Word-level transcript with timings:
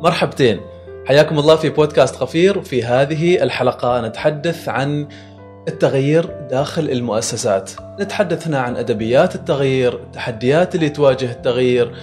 مرحبتين. 0.00 0.60
حياكم 1.06 1.38
الله 1.38 1.56
في 1.56 1.68
بودكاست 1.68 2.16
قفير 2.16 2.62
في 2.62 2.84
هذه 2.84 3.42
الحلقة 3.42 4.00
نتحدث 4.00 4.68
عن 4.68 5.08
التغيير 5.68 6.26
داخل 6.50 6.90
المؤسسات. 6.90 7.70
نتحدث 8.00 8.46
هنا 8.46 8.58
عن 8.58 8.76
أدبيات 8.76 9.34
التغيير 9.34 9.94
التحديات 9.94 10.74
اللي 10.74 10.88
تواجه 10.88 11.30
التغيير 11.32 11.94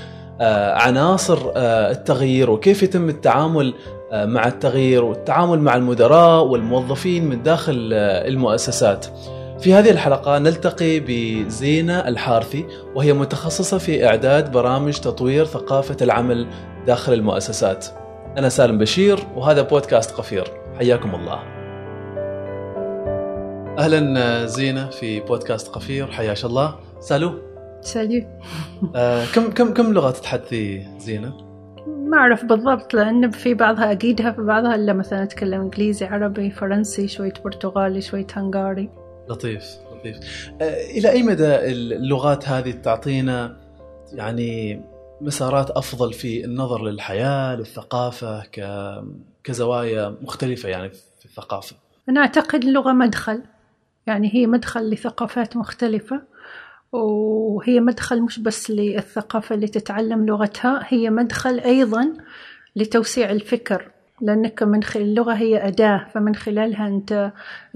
آه، 0.41 0.73
عناصر 0.73 1.51
آه، 1.55 1.91
التغيير 1.91 2.49
وكيف 2.49 2.83
يتم 2.83 3.09
التعامل 3.09 3.73
آه، 4.11 4.25
مع 4.25 4.47
التغيير 4.47 5.03
والتعامل 5.03 5.59
مع 5.59 5.75
المدراء 5.75 6.43
والموظفين 6.43 7.25
من 7.25 7.43
داخل 7.43 7.93
المؤسسات. 7.93 9.05
في 9.59 9.73
هذه 9.73 9.91
الحلقة 9.91 10.39
نلتقي 10.39 10.99
بزينة 10.99 12.07
الحارثي 12.07 12.65
وهي 12.95 13.13
متخصصة 13.13 13.77
في 13.77 14.07
إعداد 14.07 14.51
برامج 14.51 14.99
تطوير 14.99 15.45
ثقافة 15.45 15.97
العمل 16.01 16.47
داخل 16.87 17.13
المؤسسات. 17.13 17.85
أنا 18.37 18.49
سالم 18.49 18.77
بشير 18.77 19.19
وهذا 19.35 19.61
بودكاست 19.61 20.11
قفير. 20.11 20.43
حياكم 20.79 21.15
الله. 21.15 21.39
أهلا 23.79 24.45
زينة 24.45 24.89
في 24.89 25.19
بودكاست 25.19 25.67
قفير. 25.67 26.07
حياش 26.07 26.45
الله. 26.45 26.75
سالو. 26.99 27.31
سالو 27.81 28.21
آه 28.95 29.25
كم 29.35 29.51
كم 29.51 29.73
كم 29.73 29.93
لغة 29.93 30.11
تتحدثي 30.11 30.87
زينة؟ 30.97 31.33
ما 31.87 32.17
أعرف 32.17 32.45
بالضبط 32.45 32.93
لأن 32.93 33.31
في 33.31 33.53
بعضها 33.53 33.91
أكيدها 33.91 34.31
في 34.31 34.41
بعضها 34.41 34.75
إلا 34.75 34.93
مثلا 34.93 35.23
أتكلم 35.23 35.61
إنجليزي 35.61 36.05
عربي 36.05 36.51
فرنسي 36.51 37.07
شوية 37.07 37.33
برتغالي 37.45 38.01
شوية 38.01 38.27
هنغاري. 38.33 38.89
لطيف 39.29 39.65
لطيف. 39.91 40.49
آه 40.61 40.91
إلى 40.91 41.11
أي 41.11 41.23
مدى 41.23 41.55
اللغات 41.55 42.49
هذه 42.49 42.71
تعطينا 42.71 43.57
يعني 44.13 44.81
مسارات 45.21 45.69
أفضل 45.69 46.13
في 46.13 46.45
النظر 46.45 46.83
للحياة 46.83 47.55
للثقافة. 47.55 48.43
كزوايا 49.43 50.15
مختلفة 50.21 50.69
يعني 50.69 50.89
في 50.89 51.25
الثقافة؟ 51.25 51.75
أنا 52.09 52.21
أعتقد 52.21 52.63
اللغة 52.63 52.93
مدخل. 52.93 53.43
يعني 54.07 54.35
هي 54.35 54.47
مدخل 54.47 54.89
لثقافات 54.89 55.57
مختلفة 55.57 56.21
وهي 56.91 57.79
مدخل 57.79 58.21
مش 58.21 58.39
بس 58.39 58.71
للثقافة 58.71 59.55
اللي 59.55 59.67
تتعلم 59.67 60.25
لغتها 60.25 60.81
هي 60.87 61.09
مدخل 61.09 61.59
أيضا 61.59 62.13
لتوسيع 62.75 63.31
الفكر. 63.31 63.91
لأنك 64.21 64.63
من 64.63 64.83
خلال 64.83 65.05
اللغة 65.05 65.33
هي 65.33 65.67
أداة 65.67 66.07
فمن 66.13 66.35
خلالها 66.35 66.87
أنت 66.87 67.31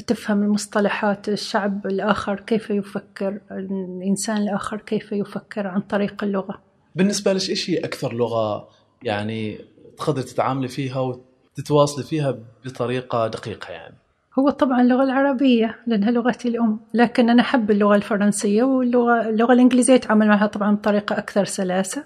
تفهم 0.08 0.44
المصطلحات 0.44 1.30
الشعب 1.30 1.88
الآخر 1.88 2.40
كيف 2.40 2.70
يفكر 2.70 3.40
الإنسان 3.52 4.38
الآخر 4.38 4.78
كيف 4.78 5.12
يفكر 5.12 5.68
عن 5.68 5.82
طريق 5.82 6.24
اللغة. 6.24 6.62
بالنسبة 6.96 7.34
لك 7.34 7.50
إيش 7.50 7.70
هي 7.70 7.78
أكثر 7.78 8.14
لغة 8.14 8.70
يعني 9.04 9.60
تقدر 9.98 10.22
تتعاملي 10.22 10.68
فيها 10.68 11.00
وتتواصلي 11.00 12.04
فيها 12.04 12.38
بطريقة 12.66 13.28
دقيقة 13.28 13.72
يعني؟ 13.72 13.96
هو 14.40 14.50
طبعا 14.50 14.82
اللغة 14.82 15.04
العربية 15.04 15.80
لأنها 15.88 16.12
لغتي 16.12 16.48
الأم. 16.48 16.80
لكن 16.94 17.30
أنا 17.30 17.42
أحب 17.42 17.72
اللغة 17.72 17.96
الفرنسية 17.96 18.64
واللغة 18.64 19.30
اللغة 19.30 19.54
الإنجليزية 19.54 19.96
أتعامل 19.96 20.28
معها 20.28 20.48
طبعا 20.48 20.76
بطريقة 20.76 21.18
أكثر 21.18 21.46
سلاسة. 21.46 22.04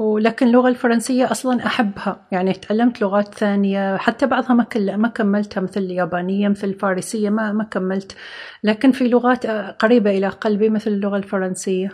ولكن 0.00 0.46
اللغة 0.46 0.68
الفرنسية 0.68 1.30
أصلا 1.30 1.66
أحبها. 1.66 2.26
يعني 2.32 2.52
تعلمت 2.52 3.02
لغات 3.02 3.34
ثانية 3.34 3.96
حتى 3.96 4.26
بعضها 4.26 4.54
ما 4.54 4.64
كل 4.64 4.96
ما 4.96 5.08
كملتها 5.08 5.60
مثل 5.60 5.80
اليابانية 5.80 6.48
مثل 6.48 6.68
الفارسية 6.68 7.30
ما 7.30 7.52
ما 7.52 7.64
كملت. 7.64 8.16
لكن 8.64 8.92
في 8.92 9.08
لغات 9.08 9.46
قريبة 9.82 10.10
إلى 10.10 10.28
قلبي 10.28 10.68
مثل 10.68 10.90
اللغة 10.90 11.16
الفرنسية. 11.16 11.92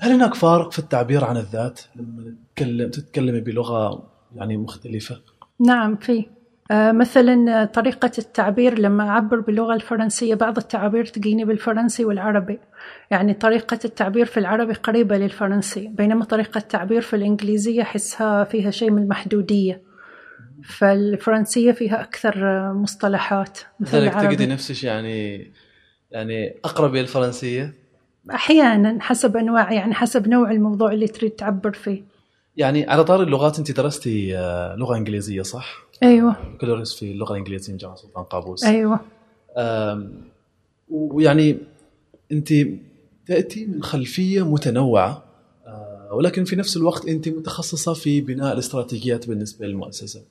هل 0.00 0.12
هناك 0.12 0.34
فارق 0.34 0.72
في 0.72 0.78
التعبير 0.78 1.24
عن 1.24 1.36
الذات 1.36 1.80
لما 1.96 2.36
تتكلم 2.54 2.90
تتكلمي 2.90 3.40
بلغة 3.40 4.10
يعني 4.34 4.56
مختلفة؟ 4.56 5.20
نعم 5.60 5.96
في. 5.96 6.26
مثلا 6.72 7.64
طريقة 7.64 8.10
التعبير 8.18 8.78
لما 8.78 9.08
أعبر 9.08 9.40
باللغة 9.40 9.74
الفرنسية 9.74 10.34
بعض 10.34 10.58
التعابير 10.58 11.04
تجيني 11.04 11.44
بالفرنسي 11.44 12.04
والعربي. 12.04 12.58
يعني 13.10 13.34
طريقة 13.34 13.78
التعبير 13.84 14.26
في 14.26 14.40
العربي 14.40 14.72
قريبة 14.72 15.18
للفرنسي 15.18 15.88
بينما 15.88 16.24
طريقة 16.24 16.58
التعبير 16.58 17.00
في 17.00 17.16
الإنجليزية 17.16 17.82
أحسها 17.82 18.44
فيها 18.44 18.70
شيء 18.70 18.90
من 18.90 19.02
المحدودية. 19.02 19.82
فالفرنسية 20.64 21.72
فيها 21.72 22.00
أكثر 22.02 22.34
مصطلحات 22.72 23.58
مثل 23.80 23.98
العربي. 23.98 24.36
تجدي 24.36 24.46
نفسك 24.46 24.84
يعني 24.84 25.52
يعني 26.10 26.54
أقرب 26.64 26.90
إلى 26.90 27.00
الفرنسية؟ 27.00 27.74
أحيانا 28.30 28.98
حسب 29.00 29.36
أنواع 29.36 29.72
يعني 29.72 29.94
حسب 29.94 30.28
نوع 30.28 30.50
الموضوع 30.50 30.92
اللي 30.92 31.06
تريد 31.06 31.30
تعبر 31.30 31.72
فيه. 31.72 32.02
يعني 32.56 32.90
على 32.90 33.04
طار 33.04 33.22
اللغات 33.22 33.58
أنت 33.58 33.70
درستي 33.70 34.38
آه، 34.38 34.76
لغة 34.76 34.96
إنجليزية 34.96 35.42
صح؟ 35.42 35.76
أيوه 36.02 36.36
بكالوريوس 36.54 36.98
في 36.98 37.10
اللغة 37.12 37.32
الإنجليزية 37.32 37.76
جامعه 37.76 37.96
سلطان 37.96 38.24
قابوس 38.24 38.64
أيوه 38.64 39.00
ويعني 40.88 41.58
أنت 42.32 42.52
تأتي 43.26 43.66
من 43.66 43.82
خلفية 43.82 44.52
متنوعة 44.52 45.24
آه، 45.66 46.08
ولكن 46.12 46.44
في 46.44 46.56
نفس 46.56 46.76
الوقت 46.76 47.08
أنت 47.08 47.28
متخصصة 47.28 47.94
في 47.94 48.20
بناء 48.20 48.52
الاستراتيجيات 48.52 49.28
بالنسبة 49.28 49.66
للمؤسسة. 49.66 50.22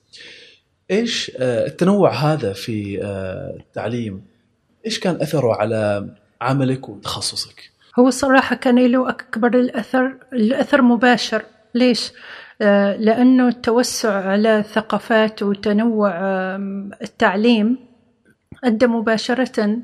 إيش 0.92 1.31
آه، 1.38 1.66
التنوع 1.68 2.14
هذا 2.14 2.54
في 2.54 3.06
التعليم 3.60 4.24
إيش 4.86 5.00
كان 5.00 5.16
أثره 5.16 5.54
على 5.54 6.10
عملك 6.42 6.90
وتخصصك؟ 6.90 7.72
هو 8.00 8.08
الصراحة 8.08 8.56
كان 8.56 8.86
له 8.86 9.10
أكبر 9.10 9.60
الأثر 9.60 10.14
الأثر 10.34 10.81
مباشر 10.81 11.44
ليش؟ 11.76 12.12
آه، 12.62 12.98
لأنه 12.98 13.48
التوسع 13.48 14.30
على 14.30 14.60
الثقافات 14.60 15.44
وتنوع 15.44 16.12
التعليم 17.02 17.78
أدى 18.64 18.88
مباشرة 18.88 19.78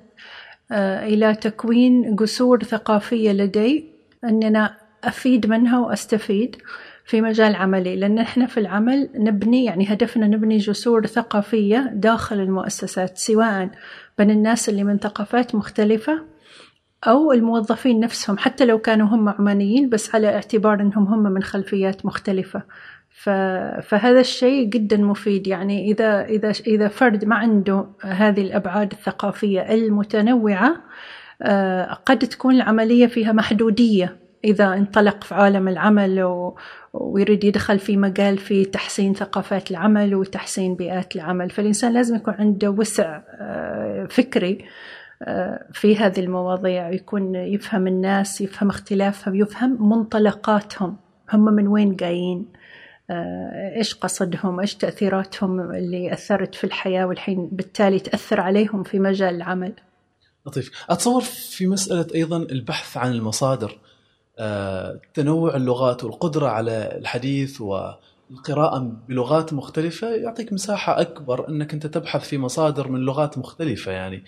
آه، 0.72 1.06
إلى 1.06 1.36
تكوين 1.36 2.16
جسور 2.16 2.64
ثقافية 2.64 3.32
لدي 3.32 3.86
أننا 4.24 4.78
أفيد 5.04 5.48
منها 5.48 5.80
وأستفيد 5.80 6.56
في 7.06 7.22
مجال 7.22 7.56
عملي. 7.56 7.96
لأن 7.96 8.20
إحنا 8.20 8.46
في 8.46 8.60
العمل 8.60 9.10
نبني 9.16 9.66
يعني 9.66 9.94
هدفنا 9.94 10.28
نبني 10.28 10.58
جسور 10.58 11.06
ثقافية 11.06 11.92
داخل 11.94 12.40
المؤسسات 12.40 13.18
سواء 13.18 13.70
بين 14.18 14.32
الناس 14.32 14.70
اللي 14.70 14.84
من 14.84 14.98
ثقافات 14.98 15.56
مختلفة 15.56 16.22
أو 17.04 17.32
الموظفين 17.32 18.00
نفسهم 18.00 18.38
حتى 18.38 18.66
لو 18.66 18.80
كانوا 18.80 19.08
هم 19.08 19.30
عمانيين 19.30 19.90
بس 19.90 20.16
على 20.16 20.36
اعتبار 20.36 20.82
أنهم 20.82 21.04
هم 21.08 21.24
من 21.24 21.44
خلفيات 21.44 22.06
مختلفة. 22.06 22.64
فهذا 23.82 24.20
الشيء 24.20 24.66
جدا 24.66 24.98
مفيد. 24.98 25.48
يعني 25.48 25.92
إذا 25.92 26.26
إذا 26.26 26.52
إذا 26.68 26.88
فرد 26.88 27.26
ما 27.26 27.36
عنده 27.36 27.86
هذه 28.02 28.42
الأبعاد 28.42 28.92
الثقافية 28.92 29.62
المتنوعة 29.62 30.76
آه، 31.42 31.94
قد 32.06 32.20
تكون 32.20 32.56
العملية 32.56 33.08
فيها 33.08 33.32
محدودية. 33.32 34.18
إذا 34.44 34.74
انطلق 34.74 35.24
في 35.24 35.36
عالم 35.36 35.68
العمل. 35.68 36.52
ويريد 36.94 37.44
يدخل 37.44 37.80
في 37.80 37.98
مجال 37.98 38.38
في 38.38 38.66
تحسين 38.66 39.14
ثقافات 39.14 39.72
العمل 39.72 40.16
وتحسين 40.16 40.76
بيئات 40.76 41.16
العمل. 41.16 41.50
فالإنسان 41.50 41.94
لازم 41.94 42.16
يكون 42.16 42.34
عنده 42.34 42.70
وسع 42.70 43.22
آه، 43.40 44.08
فكري 44.10 44.66
في 45.74 45.96
هذه 45.98 46.20
المواضيع 46.20 46.92
يكون 46.92 47.36
يفهم 47.36 47.88
الناس 47.88 48.42
يفهم 48.42 48.70
اختلافهم 48.70 49.36
يفهم 49.36 49.90
منطلقاتهم. 49.90 50.98
هم 51.34 51.46
من 51.46 51.68
وين 51.68 51.96
جايين؟ 51.96 52.46
آه، 53.10 53.76
إيش 53.78 53.96
قصدهم؟ 53.96 54.60
إيش 54.60 54.76
تأثيراتهم 54.76 55.72
اللي 55.72 56.14
أثرت 56.14 56.56
في 56.56 56.64
الحياة 56.64 57.06
والحين 57.06 57.50
بالتالي 57.52 58.00
تأثر 58.00 58.42
عليهم 58.42 58.84
في 58.84 59.00
مجال 59.00 59.36
العمل؟ 59.36 59.74
لطيف. 60.46 60.86
أتصور 60.90 61.22
في 61.22 61.68
مسألة 61.68 62.08
أيضا 62.16 62.38
البحث 62.38 62.98
عن 62.98 63.12
المصادر. 63.12 63.80
آه، 64.40 65.00
تنوع 65.14 65.56
اللغات 65.56 66.04
والقدرة 66.04 66.48
على 66.48 66.98
الحديث 66.98 67.62
والقراءة 67.62 68.80
بلغات 69.10 69.54
مختلفة 69.54 70.08
يعطيك 70.08 70.54
مساحة 70.54 71.02
أكبر 71.02 71.50
إنك 71.50 71.74
أنت 71.74 71.88
تبحث 71.88 72.28
في 72.28 72.38
مصادر 72.38 72.88
من 72.88 73.00
لغات 73.00 73.38
مختلفة 73.38 73.92
يعني. 73.92 74.24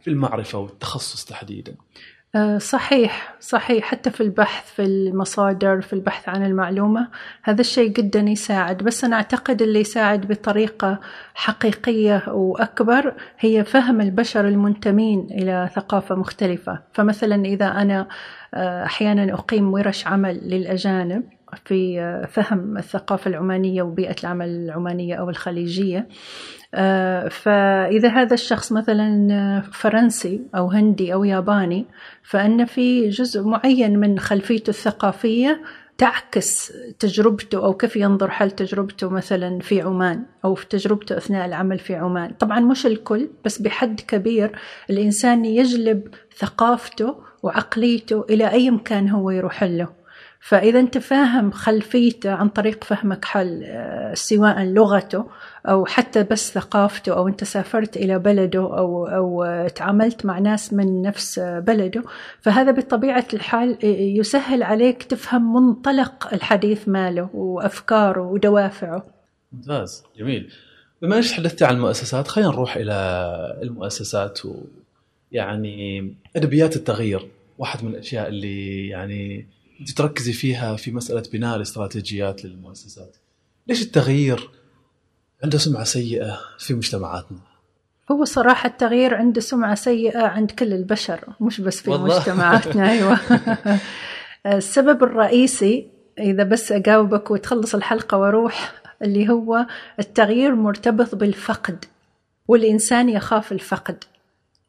في 0.00 0.08
المعرفة 0.08 0.58
والتخصص 0.58 1.24
تحديدا. 1.24 1.74
آه، 2.34 2.58
صحيح 2.58 3.34
صحيح. 3.40 3.84
حتى 3.84 4.10
في 4.10 4.20
البحث 4.20 4.72
في 4.72 4.82
المصادر 4.82 5.80
في 5.80 5.92
البحث 5.92 6.28
عن 6.28 6.46
المعلومة 6.46 7.08
هذا 7.42 7.60
الشيء 7.60 7.88
جدا 7.88 8.20
يساعد. 8.20 8.76
بس 8.76 9.04
أنا 9.04 9.16
أعتقد 9.16 9.62
اللي 9.62 9.80
يساعد 9.80 10.26
بطريقة 10.26 11.00
حقيقية 11.34 12.22
وأكبر 12.28 13.14
هي 13.38 13.64
فهم 13.64 14.00
البشر 14.00 14.48
المنتمين 14.48 15.28
إلى 15.30 15.70
ثقافة 15.74 16.14
مختلفة. 16.14 16.82
فمثلا 16.92 17.44
إذا 17.44 17.66
أنا 17.66 18.08
آه، 18.54 18.84
أحيانا 18.84 19.34
أقيم 19.34 19.72
ورش 19.72 20.06
عمل 20.06 20.40
للأجانب 20.42 21.22
في 21.64 22.00
آه، 22.00 22.26
فهم 22.26 22.78
الثقافة 22.78 23.28
العمانية 23.28 23.82
وبيئة 23.82 24.16
العمل 24.20 24.48
العمانية 24.48 25.14
أو 25.14 25.30
الخليجية 25.30 25.98
آه، 25.98 26.08
فإذا 27.30 28.08
هذا 28.08 28.34
الشخص 28.34 28.72
مثلا 28.72 29.62
فرنسي 29.72 30.40
أو 30.54 30.70
هندي 30.70 31.14
أو 31.14 31.24
ياباني 31.24 31.86
فإن 32.22 32.64
في 32.64 33.08
جزء 33.08 33.42
معين 33.42 33.98
من 33.98 34.18
خلفيته 34.18 34.70
الثقافية 34.70 35.62
تعكس 35.98 36.72
تجربته 36.98 37.64
أو 37.64 37.74
كيف 37.74 37.96
ينظر 37.96 38.30
حل 38.30 38.50
تجربته 38.50 39.08
مثلا 39.08 39.58
في 39.58 39.80
عمان 39.80 40.22
أو 40.44 40.54
في 40.54 40.66
تجربته 40.66 41.16
أثناء 41.16 41.46
العمل 41.46 41.78
في 41.78 41.94
عمان. 41.94 42.30
طبعا 42.30 42.60
مش 42.60 42.86
الكل 42.86 43.30
بس 43.44 43.58
بحد 43.58 44.00
كبير 44.00 44.58
الإنسان 44.90 45.44
يجلب 45.44 46.08
ثقافته 46.36 47.16
وعقليته 47.42 48.24
إلى 48.30 48.50
أي 48.50 48.70
مكان 48.70 49.08
هو 49.08 49.30
يروح 49.30 49.64
له. 49.64 49.88
فإذا 50.48 50.80
أنت 50.80 50.98
فاهم 50.98 51.50
خلفيته 51.50 52.30
عن 52.30 52.48
طريق 52.48 52.84
فهمك 52.84 53.24
حل 53.24 53.62
آه، 53.64 54.14
سواء 54.14 54.64
لغته 54.64 55.26
أو 55.66 55.86
حتى 55.86 56.22
بس 56.22 56.52
ثقافته 56.52 57.12
أو 57.16 57.28
أنت 57.28 57.44
سافرت 57.44 57.96
إلى 57.96 58.18
بلده 58.18 58.58
أو 58.58 59.06
أو 59.06 59.66
تعاملت 59.68 60.26
مع 60.26 60.38
ناس 60.38 60.72
من 60.72 61.02
نفس 61.02 61.38
بلده 61.38 62.04
فهذا 62.40 62.70
بطبيعة 62.70 63.26
الحال 63.34 63.78
يسهل 64.18 64.62
عليك 64.62 65.02
تفهم 65.02 65.54
منطلق 65.54 66.34
الحديث 66.34 66.88
ماله 66.88 67.30
وأفكاره 67.34 68.20
ودوافعه. 68.20 69.06
ممتاز 69.52 70.04
جميل. 70.18 70.52
بما 71.02 71.16
إنك 71.16 71.24
تحدثت 71.24 71.62
عن 71.62 71.74
المؤسسات 71.74 72.28
خلينا 72.28 72.50
نروح 72.50 72.76
إلى 72.76 73.58
المؤسسات 73.62 74.40
ويعني 75.32 76.14
أدبيات 76.36 76.76
التغيير 76.76 77.28
واحد 77.58 77.84
من 77.84 77.90
الأشياء 77.90 78.28
اللي 78.28 78.88
يعني 78.88 79.55
انت 79.80 79.90
تركزي 79.90 80.32
فيها 80.32 80.76
في 80.76 80.92
مسألة 80.92 81.22
بناء 81.32 81.56
الاستراتيجيات 81.56 82.44
للمؤسسات. 82.44 83.16
ليش 83.66 83.82
التغيير 83.82 84.50
عنده 85.44 85.58
سمعة 85.58 85.84
سيئة 85.84 86.38
في 86.58 86.74
مجتمعاتنا 86.74 87.38
هو 88.10 88.24
صراحة 88.24 88.68
التغيير 88.68 89.14
عنده 89.14 89.40
سمعة 89.40 89.74
سيئة 89.74 90.26
عند 90.26 90.50
كل 90.50 90.72
البشر 90.72 91.24
مش 91.40 91.60
بس 91.60 91.80
في 91.80 91.90
والله. 91.90 92.18
مجتمعاتنا 92.18 92.88
أيوة 92.92 93.18
السبب 94.46 95.02
الرئيسي 95.02 95.86
إذا 96.18 96.44
بس 96.44 96.72
أجاوبك 96.72 97.30
وتخلص 97.30 97.74
الحلقة 97.74 98.18
وأروح 98.18 98.72
اللي 99.02 99.28
هو 99.28 99.66
التغيير 99.98 100.54
مرتبط 100.54 101.14
بالفقد 101.14 101.84
والإنسان 102.48 103.08
يخاف 103.08 103.52
الفقد 103.52 104.04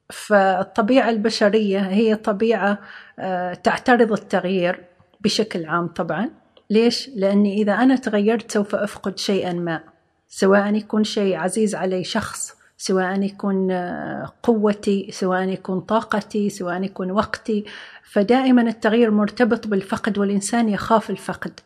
فالطبيعة 0.10 1.10
البشرية 1.10 1.80
هي 1.80 2.16
طبيعة 2.16 2.80
آه، 3.20 3.54
تعترض 3.54 4.12
التغيير 4.12 4.84
بشكل 5.22 5.66
عام 5.66 5.88
طبعا. 5.88 6.30
ليش؟ 6.70 7.10
لأني 7.16 7.62
إذا 7.62 7.74
أنا 7.74 7.96
تغيرت 7.96 8.52
سوف 8.52 8.76
أفقد 8.76 9.18
شيئا 9.18 9.54
ما. 9.54 9.84
سواء 10.28 10.76
يكون 10.76 11.04
شيء 11.04 11.36
عزيز 11.36 11.76
علي 11.76 12.04
شخص 12.04 12.58
سواء 12.78 13.22
يكون 13.22 13.72
آه، 13.72 14.34
قوتي 14.44 15.10
سواء 15.12 15.50
يكون 15.50 15.80
طاقتي 15.80 16.50
سواء 16.50 16.84
يكون 16.84 17.12
وقتي. 17.12 17.66
فدائما 18.04 18.62
التغيير 18.62 19.12
مرتبط 19.12 19.68
بالفقد 19.68 20.18
والإنسان 20.18 20.70
يخاف 20.70 21.10
الفقد. 21.10 21.60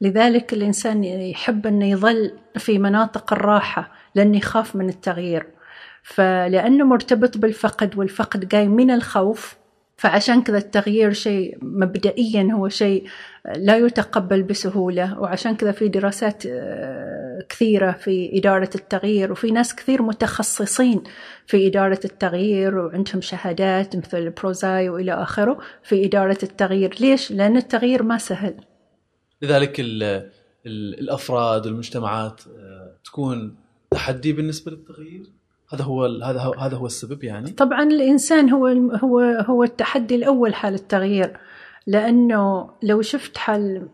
لذلك 0.00 0.52
الإنسان 0.52 1.04
يحب 1.04 1.66
أنه 1.66 1.90
يظل 1.90 2.32
في 2.56 2.78
مناطق 2.78 3.32
الراحة 3.32 3.92
لأنه 4.14 4.36
يخاف 4.36 4.76
من 4.76 4.88
التغيير. 4.88 5.46
فلأنه 6.02 6.84
مرتبط 6.84 7.38
بالفقد 7.38 7.98
والفقد 7.98 8.48
جاي 8.48 8.68
من 8.68 8.90
الخوف 8.90 9.59
فعشان 10.00 10.42
كذا 10.42 10.58
التغيير 10.58 11.12
شيء 11.12 11.58
مبدئيا 11.62 12.48
هو 12.52 12.68
شيء 12.68 13.04
لا 13.56 13.76
يتقبل 13.76 14.42
بسهولة 14.42 15.20
وعشان 15.20 15.56
كذا 15.56 15.72
في 15.72 15.88
دراسات 15.88 16.42
آه، 16.46 17.46
كثيرة 17.48 17.92
في 17.92 18.38
إدارة 18.38 18.70
التغيير 18.74 19.32
وفي 19.32 19.50
ناس 19.50 19.74
كثير 19.74 20.02
متخصصين 20.02 21.02
في 21.46 21.66
إدارة 21.66 22.00
التغيير 22.04 22.78
وعندهم 22.78 23.20
شهادات 23.20 23.96
مثل 23.96 24.30
بروزاي 24.30 24.88
وإلى 24.88 25.12
آخره 25.12 25.58
في 25.82 26.04
إدارة 26.06 26.38
التغيير. 26.42 26.94
ليش؟ 27.00 27.32
لأن 27.32 27.56
التغيير 27.56 28.02
ما 28.02 28.18
سهل. 28.18 28.54
لذلك 29.42 29.80
ال 29.80 30.02
ال 30.66 30.98
الأفراد 31.00 31.66
والمجتمعات 31.66 32.42
آه، 32.46 32.96
تكون 33.04 33.56
تحدي 33.90 34.32
بالنسبة 34.32 34.70
للتغيير؟ 34.72 35.39
هذا 35.72 35.84
هو 35.84 36.04
هذا 36.04 36.52
هذا 36.58 36.76
هو 36.76 36.86
السبب 36.86 37.24
يعني؟ 37.24 37.50
طبعا 37.50 37.82
الإنسان 37.82 38.50
هو 38.50 38.66
هو 38.94 39.20
هو 39.20 39.64
التحدي 39.64 40.14
الأول 40.14 40.54
حال 40.54 40.74
التغيير 40.74 41.36
لأنه 41.86 42.70
لو 42.82 43.02
شفت 43.02 43.38
حال 43.38 43.88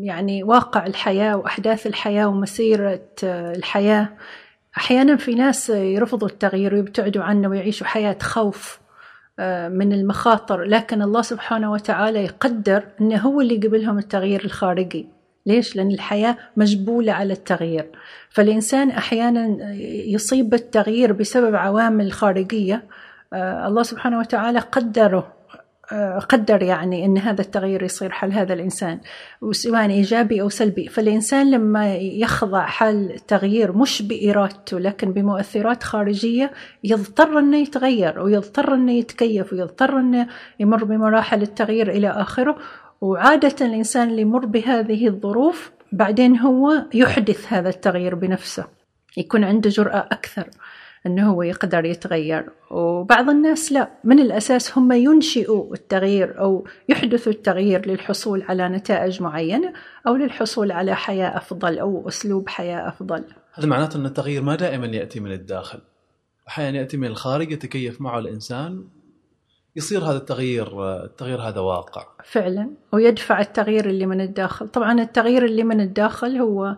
يعني 0.00 0.42
واقع 0.42 0.86
الحياة 0.86 1.36
وأحداث 1.36 1.86
الحياة 1.86 2.26
ومسيرة 2.26 3.00
الحياة 3.22 4.08
أحيانا 4.76 5.16
في 5.16 5.34
ناس 5.34 5.70
يرفضوا 5.70 6.28
التغيير 6.28 6.74
ويبتعدوا 6.74 7.22
عنه 7.22 7.48
ويعيشوا 7.48 7.86
حياة 7.86 8.18
خوف 8.22 8.80
آه، 9.38 9.68
من 9.68 9.92
المخاطر. 9.92 10.62
لكن 10.62 11.02
الله 11.02 11.22
سبحانه 11.22 11.72
وتعالى 11.72 12.24
يقدر 12.24 12.84
إنه 13.00 13.16
هو 13.16 13.40
اللي 13.40 13.56
قبلهم 13.56 13.98
التغيير 13.98 14.44
الخارجي. 14.44 15.08
ليش؟ 15.46 15.76
لأن 15.76 15.90
الحياة 15.90 16.36
مجبولة 16.56 17.12
على 17.12 17.32
التغيير. 17.32 17.86
فالإنسان 18.30 18.90
أحيانا 18.90 19.74
يصيب 20.06 20.54
التغيير 20.54 21.12
بسبب 21.12 21.54
عوامل 21.54 22.12
خارجية. 22.12 22.84
آه، 23.32 23.68
الله 23.68 23.82
سبحانه 23.82 24.18
وتعالى 24.18 24.58
قدره 24.58 25.34
آه، 25.92 26.18
قدر 26.18 26.62
يعني 26.62 27.04
إن 27.04 27.18
هذا 27.18 27.40
التغيير 27.40 27.82
يصير 27.82 28.10
حال 28.10 28.32
هذا 28.32 28.54
الإنسان 28.54 29.00
سواء 29.50 29.90
إيجابي 29.90 30.42
أو 30.42 30.48
سلبي. 30.48 30.88
فالإنسان 30.88 31.50
لما 31.50 31.96
يخضع 31.96 32.66
حال 32.66 33.16
تغيير 33.28 33.72
مش 33.72 34.02
بإرادته 34.02 34.78
لكن 34.78 35.12
بمؤثرات 35.12 35.82
خارجية 35.82 36.50
يضطر 36.84 37.38
إنه 37.38 37.56
يتغير 37.56 38.20
ويضطر 38.20 38.74
إنه 38.74 38.92
يتكيف 38.92 39.52
ويضطر 39.52 39.98
إنه 39.98 40.26
يمر 40.60 40.84
بمراحل 40.84 41.42
التغيير 41.42 41.90
إلى 41.90 42.08
آخره. 42.08 42.56
وعادة 43.04 43.66
الإنسان 43.66 44.10
اللي 44.10 44.22
يمر 44.22 44.46
بهذه 44.46 45.08
الظروف 45.08 45.72
بعدين 45.92 46.38
هو 46.38 46.84
يحدث 46.94 47.52
هذا 47.52 47.68
التغيير 47.68 48.14
بنفسه. 48.14 48.66
يكون 49.16 49.44
عنده 49.44 49.70
جرأة 49.70 50.08
أكثر 50.12 50.50
أنه 51.06 51.30
هو 51.30 51.42
يقدر 51.42 51.84
يتغير. 51.84 52.50
وبعض 52.70 53.30
الناس 53.30 53.72
لا 53.72 53.90
من 54.04 54.18
الأساس 54.18 54.78
هم 54.78 54.92
ينشئوا 54.92 55.74
التغيير 55.74 56.40
أو 56.40 56.66
يحدثوا 56.88 57.32
التغيير 57.32 57.88
للحصول 57.88 58.42
على 58.42 58.68
نتائج 58.68 59.22
معينة 59.22 59.72
أو 60.06 60.16
للحصول 60.16 60.72
على 60.72 60.96
حياة 60.96 61.36
أفضل 61.36 61.78
أو 61.78 62.08
أسلوب 62.08 62.48
حياة 62.48 62.88
أفضل. 62.88 63.24
هذا 63.54 63.66
معناته 63.66 63.96
أن 63.96 64.06
التغيير 64.06 64.42
ما 64.42 64.56
دائما 64.56 64.86
يأتي 64.86 65.20
من 65.20 65.32
الداخل. 65.32 65.80
أحيانا 66.48 66.78
يأتي 66.78 66.96
من 66.96 67.06
الخارج 67.06 67.52
يتكيف 67.52 68.00
معه 68.00 68.18
الإنسان 68.18 68.84
يصير 69.76 70.04
هذا 70.04 70.16
التغيير 70.16 70.94
التغيير 71.04 71.40
هذا 71.40 71.60
واقع. 71.60 72.06
فعلا. 72.24 72.70
ويدفع 72.92 73.40
التغيير 73.40 73.86
اللي 73.86 74.06
من 74.06 74.20
الداخل. 74.20 74.68
طبعا 74.68 75.00
التغيير 75.00 75.44
اللي 75.44 75.64
من 75.64 75.80
الداخل 75.80 76.36
هو 76.36 76.76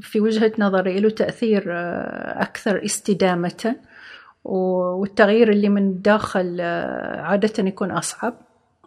في 0.00 0.20
وجهة 0.20 0.52
نظري 0.58 1.00
له 1.00 1.10
تأثير 1.10 1.64
آه، 1.68 2.42
أكثر 2.42 2.84
استدامة. 2.84 3.76
والتغيير 4.44 5.50
اللي 5.50 5.68
من 5.68 5.88
الداخل 5.88 6.56
آه، 6.60 7.20
عادة 7.20 7.68
يكون 7.68 7.90
أصعب 7.90 8.34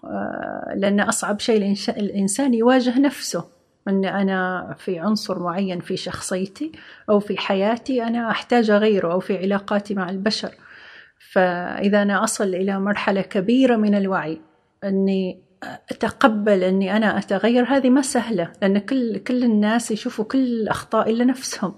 آه، 0.03 0.73
لأن 0.75 0.99
أصعب 0.99 1.39
شيء 1.39 1.75
الإنسان 1.89 2.53
يواجه 2.53 2.99
نفسه. 2.99 3.45
أن 3.87 4.05
أنا 4.05 4.75
في 4.77 4.99
عنصر 4.99 5.39
معين 5.39 5.79
في 5.79 5.97
شخصيتي 5.97 6.71
أو 7.09 7.19
في 7.19 7.37
حياتي 7.37 8.03
أنا 8.03 8.31
أحتاج 8.31 8.69
أغيره 8.69 9.11
أو 9.11 9.19
في 9.19 9.37
علاقاتي 9.37 9.93
مع 9.93 10.09
البشر. 10.09 10.51
فإذا 11.31 12.01
أنا 12.01 12.23
أصل 12.23 12.55
إلى 12.55 12.79
مرحلة 12.79 13.21
كبيرة 13.21 13.75
من 13.75 13.95
الوعي 13.95 14.41
أني 14.83 15.43
أتقبل 15.63 16.63
أني 16.63 16.97
أنا 16.97 17.17
أتغير 17.17 17.63
هذه 17.63 17.89
ما 17.89 18.01
سهلة 18.01 18.51
لأن 18.61 18.77
كل 18.77 19.17
كل 19.17 19.43
الناس 19.43 19.91
يشوفوا 19.91 20.25
كل 20.25 20.39
الأخطاء 20.39 21.09
إلا 21.09 21.25
نفسهم. 21.25 21.73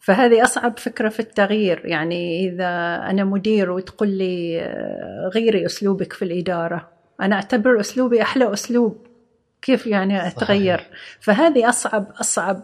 فهذه 0.00 0.42
أصعب 0.42 0.78
فكرة 0.78 1.08
في 1.08 1.20
التغيير 1.20 1.82
يعني 1.84 2.48
إذا 2.48 2.96
أنا 3.10 3.24
مدير 3.24 3.70
وتقول 3.70 4.08
لي 4.08 4.60
غيري 5.34 5.66
أسلوبك 5.66 6.12
في 6.12 6.24
الإدارة 6.24 6.88
أنا 7.20 7.36
أعتبر 7.36 7.80
أسلوبي 7.80 8.22
أحلى 8.22 8.52
أسلوب. 8.52 9.09
كيف 9.62 9.86
يعني 9.86 10.26
أتغير؟ 10.26 10.78
صحيح. 10.78 10.90
فهذه 11.20 11.68
أصعب 11.68 12.12
أصعب 12.20 12.62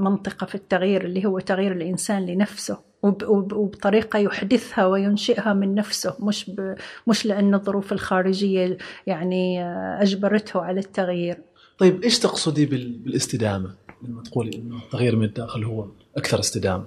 منطقة 0.00 0.46
في 0.46 0.54
التغيير 0.54 1.04
اللي 1.04 1.26
هو 1.26 1.38
تغيير 1.38 1.72
الإنسان 1.72 2.26
لنفسه 2.26 2.78
وبطريقة 3.02 4.18
يحدثها 4.18 4.86
وينشئها 4.86 5.52
من 5.52 5.74
نفسه 5.74 6.16
مش 6.20 6.50
ب... 6.50 6.74
مش 7.06 7.26
لأن 7.26 7.54
الظروف 7.54 7.92
الخارجية 7.92 8.78
يعني 9.06 9.62
أجبرته 10.02 10.60
على 10.60 10.80
التغيير. 10.80 11.38
طيب 11.78 12.02
إيش 12.02 12.18
تقصدي 12.18 12.66
بالاستدامة؟ 12.66 13.74
لما 14.02 14.22
تقولي 14.22 14.56
أن 14.56 14.78
التغيير 14.84 15.16
من 15.16 15.24
الداخل 15.24 15.64
هو 15.64 15.86
أكثر 16.16 16.40
استدامة. 16.40 16.84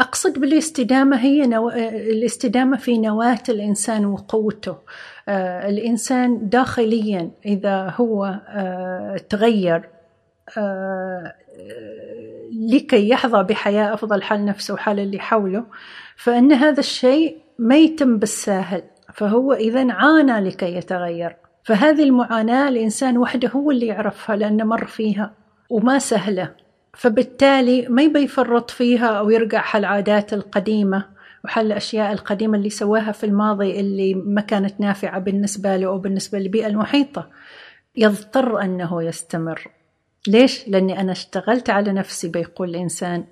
أقصد 0.00 0.38
بالاستدامة 0.38 1.16
هي 1.16 1.46
نو... 1.46 1.70
الاستدامة 1.70 2.76
في 2.76 2.98
نواة 2.98 3.42
الإنسان 3.48 4.06
وقوته. 4.06 4.70
آه 4.70 4.78
الإنسان 5.68 6.48
داخليا 6.48 7.30
إذا 7.46 7.94
هو 7.96 8.40
آه 8.48 9.16
تغير 9.28 9.88
آه 10.58 11.34
لكي 12.72 13.08
يحظى 13.08 13.42
بحياة 13.42 13.94
أفضل 13.94 14.22
حال 14.22 14.44
نفسه 14.44 14.74
وحال 14.74 15.00
اللي 15.00 15.18
حوله 15.18 15.64
فإن 16.16 16.52
هذا 16.52 16.80
الشيء 16.80 17.36
ما 17.58 17.76
يتم 17.76 18.18
بالساهل 18.18 18.82
فهو 19.14 19.52
إذا 19.52 19.92
عانى 19.92 20.40
لكي 20.40 20.76
يتغير. 20.76 21.36
فهذه 21.64 22.02
المعاناة 22.02 22.68
الإنسان 22.68 23.18
وحده 23.18 23.48
هو 23.48 23.70
اللي 23.70 23.86
يعرفها 23.86 24.36
لأنه 24.36 24.64
مر 24.64 24.86
فيها 24.86 25.32
وما 25.70 25.98
سهلة. 25.98 26.50
فبالتالي 26.94 27.86
ما 27.88 28.02
يبي 28.02 28.20
يفرط 28.20 28.70
فيها 28.70 29.06
أو 29.06 29.30
يرجع 29.30 29.64
على 29.74 29.80
العادات 29.80 30.32
القديمة. 30.32 31.04
وحل 31.44 31.66
الأشياء 31.66 32.12
القديمة 32.12 32.58
اللي 32.58 32.70
سواها 32.70 33.12
في 33.12 33.26
الماضي 33.26 33.80
اللي 33.80 34.14
ما 34.14 34.40
كانت 34.40 34.80
نافعة 34.80 35.18
بالنسبة 35.18 35.76
له 35.76 35.86
أو 35.86 35.98
بالنسبة 35.98 36.38
للبيئة 36.38 36.66
المحيطة. 36.66 37.30
يضطر 37.96 38.62
أنه 38.62 39.02
يستمر. 39.02 39.68
ليش؟ 40.28 40.68
لأني 40.68 41.00
أنا 41.00 41.12
اشتغلت 41.12 41.70
على 41.70 41.92
نفسي 41.92 42.28
بيقول 42.28 42.68
الإنسان 42.68 43.24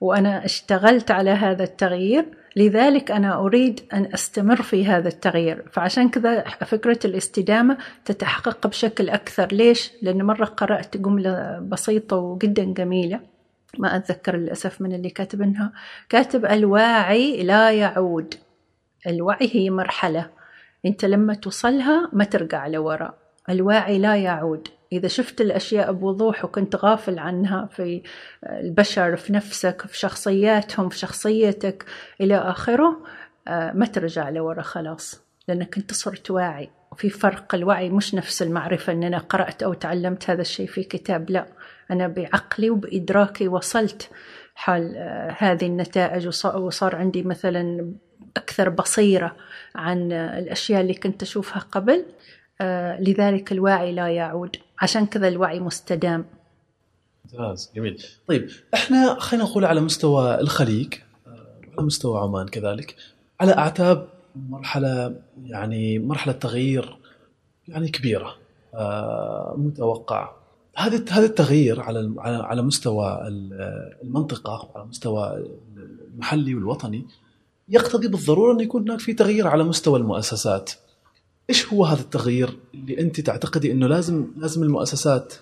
وأنا 0.00 0.44
اشتغلت 0.44 1.10
على 1.10 1.30
هذا 1.30 1.64
التغيير. 1.64 2.26
لذلك 2.56 3.10
أنا 3.10 3.38
أريد 3.38 3.80
أن 3.92 4.08
أستمر 4.14 4.62
في 4.62 4.86
هذا 4.86 5.08
التغيير. 5.08 5.64
فعشان 5.72 6.08
كذا 6.08 6.44
فكرة 6.44 6.98
الاستدامة 7.04 7.78
تتحقق 8.04 8.66
بشكل 8.66 9.08
أكثر. 9.08 9.48
ليش؟ 9.52 9.92
لأن 10.02 10.22
مرة 10.22 10.44
قرأت 10.44 10.96
جملة 10.96 11.58
بسيطة 11.58 12.16
وجدا 12.16 12.64
جميلة. 12.64 13.20
ما 13.78 13.96
أتذكر 13.96 14.36
للأسف 14.36 14.80
من 14.80 14.94
اللي 14.94 15.10
كاتبنها 15.10 15.72
كاتب 16.08 16.44
الواعي 16.44 17.42
لا 17.42 17.70
يعود. 17.70 18.34
الوعي 19.06 19.50
هي 19.52 19.70
مرحلة. 19.70 20.30
أنت 20.86 21.04
لما 21.04 21.34
توصلها 21.34 22.10
ما 22.12 22.24
ترجع 22.24 22.66
لورا. 22.66 23.14
الواعي 23.48 23.98
لا 23.98 24.16
يعود. 24.16 24.68
إذا 24.92 25.08
شفت 25.08 25.40
الأشياء 25.40 25.92
بوضوح 25.92 26.44
وكنت 26.44 26.76
غافل 26.76 27.18
عنها 27.18 27.66
في 27.66 28.02
البشر 28.46 29.16
في 29.16 29.32
نفسك 29.32 29.86
في 29.86 29.98
شخصياتهم 29.98 30.88
في 30.88 30.98
شخصيتك 30.98 31.84
إلى 32.20 32.36
آخره 32.36 32.96
آه، 33.48 33.72
ما 33.72 33.86
ترجع 33.86 34.28
لورا 34.28 34.62
خلاص. 34.62 35.24
لأنك 35.48 35.76
أنت 35.76 35.92
صرت 35.92 36.30
واعي. 36.30 36.70
وفي 36.92 37.10
فرق 37.10 37.54
الوعي 37.54 37.90
مش 37.90 38.14
نفس 38.14 38.42
المعرفة 38.42 38.92
أن 38.92 39.02
أنا 39.02 39.18
قرأت 39.18 39.62
أو 39.62 39.72
تعلمت 39.72 40.30
هذا 40.30 40.40
الشيء 40.40 40.66
في 40.66 40.82
كتاب 40.82 41.30
لا. 41.30 41.46
أنا 41.90 42.08
بعقلي 42.08 42.70
وبإدراكي 42.70 43.48
وصلت 43.48 44.10
حال 44.54 44.96
آه، 44.96 45.36
هذه 45.38 45.66
النتائج 45.66 46.26
وصار 46.44 46.96
عندي 46.96 47.22
مثلا 47.22 47.92
أكثر 48.36 48.68
بصيرة 48.68 49.36
عن 49.74 50.12
الأشياء 50.12 50.80
اللي 50.80 50.94
كنت 50.94 51.22
أشوفها 51.22 51.58
قبل 51.72 52.04
آه، 52.60 53.00
لذلك 53.00 53.52
الواعي 53.52 53.92
لا 53.92 54.08
يعود. 54.08 54.56
عشان 54.80 55.06
كذا 55.06 55.28
الوعي 55.28 55.60
مستدام. 55.60 56.24
ممتاز 57.24 57.72
جميل. 57.76 58.04
طيب 58.26 58.50
إحنا 58.74 59.16
خلينا 59.20 59.44
نقول 59.44 59.64
على 59.64 59.80
مستوى 59.80 60.40
الخليج 60.40 60.94
آه، 61.26 61.60
على 61.76 61.86
مستوى 61.86 62.20
عمان 62.20 62.48
كذلك 62.48 62.96
على 63.40 63.52
أعتاب 63.52 64.08
مرحلة 64.36 65.16
يعني 65.44 65.98
مرحلة 65.98 66.32
تغيير 66.32 66.96
يعني 67.68 67.88
كبيرة 67.88 68.36
متوقع. 69.56 70.39
هذا 70.76 71.04
هذا 71.10 71.26
التغيير 71.26 71.80
على 71.80 72.14
على 72.18 72.62
مستوى 72.62 73.28
المنطقة 74.02 74.70
وعلى 74.74 74.88
مستوى 74.88 75.46
المحلي 76.14 76.54
والوطني 76.54 77.06
يقتضي 77.68 78.08
بالضرورة 78.08 78.52
انه 78.52 78.62
يكون 78.62 78.82
هناك 78.82 79.00
في 79.00 79.12
تغيير 79.12 79.48
على 79.48 79.64
مستوى 79.64 79.98
المؤسسات. 79.98 80.70
إيش 81.50 81.72
هو 81.72 81.84
هذا 81.84 82.00
التغيير 82.00 82.56
اللي 82.74 83.00
أنت 83.00 83.20
تعتقدي 83.20 83.72
إنه 83.72 83.86
لازم 83.86 84.26
لازم 84.36 84.62
المؤسسات 84.62 85.34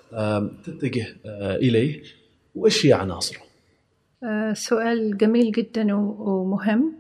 تتجه 0.64 1.16
آه، 1.26 1.56
إليه 1.56 2.02
وإيش 2.54 2.86
هي 2.86 2.92
عناصره؟ 2.92 3.38
آه، 4.24 4.52
سؤال 4.52 5.16
جميل 5.16 5.52
جدا 5.52 5.94
ومهم. 5.94 6.92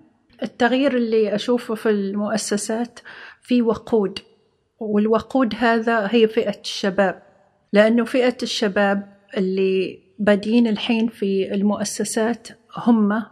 التغيير 0.42 0.96
اللي 0.96 1.34
أشوفه 1.34 1.74
في 1.74 1.90
المؤسسات 1.90 3.00
في 3.42 3.62
وقود 3.62 4.18
والوقود 4.80 5.54
هذا 5.56 6.08
هي 6.10 6.28
فئة 6.28 6.60
الشباب 6.60 7.22
لأنه 7.72 8.04
فئة 8.04 8.36
الشباب 8.42 9.08
اللي 9.36 9.98
بادين 10.18 10.66
الحين 10.66 11.08
في 11.08 11.54
المؤسسات 11.54 12.48
هم 12.76 13.22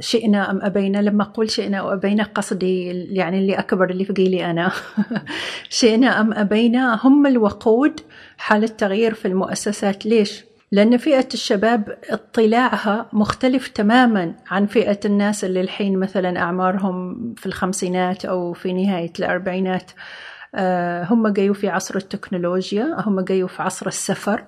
شئنا 0.00 0.50
أم 0.50 0.60
أبينا. 0.62 0.98
لما 0.98 1.22
أقول 1.22 1.50
شئنا 1.50 1.78
أو 1.78 1.92
أبينا 1.92 2.22
قصدي 2.22 2.86
يعني 3.14 3.38
اللي 3.38 3.54
أكبر 3.58 3.90
اللي 3.90 4.04
في 4.04 4.12
جيلي 4.12 4.50
أنا. 4.50 4.72
شئنا 5.68 6.20
أم 6.20 6.32
أبينا 6.32 7.00
هم 7.02 7.26
الوقود 7.26 8.00
حال 8.38 8.64
التغيير 8.64 9.14
في 9.14 9.28
المؤسسات. 9.28 10.06
ليش؟ 10.06 10.44
لأن 10.72 10.96
فئة 10.96 11.28
الشباب 11.34 11.98
اطلاعها 12.10 13.06
مختلف 13.12 13.68
تماما 13.68 14.34
عن 14.50 14.66
فئة 14.66 15.00
الناس 15.04 15.44
اللي 15.44 15.60
الحين 15.60 15.98
مثلا 15.98 16.38
أعمارهم 16.38 17.34
في 17.36 17.46
الخمسينات 17.46 18.24
أو 18.24 18.52
في 18.52 18.72
نهاية 18.72 19.12
الأربعينات. 19.18 19.90
هم 21.10 21.28
جايوا 21.28 21.54
في 21.54 21.68
عصر 21.68 21.96
التكنولوجيا 21.96 22.96
هم 22.98 23.20
جايوا 23.20 23.48
في 23.48 23.62
عصر 23.62 23.86
السفر 23.86 24.44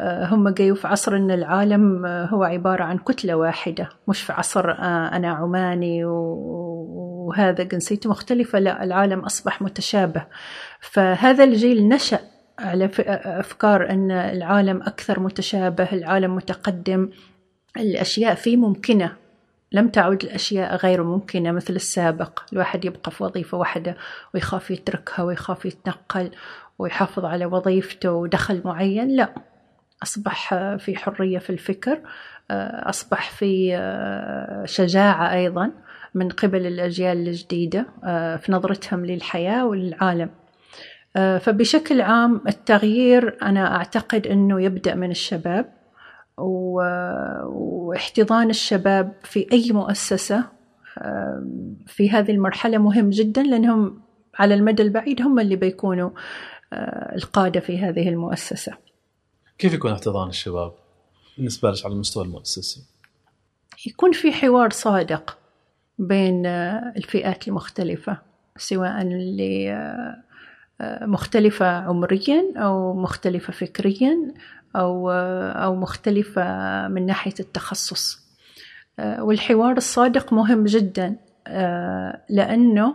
آه، 0.00 0.24
هم 0.26 0.48
جايوا 0.48 0.76
في 0.76 0.88
عصر 0.88 1.16
إن 1.16 1.30
العالم 1.30 2.06
آه، 2.06 2.26
هو 2.26 2.44
عبارة 2.44 2.84
عن 2.84 2.98
كتلة 2.98 3.34
واحدة 3.34 3.88
مش 4.08 4.22
في 4.22 4.32
عصر 4.32 4.70
أنا 5.12 5.30
عماني 5.30 6.04
وهذا 6.04 7.64
جنسيته 7.64 8.10
مختلفة 8.10 8.58
لا 8.58 8.84
العالم 8.84 9.20
أصبح 9.20 9.62
متشابه. 9.62 10.26
فهذا 10.80 11.44
الجيل 11.44 11.88
نشأ 11.88 12.20
على 12.58 12.90
أفكار 13.24 13.90
إن 13.90 14.10
العالم 14.10 14.82
أكثر 14.82 15.20
متشابه 15.20 15.88
العالم 15.92 16.36
متقدم 16.36 17.10
الأشياء 17.76 18.34
فيه 18.34 18.56
ممكنة. 18.56 19.12
لم 19.72 19.88
تعد 19.88 20.22
الأشياء 20.24 20.76
غير 20.76 21.02
ممكنة 21.02 21.52
مثل 21.52 21.74
السابق. 21.74 22.42
الواحد 22.52 22.84
يبقى 22.84 23.10
في 23.10 23.24
وظيفة 23.24 23.58
واحدة 23.58 23.96
ويخاف 24.34 24.70
يتركها 24.70 25.22
ويخاف 25.22 25.64
يتنقل 25.66 26.30
ويحافظ 26.78 27.24
على 27.24 27.46
وظيفته 27.46 28.12
ودخل 28.12 28.62
معين. 28.64 29.16
لا 29.16 29.34
أصبح 30.02 30.54
في 30.76 30.96
حرية 30.96 31.38
في 31.38 31.50
الفكر 31.50 32.00
أصبح 32.50 33.30
في 33.30 33.68
شجاعة 34.64 35.32
أيضا 35.34 35.70
من 36.14 36.28
قبل 36.28 36.66
الأجيال 36.66 37.28
الجديدة 37.28 37.86
في 38.36 38.52
نظرتهم 38.52 39.06
للحياة 39.06 39.66
وللعالم 39.66 40.30
فبشكل 41.14 42.00
عام 42.00 42.40
التغيير 42.48 43.36
أنا 43.42 43.76
أعتقد 43.76 44.26
أنه 44.26 44.62
يبدأ 44.62 44.94
من 44.94 45.10
الشباب. 45.10 45.72
واحتضان 47.46 48.50
الشباب 48.50 49.12
في 49.22 49.46
أي 49.52 49.72
مؤسسة 49.72 50.44
في 51.86 52.10
هذه 52.10 52.30
المرحلة 52.30 52.78
مهم 52.78 53.10
جدا 53.10 53.42
لأنهم 53.42 54.02
على 54.38 54.54
المدى 54.54 54.82
البعيد 54.82 55.22
هم 55.22 55.40
اللي 55.40 55.56
بيكونوا 55.56 56.10
آه، 56.72 57.14
القادة 57.16 57.60
في 57.60 57.78
هذه 57.78 58.08
المؤسسة 58.08 58.72
كيف 59.58 59.72
يكون 59.74 59.92
احتضان 59.92 60.28
الشباب 60.28 60.72
بالنسبة 61.36 61.70
لك 61.70 61.84
على 61.84 61.94
المستوى 61.94 62.24
المؤسسي؟ 62.24 62.82
يكون 63.86 64.12
في 64.12 64.32
حوار 64.32 64.70
صادق 64.70 65.38
بين 65.98 66.46
آه، 66.46 66.92
الفئات 66.96 67.48
المختلفة 67.48 68.18
سواء 68.56 69.02
اللي 69.02 69.72
آه، 70.80 71.06
مختلفة 71.06 71.66
عمريا 71.66 72.52
أو 72.56 72.94
مختلفة 72.94 73.52
فكريا 73.52 74.34
أو 74.80 75.10
أو 75.64 75.74
مختلفة 75.74 76.42
من 76.88 77.06
ناحية 77.06 77.34
التخصص. 77.40 78.26
آه، 78.98 79.24
والحوار 79.24 79.76
الصادق 79.76 80.32
مهم 80.32 80.64
جدا. 80.64 81.16
آه، 81.46 82.20
لأنه 82.28 82.94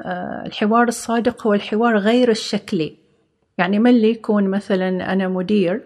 آه، 0.00 0.46
الحوار 0.46 0.88
الصادق 0.88 1.46
هو 1.46 1.54
الحوار 1.54 1.98
غير 1.98 2.30
الشكلي. 2.30 2.96
يعني 3.58 3.78
ما 3.78 3.90
اللي 3.90 4.10
يكون 4.10 4.48
مثلا 4.50 5.12
أنا 5.12 5.28
مدير 5.28 5.82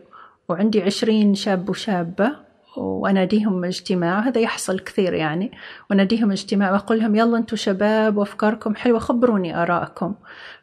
وعندي 0.49 0.83
عشرين 0.83 1.35
شاب 1.35 1.69
وشابة 1.69 2.48
وأناديهم 2.79 3.65
اجتماع 3.65 4.21
هذا 4.21 4.41
يحصل 4.41 4.79
كثير 4.79 5.15
يعني. 5.15 5.53
وأناديهم 5.91 6.31
اجتماع 6.31 6.73
وأقول 6.73 6.99
لهم 6.99 7.15
يلا 7.15 7.39
أنتم 7.39 7.57
شباب 7.57 8.17
وأفكاركم 8.17 8.75
حلوة 8.75 8.99
خبروني 8.99 9.63
آرائكم. 9.63 10.15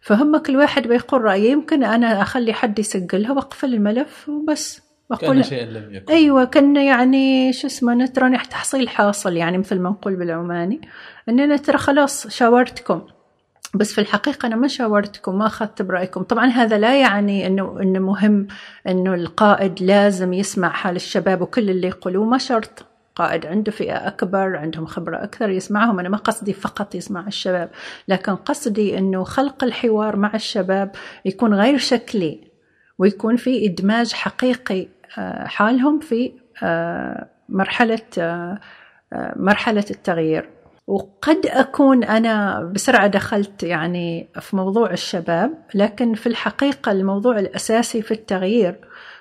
فهم 0.02 0.38
كل 0.38 0.58
واحد 0.58 0.88
بيقول 0.88 1.22
رأيه 1.22 1.52
يمكن 1.52 1.84
أنا 1.84 2.22
أخلي 2.22 2.54
حد 2.54 2.80
يسجلها 2.80 3.32
وأقفل 3.32 3.74
الملف 3.74 4.30
وبس. 4.30 4.82
بقول 5.10 5.46
شيء 5.46 5.64
لم 5.66 5.96
يكن. 5.96 6.14
أيوه 6.14 6.46
كنا 6.46 6.82
يعني 6.82 7.54
شو 7.54 7.68
اسمه 7.68 8.06
ترى 8.06 8.38
تحصيل 8.38 8.90
حاصل 8.90 9.38
يعني 9.38 9.58
مثل 9.58 9.80
ما 9.80 9.90
نقول 9.90 10.16
بالعماني. 10.16 10.82
إننا 11.30 11.58
ترى 11.58 11.78
خلاص 11.78 12.28
شاورتكم. 12.28 13.02
بس 13.78 13.94
في 13.94 14.02
الحقيقة 14.02 14.48
أنا 14.48 14.56
ما 14.56 14.68
شاورتكم 14.68 15.38
ما 15.38 15.48
أخذت 15.48 15.82
برأيكم. 15.82 16.24
طبعا 16.24 16.46
هذا 16.46 16.78
لا 16.78 17.00
يعني 17.00 17.48
أنه, 17.48 17.82
إنه 17.82 18.00
مهم 18.00 18.48
أنه 18.88 19.14
القائد 19.14 19.82
لازم 19.82 20.34
يسمع 20.34 20.70
حال 20.70 20.96
الشباب 20.96 21.42
وكل 21.42 21.70
اللي 21.70 21.88
يقولوه. 21.88 22.26
ما 22.26 22.38
شرط 22.38 22.86
قائد 23.16 23.46
عنده 23.46 23.72
فئة 23.72 24.08
أكبر 24.08 24.58
عندهم 24.58 24.86
خبرة 24.86 25.24
أكثر 25.24 25.50
يسمعهم. 25.50 26.00
أنا 26.00 26.10
ما 26.10 26.18
قصدي 26.18 26.54
فقط 26.54 26.96
يسمع 26.96 27.28
الشباب 27.28 27.70
لكن 28.08 28.36
قصدي 28.36 28.98
أنه 28.98 29.24
خلق 29.24 29.64
الحوار 29.64 30.16
مع 30.16 30.32
الشباب 30.36 30.92
يكون 31.26 31.54
غير 31.54 31.78
شكلي 31.78 32.52
ويكون 32.98 33.36
في 33.36 33.66
إدماج 33.66 34.14
حقيقي 34.14 34.88
آه، 35.18 35.46
حالهم 35.48 36.00
في 36.00 36.32
آه، 36.64 37.28
مرحلة 37.50 38.00
آه، 38.20 38.60
مرحلة 39.36 39.86
التغيير. 39.92 40.50
وقد 40.88 41.46
أكون 41.46 42.04
أنا 42.04 42.64
بسرعة 42.64 43.08
دخلت 43.08 43.64
يعني 43.64 44.28
في 44.40 44.56
موضوع 44.56 44.92
الشباب 44.92 45.52
لكن 45.76 46.14
في 46.14 46.28
الحقيقة 46.28 46.92
الموضوع 46.92 47.40
الأساسي 47.40 48.02
في 48.02 48.12
التغيير 48.12 48.80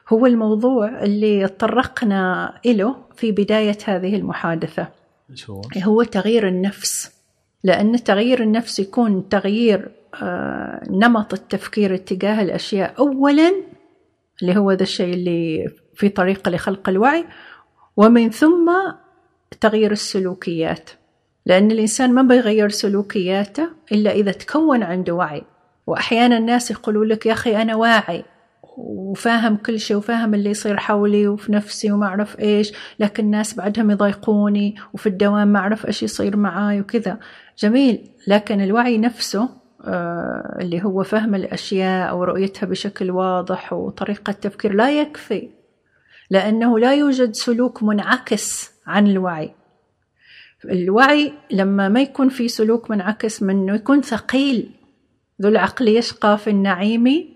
هو 0.09 0.27
الموضوع 0.27 1.03
اللي 1.03 1.49
تطرقنا 1.49 2.55
له 2.67 2.97
في 3.17 3.33
بداية 3.33 3.79
هذه 3.85 4.17
المحادثة. 4.17 4.89
هو؟ 5.51 5.63
هو 5.83 6.03
تغيير 6.03 6.49
النفس 6.49 7.13
لأن 7.65 8.05
تغيير 8.05 8.43
النفس 8.43 8.79
يكون 8.81 9.29
تغيير 9.29 9.91
آه، 10.23 10.83
نمط 10.91 11.33
التفكير 11.33 11.95
اتجاه 11.95 12.43
الأشياء. 12.43 12.95
أولا 12.99 13.55
اللي 14.43 14.57
هو 14.57 14.73
ذا 14.73 14.83
الشيء 14.83 15.15
اللي 15.15 15.69
في 15.95 16.09
طريقة 16.09 16.51
لخلق 16.51 16.89
الوعي 16.89 17.25
ومن 17.97 18.31
ثم 18.31 18.73
تغيير 19.61 19.93
السلوكيات. 19.93 20.91
لأن 21.47 21.71
الإنسان 21.71 22.13
ما 22.13 22.23
بيغير 22.23 22.69
سلوكياته 22.69 23.69
إلا 23.93 24.11
إذا 24.11 24.33
تكون 24.33 24.83
عنده 24.83 25.13
وعي. 25.15 25.43
وأحيانا 25.87 26.39
الناس 26.39 26.71
يقولوا 26.71 27.05
لك 27.05 27.27
يا 27.27 27.33
أخي 27.33 27.63
أنا 27.63 27.75
واعي 27.75 28.25
وفاهم 28.77 29.57
كل 29.57 29.81
شيء 29.81 29.97
وفاهم 29.97 30.35
اللي 30.35 30.51
يصير 30.51 30.77
حولي 30.77 31.29
وفي 31.29 31.53
نفسي 31.53 31.93
وما 31.93 32.07
أعرف 32.07 32.41
إيش 32.41 32.73
لكن 32.99 33.25
الناس 33.25 33.55
بعدهم 33.55 33.91
يضايقوني 33.91 34.75
وفي 34.93 35.07
الدوام 35.07 35.49
ما 35.49 35.59
أعرف 35.59 35.87
إيش 35.87 36.03
يصير 36.03 36.37
معاي 36.37 36.81
وكذا. 36.81 37.19
جميل. 37.59 38.11
لكن 38.27 38.61
الوعي 38.61 38.99
نفسه 38.99 39.49
آه، 39.85 40.59
اللي 40.61 40.85
هو 40.85 41.03
فهم 41.03 41.35
الأشياء 41.35 42.17
ورؤيتها 42.17 42.67
بشكل 42.67 43.11
واضح 43.11 43.73
وطريقة 43.73 44.33
تفكير 44.33 44.73
لا 44.75 45.01
يكفي. 45.01 45.51
لأنه 46.31 46.79
لا 46.79 46.95
يوجد 46.95 47.35
سلوك 47.35 47.83
منعكس 47.83 48.71
عن 48.87 49.07
الوعي. 49.07 49.55
الوعي 50.71 51.33
لما 51.51 51.89
ما 51.89 52.01
يكون 52.01 52.29
في 52.29 52.49
سلوك 52.49 52.91
منعكس 52.91 53.43
منه 53.43 53.75
يكون 53.75 54.03
ثقيل. 54.03 54.71
ذو 55.43 55.49
العقل 55.49 55.89
يشقى 55.89 56.39
في 56.39 56.51
النعيم 56.51 57.35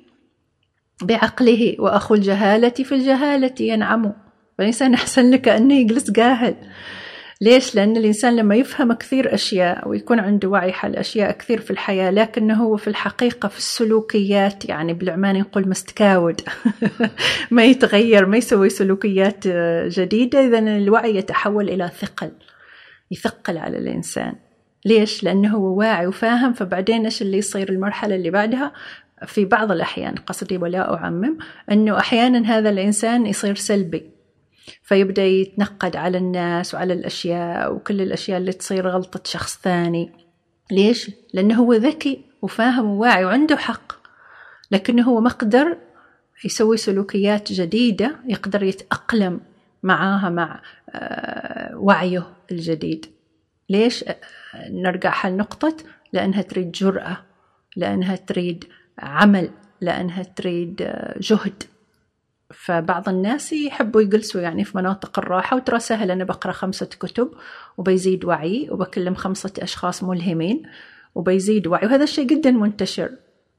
بعقله 1.03 1.77
وأخو 1.79 2.15
الجهالة 2.15 2.69
في 2.69 2.95
الجهالة 2.95 3.55
ينعم. 3.61 4.13
فالإنسان 4.59 4.95
أحسن 4.95 5.31
لك 5.31 5.49
أنه 5.49 5.75
يجلس 5.75 6.11
جاهل. 6.11 6.55
ليش؟ 7.41 7.75
لأن 7.75 7.97
الإنسان 7.97 8.37
لما 8.37 8.55
يفهم 8.55 8.93
كثير 8.93 9.35
أشياء 9.35 9.89
ويكون 9.89 10.19
عنده 10.21 10.49
وعي 10.49 10.73
حل 10.73 10.97
أشياء 10.97 11.33
كثير 11.33 11.61
في 11.61 11.71
الحياة 11.71 12.11
لكنه 12.11 12.55
هو 12.55 12.77
في 12.77 12.89
الحقيقة 12.89 13.49
في 13.49 13.59
السلوكيات 13.59 14.69
يعني 14.69 14.95
بالعماني 14.95 15.41
نقول 15.41 15.69
مستكاود. 15.69 16.41
ما 17.51 17.65
يتغير 17.65 18.27
ما 18.27 18.37
يسوي 18.37 18.69
سلوكيات 18.69 19.49
جديدة 19.89 20.47
إذا 20.47 20.59
الوعي 20.59 21.17
يتحول 21.17 21.69
إلى 21.69 21.91
ثقل. 22.01 22.31
يثقل 23.11 23.59
على 23.59 23.79
الإنسان. 23.79 24.35
ليش؟ 24.85 25.25
لأنه 25.25 25.57
هو 25.57 25.79
واعي 25.79 26.07
وفاهم 26.07 26.53
فبعدين 26.53 27.05
إيش 27.05 27.23
اللي 27.23 27.39
يصير؟ 27.39 27.69
المرحلة 27.69 28.15
اللي 28.15 28.31
بعدها 28.31 28.73
في 29.27 29.45
بعض 29.45 29.73
الأحيان 29.73 30.15
قصدي 30.15 30.57
ولا 30.57 30.95
أعمم 30.95 31.39
أنه 31.73 31.99
أحيانا 31.99 32.59
هذا 32.59 32.71
الإنسان 32.71 33.27
يصير 33.27 33.55
سلبي. 33.55 34.11
فيبدأ 34.83 35.25
يتنقد 35.25 35.97
على 35.97 36.19
الناس 36.19 36.75
وعلى 36.75 36.93
الأشياء 36.93 37.75
وكل 37.75 38.01
الأشياء 38.01 38.39
اللي 38.39 38.53
تصير 38.53 38.89
غلطة 38.89 39.21
شخص 39.25 39.61
ثاني. 39.63 40.13
ليش؟ 40.71 41.11
لأنه 41.35 41.55
هو 41.55 41.75
ذكي 41.75 42.25
وفاهم 42.43 42.87
وواعي 42.87 43.25
وعنده 43.25 43.57
حق. 43.57 43.93
لكنه 44.71 45.03
هو 45.03 45.21
ما 45.21 45.31
قدر 45.31 45.77
يسوي 46.45 46.77
سلوكيات 46.77 47.53
جديدة 47.53 48.17
يقدر 48.29 48.63
يتأقلم. 48.63 49.41
معاها 49.83 50.29
مع 50.29 50.63
آه، 50.91 51.77
وعيه 51.77 52.27
الجديد. 52.51 53.07
ليش 53.69 54.05
نرجع 54.71 55.27
هالنقطة؟ 55.27 55.77
لأنها 56.13 56.43
تريد 56.43 56.73
جرأة 56.73 57.17
لأنها 57.77 58.17
تريد 58.17 58.65
عمل 58.99 59.51
لأنها 59.81 60.23
تريد 60.23 60.83
آه، 60.83 61.15
جهد. 61.21 61.63
فبعض 62.51 63.09
الناس 63.09 63.53
يحبوا 63.53 64.01
يجلسوا 64.01 64.41
يعني 64.41 64.65
في 64.65 64.77
مناطق 64.79 65.19
الراحة 65.19 65.57
وترى 65.57 65.79
سهل. 65.79 66.11
أنا 66.11 66.25
بقرأ 66.25 66.53
خمسة 66.53 66.87
كتب 66.87 67.31
وبيزيد 67.79 68.25
وعي 68.25 68.69
وبكلم 68.71 69.15
خمسة 69.15 69.53
أشخاص 69.59 70.05
ملهمين 70.05 70.63
وبيزيد 71.15 71.67
وعي 71.67 71.87
وهذا 71.87 72.05
الشيء 72.05 72.27
جدا 72.27 72.51
منتشر. 72.51 73.11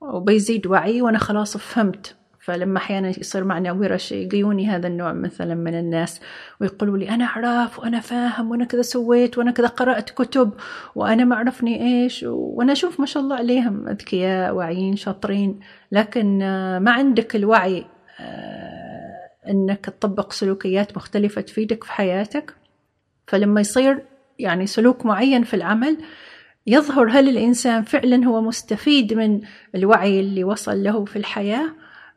وبيزيد 0.01 0.67
وعي 0.67 1.01
وأنا 1.01 1.17
خلاص 1.17 1.57
فهمت 1.57 2.15
فلما 2.39 2.77
أحيانا 2.77 3.09
يصير 3.09 3.43
معنا 3.43 3.71
ورش 3.71 4.11
يجيوني 4.11 4.67
هذا 4.67 4.87
النوع 4.87 5.13
مثلا 5.13 5.55
من 5.55 5.79
الناس 5.79 6.21
ويقولوا 6.61 6.97
لي 6.97 7.09
أنا 7.09 7.25
أعرف 7.25 7.79
وأنا 7.79 7.99
فاهم 7.99 8.51
وأنا 8.51 8.65
كذا 8.65 8.81
سويت 8.81 9.37
وأنا 9.37 9.51
كذا 9.51 9.67
قرأت 9.67 10.09
كتب 10.09 10.53
وأنا 10.95 11.23
ما 11.23 11.35
عرفني 11.35 11.81
إيش 11.81 12.25
وأنا 12.27 12.71
أشوف 12.71 12.99
ما 12.99 13.05
شاء 13.05 13.23
الله 13.23 13.35
عليهم 13.35 13.87
أذكياء 13.87 14.53
واعيين 14.53 14.95
شاطرين. 14.95 15.59
لكن 15.91 16.37
ما 16.81 16.91
عندك 16.91 17.35
الوعي 17.35 17.85
آه، 18.19 19.49
أنك 19.49 19.85
تطبق 19.85 20.31
سلوكيات 20.31 20.97
مختلفة 20.97 21.41
تفيدك 21.41 21.83
في 21.83 21.91
حياتك. 21.91 22.53
فلما 23.27 23.61
يصير 23.61 24.01
يعني 24.39 24.67
سلوك 24.67 25.05
معين 25.05 25.43
في 25.43 25.53
العمل 25.53 25.97
يظهر 26.67 27.09
هل 27.09 27.29
الإنسان 27.29 27.83
فعلا 27.83 28.25
هو 28.25 28.41
مستفيد 28.41 29.13
من 29.13 29.41
الوعي 29.75 30.19
اللي 30.19 30.43
وصل 30.43 30.83
له 30.83 31.05
في 31.05 31.15
الحياة 31.15 31.69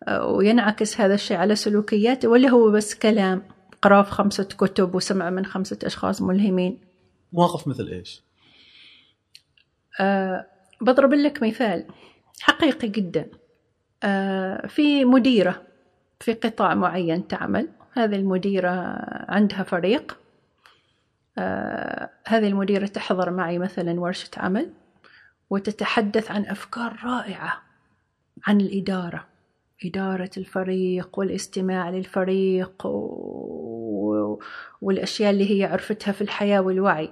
وينعكس 0.09 1.01
هذا 1.01 1.15
الشيء 1.15 1.37
على 1.37 1.57
سلوكياته 1.57 2.29
ولا 2.29 2.49
هو 2.49 2.71
بس 2.71 2.95
كلام 2.95 3.43
قرأ 3.83 4.03
في 4.03 4.11
خمسة 4.11 4.45
كتب 4.45 4.95
وسمع 4.95 5.31
من 5.31 5.47
خمسة 5.47 5.79
أشخاص 5.85 6.23
ملهمين. 6.23 6.81
مواقف 7.33 7.69
مثل 7.69 7.89
إيش؟ 7.89 8.23
أه 10.01 10.47
بضرب 10.81 11.15
لك 11.15 11.43
مثال 11.43 11.87
حقيقي 12.41 12.89
جدا. 12.89 13.31
أه 14.03 14.67
في 14.67 15.05
مديرة 15.05 15.63
في 16.21 16.33
قطاع 16.33 16.75
معين 16.75 17.29
تعمل 17.29 17.69
هذه 17.93 18.17
المديرة 18.17 18.71
عندها 19.29 19.63
فريق. 19.63 20.19
أه 21.39 22.11
هذه 22.27 22.49
المديرة 22.49 22.87
تحضر 22.87 23.31
معي 23.31 23.59
مثلا 23.59 24.01
ورشة 24.01 24.31
عمل 24.37 24.73
وتتحدث 25.51 26.31
عن 26.31 26.47
أفكار 26.47 26.97
رائعة 27.05 27.63
عن 28.47 28.61
الإدارة. 28.61 29.32
إدارة 29.89 30.31
الفريق 30.37 31.19
والاستماع 31.19 31.91
للفريق 31.91 32.87
و... 32.87 34.39
والأشياء 34.83 35.31
اللي 35.31 35.51
هي 35.51 35.65
عرفتها 35.65 36.13
في 36.13 36.23
الحياة 36.23 36.61
والوعي. 36.61 37.11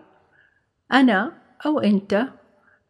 أنا 0.92 1.32
أو 1.66 1.80
أنت 1.80 2.26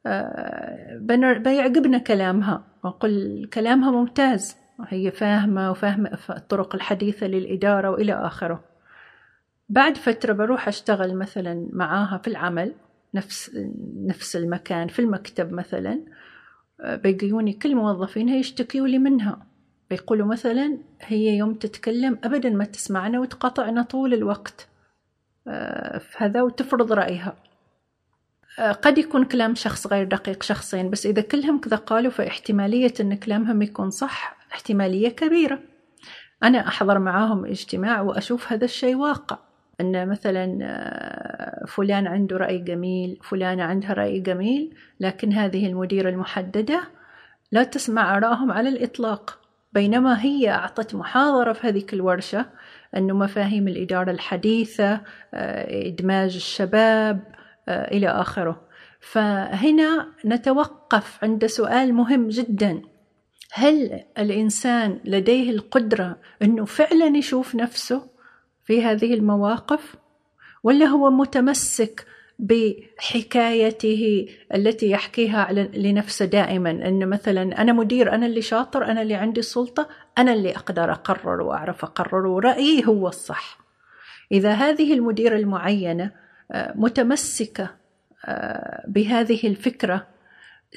آه، 0.07 0.99
بيعجبنا 1.39 1.99
كلامها. 1.99 2.65
ونقول 2.85 3.49
كلامها 3.53 3.91
ممتاز. 3.91 4.57
هي 4.89 5.11
فاهمة 5.11 5.71
وفاهمة 5.71 6.19
الطرق 6.31 6.75
الحديثة 6.75 7.27
للإدارة 7.27 7.91
وإلى 7.91 8.13
آخره. 8.13 8.65
بعد 9.69 9.97
فترة 9.97 10.33
بروح 10.33 10.69
أشتغل 10.69 11.17
مثلا 11.17 11.69
معاها 11.73 12.19
في 12.19 12.29
العمل 12.29 12.75
نفس 13.15 13.51
نفس 13.97 14.37
المكان 14.37 14.89
في 14.89 14.99
المكتب 14.99 15.53
مثلا. 15.53 16.01
آه، 16.81 16.97
بيجيوني 16.97 17.53
كل 17.53 17.75
موظفين 17.75 18.29
يشتكيوا 18.29 18.87
لي 18.87 18.99
منها. 18.99 19.50
بيقولوا 19.91 20.27
مثلا 20.27 20.79
هي 21.01 21.37
يوم 21.37 21.55
تتكلم 21.55 22.19
أبدا 22.25 22.51
ما 22.51 22.65
تسمعنا 22.65 23.21
وتقاطعنا 23.21 23.83
طول 23.83 24.15
الوقت 24.15 24.69
آه، 25.49 25.99
في 25.99 26.17
هذا 26.25 26.43
وتفرض 26.43 26.93
رأيها. 26.93 27.37
آه، 28.59 28.73
قد 28.73 28.99
يكون 28.99 29.25
كلام 29.25 29.55
شخص 29.55 29.87
غير 29.87 30.05
دقيق 30.05 30.43
شخصين 30.43 30.91
بس 30.91 31.07
إذا 31.07 31.23
كلهم 31.23 31.61
كذا 31.61 31.77
قالوا 31.77 32.11
فاحتمالية 32.11 32.95
أن 33.01 33.15
كلامهم 33.15 33.63
يكون 33.63 33.91
صح 33.91 34.37
احتمالية 34.53 35.09
كبيرة. 35.09 35.59
أنا 36.43 36.69
أحضر 36.69 36.99
معاهم 36.99 37.45
اجتماع 37.45 38.01
وأشوف 38.01 38.53
هذا 38.53 38.65
الشيء 38.65 38.95
واقع. 38.95 39.39
أن 39.81 40.09
مثلا 40.09 40.59
آه، 40.63 41.67
فلان 41.67 42.07
عنده 42.07 42.37
رأي 42.37 42.59
جميل 42.59 43.19
فلانة 43.23 43.63
عندها 43.63 43.93
رأي 43.93 44.21
جميل 44.21 44.75
لكن 45.01 45.33
هذه 45.33 45.67
المديرة 45.67 46.09
المحددة 46.09 46.81
لا 47.53 47.63
تسمع 47.65 48.17
آرائهم 48.17 48.53
على 48.53 48.69
الإطلاق. 48.69 49.40
بينما 49.73 50.23
هي 50.23 50.51
أعطت 50.51 50.95
محاضرة 50.95 51.53
في 51.53 51.67
هذه 51.67 51.85
الورشة 51.93 52.47
أنه 52.97 53.15
مفاهيم 53.15 53.69
الإدارة 53.69 54.11
الحديثة 54.11 55.01
آه، 55.35 55.89
إدماج 55.89 56.35
الشباب 56.35 57.35
آه، 57.69 57.91
إلى 57.91 58.09
آخره. 58.09 58.69
فهنا 59.01 60.07
نتوقف 60.25 61.25
عند 61.25 61.47
سؤال 61.47 61.95
مهم 61.95 62.29
جدا. 62.29 62.83
هل 63.53 64.05
الإنسان 64.19 65.01
لديه 65.05 65.51
القدرة 65.51 66.17
أنه 66.43 66.65
فعلا 66.65 67.17
يشوف 67.17 67.55
نفسه 67.55 68.11
في 68.65 68.85
هذه 68.85 69.15
المواقف 69.15 69.97
ولا 70.63 70.87
هو 70.87 71.11
متمسك 71.11 72.07
بحكايته 72.41 74.27
التي 74.55 74.91
يحكيها 74.91 75.53
لنفسه 75.53 76.25
دائما. 76.25 76.71
أن 76.71 77.09
مثلا 77.09 77.63
أنا 77.63 77.73
مدير 77.73 78.15
أنا 78.15 78.27
اللي 78.27 78.43
شاطر 78.43 78.85
أنا 78.85 79.03
اللي 79.03 79.15
عندي 79.15 79.41
السلطة 79.41 79.89
أنا 80.19 80.33
اللي 80.33 80.57
أقدر 80.57 80.93
أقرر 80.93 81.41
وأعرف 81.41 81.85
أقرر 81.85 82.27
ورأيي 82.27 82.87
هو 82.87 83.09
الصح. 83.09 83.59
إذا 84.33 84.53
هذه 84.53 84.95
المديرة 84.95 85.37
المعينة 85.37 86.11
آه، 86.53 86.73
متمسكة 86.77 87.71
آه، 88.25 88.85
بهذه 88.89 89.47
الفكرة 89.47 90.07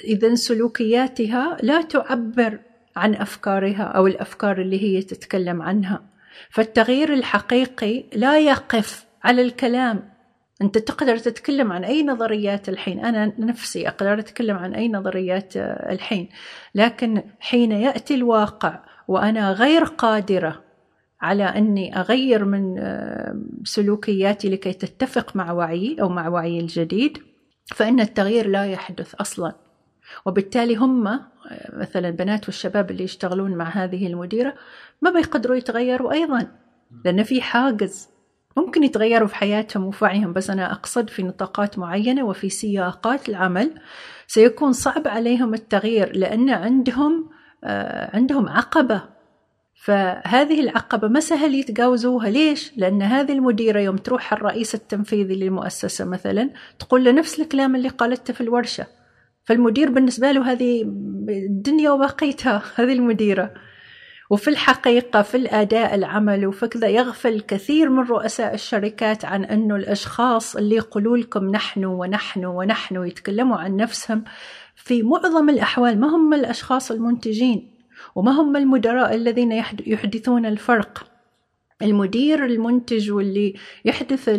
إذا 0.04 0.36
سلوكياتها 0.36 1.58
لا 1.62 1.82
تعبر 1.82 2.60
عن 2.96 3.16
أفكارها 3.16 3.84
أو 3.84 4.08
الأفكار 4.08 4.62
اللي 4.62 4.84
هي 4.84 5.02
تتكلم 5.02 5.62
عنها. 5.62 6.04
فالتغيير 6.50 7.14
الحقيقي 7.14 8.04
لا 8.14 8.40
يقف 8.40 9.06
على 9.24 9.42
الكلام 9.42 10.13
أنت 10.64 10.78
تقدر 10.78 11.18
تتكلم 11.18 11.72
عن 11.72 11.84
أي 11.84 12.04
نظريات 12.04 12.70
الحين. 12.70 13.06
أنا 13.06 13.34
نفسي 13.40 13.88
أقدر 13.88 14.20
أتكلم 14.20 14.58
عن 14.58 14.74
أي 14.74 14.90
نظريات 14.90 15.58
الحين. 15.58 16.30
لكن 16.76 17.24
حين 17.40 17.72
يأتي 17.72 18.16
الواقع 18.16 18.80
وأنا 19.08 19.52
غير 19.52 19.84
قادرة 19.84 20.64
على 21.22 21.44
أني 21.44 22.00
أغير 22.00 22.46
من 22.46 22.76
سلوكياتي 23.64 24.50
لكي 24.50 24.74
تتفق 24.74 25.36
مع 25.36 25.52
وعيي 25.52 26.02
أو 26.02 26.10
مع 26.10 26.28
وعيي 26.28 26.60
الجديد 26.60 27.18
فإن 27.76 28.00
التغيير 28.00 28.48
لا 28.48 28.66
يحدث 28.66 29.16
أصلا. 29.16 29.56
وبالتالي 30.26 30.76
هم 30.76 31.20
مثلا 31.74 32.08
البنات 32.08 32.46
والشباب 32.46 32.92
اللي 32.92 33.04
يشتغلون 33.04 33.56
مع 33.56 33.70
هذه 33.70 34.08
المديرة 34.08 34.54
ما 35.02 35.10
بيقدروا 35.10 35.56
يتغيروا 35.56 36.12
أيضا 36.12 36.48
لأن 37.06 37.24
في 37.24 37.42
حاجز 37.42 38.13
ممكن 38.58 38.84
يتغيروا 38.84 39.28
في 39.28 39.36
حياتهم 39.36 39.86
وفي 39.86 40.04
وعيهم 40.04 40.34
بس 40.34 40.50
أنا 40.50 40.72
أقصد 40.72 41.10
في 41.10 41.24
نطاقات 41.24 41.80
معينة 41.80 42.24
وفي 42.24 42.50
سياقات 42.50 43.30
العمل 43.30 43.72
سيكون 44.28 44.74
صعب 44.74 45.08
عليهم 45.08 45.54
التغيير 45.54 46.18
لأن 46.18 46.50
عندهم 46.50 47.30
آه، 47.64 48.16
عندهم 48.16 48.50
عقبة. 48.50 49.02
فهذه 49.76 50.62
العقبة 50.62 51.08
ما 51.08 51.20
سهل 51.20 51.56
يتجاوزوها. 51.56 52.30
ليش؟ 52.30 52.74
لأن 52.78 53.02
هذه 53.02 53.32
المديرة 53.32 53.80
يوم 53.80 53.98
تروح 53.98 54.34
الرئيس 54.34 54.76
التنفيذي 54.76 55.36
للمؤسسة 55.36 56.06
مثلا 56.06 56.50
تقول 56.80 57.04
له 57.04 57.12
نفس 57.12 57.40
الكلام 57.40 57.76
اللي 57.76 57.90
قالته 57.90 58.34
في 58.34 58.42
الورشة. 58.42 58.88
فالمدير 59.44 59.92
بالنسبة 59.92 60.32
له 60.32 60.52
هذه 60.52 60.82
الدنيا 61.30 61.92
وبقيتها 61.92 62.64
هذه 62.76 62.94
المديرة. 62.94 63.54
وفي 64.34 64.50
الحقيقة 64.50 65.22
في 65.22 65.38
الأداء 65.38 65.96
العمل 65.96 66.48
وفي 66.48 66.68
كذا 66.68 66.88
يغفل 66.88 67.42
كثير 67.42 67.90
من 67.90 68.04
رؤساء 68.04 68.54
الشركات 68.54 69.26
عن 69.26 69.46
أنه 69.46 69.76
الأشخاص 69.76 70.56
اللي 70.56 70.76
يقولوا 70.76 71.18
لكم 71.18 71.46
نحن 71.46 71.86
ونحن 71.86 72.46
ونحن 72.46 72.98
ويتكلموا 72.98 73.58
عن 73.58 73.76
نفسهم 73.76 74.24
في 74.76 75.04
معظم 75.04 75.50
الأحوال 75.50 76.00
ما 76.00 76.08
هم 76.08 76.34
الأشخاص 76.34 76.92
المنتجين 76.92 77.72
وما 78.16 78.32
هم 78.32 78.56
المدراء 78.56 79.16
الذين 79.16 79.52
يحدثون 79.86 80.46
الفرق. 80.46 81.06
المدير 81.82 82.46
المنتج 82.46 83.12
واللي 83.12 83.54
يحدث 83.86 84.30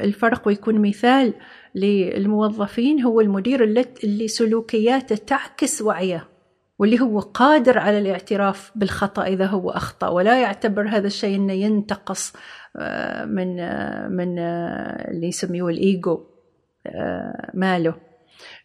الفرق 0.00 0.48
ويكون 0.48 0.88
مثال 0.88 1.34
للموظفين 1.74 3.02
هو 3.02 3.20
المدير 3.20 3.64
اللي 4.04 4.28
سلوكياته 4.28 5.16
تعكس 5.16 5.82
وعيه. 5.82 6.35
واللي 6.78 7.00
هو 7.00 7.20
قادر 7.20 7.78
على 7.78 7.98
الاعتراف 7.98 8.72
بالخطأ 8.74 9.26
إذا 9.26 9.46
هو 9.46 9.70
أخطأ 9.70 10.08
ولا 10.08 10.40
يعتبر 10.40 10.88
هذا 10.88 11.06
الشيء 11.06 11.36
أنه 11.36 11.52
ينتقص 11.52 12.32
آه، 12.76 13.24
من 13.24 13.60
آه، 13.60 14.08
من 14.08 14.38
آه، 14.38 15.10
اللي 15.10 15.26
يسميه 15.26 15.68
الإيجو 15.68 16.26
ماله. 17.54 17.94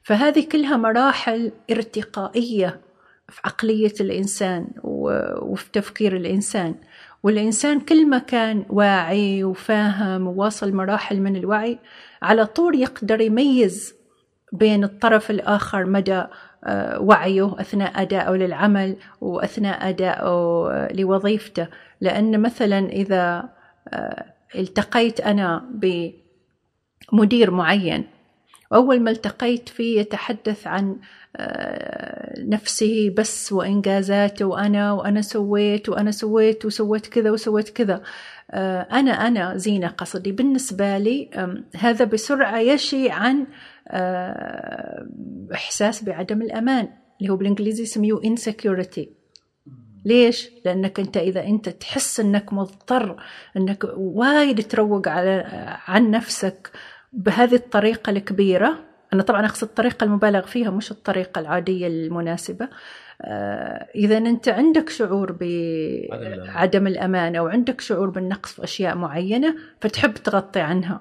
فهذه 0.04 0.48
كلها 0.52 0.78
مراحل 0.78 1.52
ارتقائية 1.72 2.82
في 3.30 3.42
عقلية 3.46 3.94
الإنسان 4.02 4.68
وفي 4.84 5.72
تفكير 5.72 6.16
الإنسان. 6.16 6.76
والإنسان 7.24 7.80
كل 7.80 8.08
ما 8.08 8.18
كان 8.18 8.66
واعي 8.70 9.44
وفاهم 9.44 10.28
وواصل 10.28 10.74
مراحل 10.74 11.22
من 11.22 11.36
الوعي 11.36 11.80
على 12.22 12.46
طول 12.46 12.80
يقدر 12.80 13.22
يميز 13.22 13.96
بين 14.52 14.84
الطرف 14.84 15.32
الآخر 15.32 15.86
مدى 15.86 16.24
وعيه 17.00 17.56
أثناء 17.60 18.02
أدائه 18.02 18.32
للعمل 18.32 18.96
وأثناء 19.22 19.90
أدائه 19.90 20.88
لوظيفته. 20.94 21.68
لأن 22.02 22.42
مثلا 22.42 22.90
إذا 22.90 23.50
آه، 23.88 24.26
التقيت 24.56 25.20
أنا 25.22 25.66
بمدير 27.12 27.52
معين 27.52 28.04
وأول 28.72 29.00
ما 29.00 29.12
التقيت 29.12 29.70
فيه 29.70 30.00
يتحدث 30.00 30.68
عن 30.68 30.98
آه، 31.36 32.34
نفسه 32.40 33.14
بس 33.18 33.52
وإنجازاته 33.54 34.46
وأنا 34.46 34.92
وأنا 34.92 35.22
سويت 35.22 35.90
وأنا 35.90 36.12
سويت 36.12 36.66
وسويت 36.66 37.08
كذا 37.08 37.32
وسويت 37.32 37.70
كذا. 37.70 38.02
أنا 38.92 39.12
أنا 39.12 39.58
زينة 39.58 39.88
قصدي. 39.88 40.32
بالنسبة 40.32 40.98
لي 40.98 41.30
هذا 41.78 42.06
بسرعة 42.06 42.60
يشي 42.60 43.10
عن 43.10 43.48
آه، 43.88 45.08
إحساس 45.54 46.04
بعدم 46.04 46.42
الأمان 46.42 46.88
اللي 47.22 47.32
هو 47.32 47.36
بالإنجليزي 47.36 47.84
يسميه 47.84 48.16
insecurity. 48.16 49.08
ليش؟ 50.06 50.50
لأنك 50.66 51.00
أنت 51.00 51.18
إذا 51.18 51.44
أنت 51.44 51.70
تحس 51.70 52.20
أنك 52.20 52.54
مضطر 52.54 53.24
أنك 53.58 53.84
وايد 53.98 54.68
تروق 54.68 55.08
على 55.08 55.44
عن 55.88 56.12
نفسك 56.12 56.72
بهذه 57.14 57.56
الطريقة 57.56 58.10
الكبيرة. 58.10 58.80
أنا 59.14 59.24
طبعا 59.24 59.46
أقصد 59.46 59.68
الطريقة 59.68 60.04
المبالغ 60.04 60.46
فيها 60.46 60.72
مش 60.72 60.92
الطريقة 60.92 61.40
العادية 61.40 61.88
المناسبة. 61.88 62.70
آه، 63.22 63.88
إذا 63.96 64.18
أنت 64.18 64.50
عندك 64.50 64.90
شعور 64.90 65.32
بعدم 65.32 66.88
الأمان 66.88 67.36
أو 67.36 67.48
عندك 67.48 67.82
شعور 67.82 68.10
بالنقص 68.10 68.52
في 68.52 68.64
أشياء 68.64 68.96
معينة 68.96 69.56
فتحب 69.82 70.14
تغطي 70.14 70.60
عنها. 70.60 71.00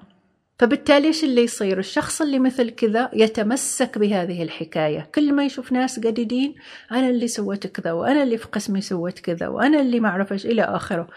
فبالتالي 0.61 1.07
إيش 1.07 1.23
اللي 1.23 1.43
يصير؟ 1.43 1.79
الشخص 1.79 2.21
اللي 2.21 2.39
مثل 2.39 2.69
كذا 2.69 3.09
يتمسك 3.13 3.97
بهذه 3.97 4.43
الحكاية. 4.43 5.09
كل 5.15 5.33
ما 5.33 5.45
يشوف 5.45 5.71
ناس 5.71 5.99
جديدين 5.99 6.55
أنا 6.91 7.09
اللي 7.09 7.27
سويت 7.27 7.67
كذا 7.67 7.91
وأنا 7.91 8.23
اللي 8.23 8.37
في 8.37 8.47
قسمي 8.47 8.81
سويت 8.81 9.19
كذا 9.19 9.47
وأنا 9.47 9.81
اللي 9.81 9.99
ما 9.99 10.09
أعرف 10.09 10.31
إيش 10.31 10.45
إلى 10.45 10.61
آخره. 10.61 11.07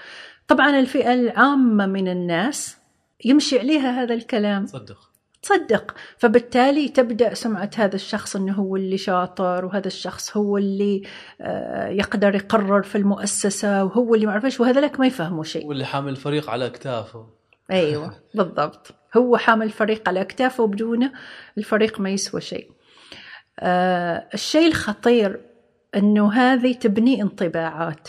طبعا 0.48 0.78
الفئة 0.78 1.14
العامة 1.14 1.87
من 1.87 2.09
الناس 2.09 2.76
يمشي 3.24 3.59
عليها 3.59 4.02
هذا 4.02 4.14
الكلام. 4.14 4.66
صدق 4.66 5.11
تصدق. 5.42 5.94
فبالتالي 6.18 6.88
تبدأ 6.88 7.35
سمعة 7.35 7.70
هذا 7.76 7.94
الشخص 7.94 8.37
إنه 8.37 8.52
هو 8.52 8.76
اللي 8.76 8.98
شاطر 8.98 9.64
وهذا 9.64 9.87
الشخص 9.87 10.37
هو 10.37 10.59
اللي 10.59 11.02
آه، 11.40 11.88
يقدر 11.88 12.35
يقرر 12.35 12.83
في 12.83 12.98
المؤسسة 12.98 13.85
وهو 13.85 14.14
اللي 14.14 14.26
ما 14.26 14.33
اعرف 14.33 14.44
إيش 14.44 14.61
وهذا 14.61 14.80
لك 14.80 15.00
ما 15.00 15.07
يفهموا 15.07 15.44
شيء. 15.44 15.66
واللي 15.66 15.85
حامل 15.85 16.09
الفريق 16.09 16.50
على 16.50 16.66
اكتافه 16.66 17.26
أيوه 17.70 18.14
بالضبط. 18.35 19.03
هو 19.16 19.37
حامل 19.37 19.66
الفريق 19.66 20.09
على 20.09 20.20
اكتافه 20.20 20.64
وبدونه 20.64 21.12
الفريق 21.59 22.00
ما 22.00 22.11
يسوى 22.11 22.40
شيء. 22.40 22.70
آه 23.61 24.29
الشيء 24.35 24.68
الخطير 24.68 25.40
إنه 25.94 26.33
هذه 26.33 26.72
تبني 26.72 27.22
انطباعات. 27.22 28.09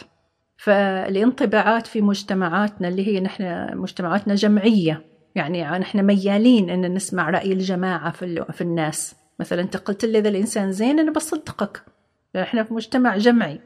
فالانطباعات 0.58 1.88
في 1.88 2.02
مجتمعاتنا 2.02 2.88
اللي 2.88 3.08
هي 3.08 3.20
نحن 3.20 3.78
مجتمعاتنا 3.78 4.36
جمعية 4.36 5.06
يعني 5.36 5.64
نحن 5.64 6.04
ميالين 6.04 6.70
إن 6.70 6.94
نسمع 6.94 7.30
رأي 7.30 7.54
الجماعة 7.54 8.12
في 8.12 8.46
في 8.52 8.62
الناس. 8.62 9.16
مثلا 9.40 9.62
أنت 9.62 9.78
قلت 9.78 10.06
لي 10.06 10.18
إذا 10.20 10.30
الإنسان 10.30 10.72
زين 10.72 11.00
أنا 11.00 11.12
بصدقك. 11.12 11.84
إحنا 12.36 12.64
في 12.64 12.74
مجتمع 12.74 13.18
جمعي. 13.18 13.60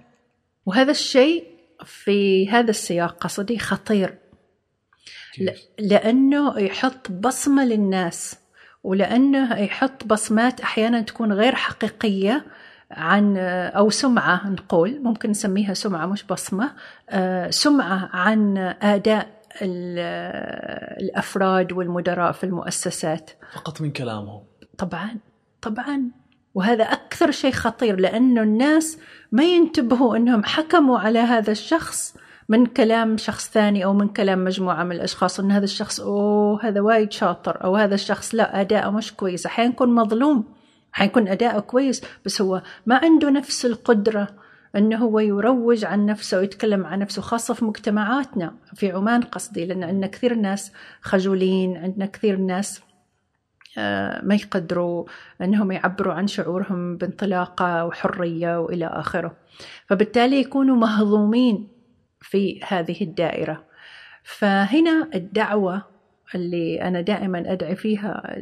وهذا 0.65 0.91
الشيء 0.91 1.43
في 1.85 2.49
هذا 2.49 2.69
السياق 2.69 3.17
قصدي 3.17 3.59
خطير. 3.59 4.17
لأنه 5.79 6.59
يحط 6.59 7.11
بصمة 7.11 7.65
للناس 7.65 8.37
ولأنه 8.83 9.59
يحط 9.59 10.05
بصمات 10.05 10.61
أحيانا 10.61 11.01
تكون 11.01 11.33
غير 11.33 11.55
حقيقية 11.55 12.45
عن 12.91 13.37
أو 13.37 13.89
سمعة 13.89 14.49
نقول 14.49 14.99
ممكن 15.03 15.29
نسميها 15.29 15.73
سمعة 15.73 16.05
مش 16.05 16.23
بصمة 16.23 16.71
آه، 17.09 17.49
سمعة 17.49 18.09
عن 18.13 18.57
أداء 18.81 19.39
الأفراد 21.01 21.71
والمدراء 21.71 22.31
في 22.31 22.43
المؤسسات. 22.43 23.31
فقط 23.53 23.81
من 23.81 23.91
كلامهم. 23.91 24.43
طبعا 24.77 25.17
طبعا. 25.61 26.11
وهذا 26.53 26.83
أكثر 26.83 27.31
شيء 27.31 27.51
خطير 27.51 27.99
لأنه 27.99 28.41
الناس 28.41 28.97
ما 29.31 29.43
ينتبهوا 29.43 30.17
أنهم 30.17 30.43
حكموا 30.43 30.99
على 30.99 31.19
هذا 31.19 31.51
الشخص 31.51 32.15
من 32.49 32.65
كلام 32.65 33.17
شخص 33.17 33.49
ثاني 33.49 33.85
أو 33.85 33.93
من 33.93 34.07
كلام 34.07 34.43
مجموعة 34.43 34.83
من 34.83 34.91
الأشخاص 34.91 35.39
أن 35.39 35.51
هذا 35.51 35.63
الشخص 35.63 35.99
أوه 35.99 36.65
هذا 36.65 36.81
وايد 36.81 37.11
شاطر 37.11 37.63
أو 37.63 37.75
هذا 37.75 37.95
الشخص 37.95 38.35
لا 38.35 38.61
أداءه 38.61 38.89
مش 38.89 39.13
كويس. 39.13 39.45
أحيانا 39.45 39.71
يكون 39.71 39.95
مظلوم 39.95 40.43
حيكون 40.91 41.27
أداءه 41.27 41.59
كويس 41.59 42.01
بس 42.25 42.41
هو 42.41 42.61
ما 42.85 42.95
عنده 42.95 43.29
نفس 43.29 43.65
القدرة 43.65 44.27
أنه 44.75 44.97
هو 44.97 45.19
يروج 45.19 45.85
عن 45.85 46.05
نفسه 46.05 46.37
ويتكلم 46.37 46.85
عن 46.85 46.99
نفسه 46.99 47.21
خاصة 47.21 47.53
في 47.53 47.65
مجتمعاتنا. 47.65 48.53
في 48.75 48.91
عمان 48.91 49.21
قصدي 49.21 49.65
لأن 49.65 49.83
عندنا 49.83 50.07
كثير 50.07 50.35
ناس 50.35 50.71
خجولين 51.01 51.77
عندنا 51.77 52.05
كثير 52.05 52.37
ناس 52.37 52.81
آه، 53.77 54.21
ما 54.25 54.35
يقدروا 54.35 55.05
أنهم 55.41 55.71
يعبروا 55.71 56.13
عن 56.13 56.27
شعورهم 56.27 56.97
بانطلاقة 56.97 57.85
وحرية 57.85 58.59
وإلى 58.59 58.85
آخره. 58.85 59.35
فبالتالي 59.87 60.39
يكونوا 60.39 60.75
مهضومين. 60.75 61.78
في 62.21 62.59
هذه 62.67 63.01
الدائرة. 63.01 63.63
فهنا 64.23 65.09
الدعوة 65.15 65.85
اللي 66.35 66.81
أنا 66.81 67.01
دائما 67.01 67.51
أدعي 67.51 67.75
فيها 67.75 68.35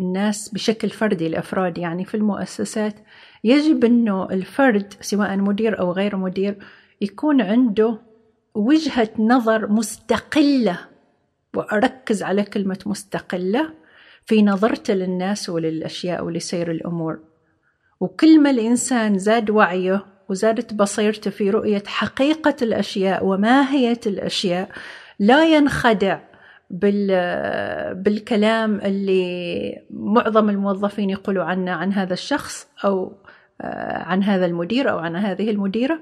الناس 0.00 0.48
بشكل 0.48 0.90
فردي 0.90 1.26
الأفراد 1.26 1.78
يعني 1.78 2.04
في 2.04 2.16
المؤسسات 2.16 2.94
يجب 3.44 3.84
أنه 3.84 4.24
الفرد 4.30 4.94
سواء 5.00 5.36
مدير 5.36 5.80
أو 5.80 5.92
غير 5.92 6.16
مدير 6.16 6.58
يكون 7.00 7.40
عنده 7.40 7.98
وجهة 8.54 9.10
نظر 9.18 9.72
مستقلة 9.72 10.78
وأركز 11.56 12.22
على 12.22 12.42
كلمة 12.42 12.78
مستقلة 12.86 13.72
في 14.26 14.42
نظرته 14.42 14.94
للناس 14.94 15.48
وللأشياء 15.48 16.24
ولسير 16.24 16.70
الأمور. 16.70 17.20
وكل 18.00 18.40
ما 18.40 18.50
الإنسان 18.50 19.18
زاد 19.18 19.50
وعيه 19.50 20.06
وزادت 20.32 20.74
بصيرته 20.74 21.30
في 21.30 21.50
رؤية 21.50 21.82
حقيقة 21.86 22.56
الأشياء 22.62 23.24
وماهية 23.26 24.00
الأشياء 24.06 24.68
لا 25.18 25.44
ينخدع 25.44 26.18
بالكلام 27.92 28.80
اللي 28.80 29.76
معظم 29.90 30.50
الموظفين 30.50 31.10
يقولوا 31.10 31.44
عنه 31.44 31.72
عن 31.72 31.92
هذا 31.92 32.12
الشخص 32.12 32.68
أو 32.84 33.12
آه، 33.60 34.02
عن 34.02 34.22
هذا 34.22 34.46
المدير 34.46 34.90
أو 34.90 34.98
عن 34.98 35.16
هذه 35.16 35.50
المديرة 35.50 35.98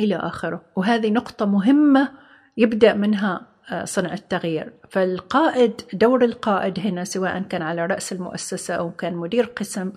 إلى 0.00 0.16
آخره. 0.16 0.62
وهذه 0.76 1.10
نقطة 1.10 1.46
مهمة 1.46 2.08
يبدأ 2.56 2.94
منها 2.94 3.46
آه، 3.70 3.84
صنع 3.84 4.12
التغيير. 4.12 4.72
فالقائد 4.90 5.80
دور 5.92 6.24
القائد 6.24 6.80
هنا 6.80 7.04
سواء 7.04 7.42
كان 7.42 7.62
على 7.62 7.86
رأس 7.86 8.12
المؤسسة 8.12 8.74
أو 8.74 8.90
كان 8.90 9.14
مدير 9.14 9.44
قسم 9.44 9.92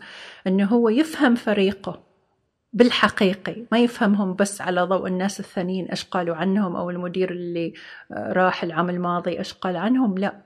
أنه 0.48 0.66
هو 0.66 0.90
يفهم 0.90 1.36
فريقه 1.36 2.05
بالحقيقي 2.76 3.56
ما 3.72 3.80
يفهمهم 3.80 4.36
بس 4.36 4.62
على 4.62 4.82
ضوء 4.82 5.08
الناس 5.08 5.40
الثانيين 5.40 5.86
إيش 5.86 6.04
قالوا 6.04 6.36
عنهم 6.36 6.76
أو 6.76 6.90
المدير 6.90 7.32
اللي 7.32 7.74
آه، 8.12 8.34
راح 8.34 8.64
العام 8.64 8.90
الماضي 8.90 9.38
إيش 9.40 9.54
قال 9.54 9.78
عنهم 9.78 10.18
لا. 10.18 10.46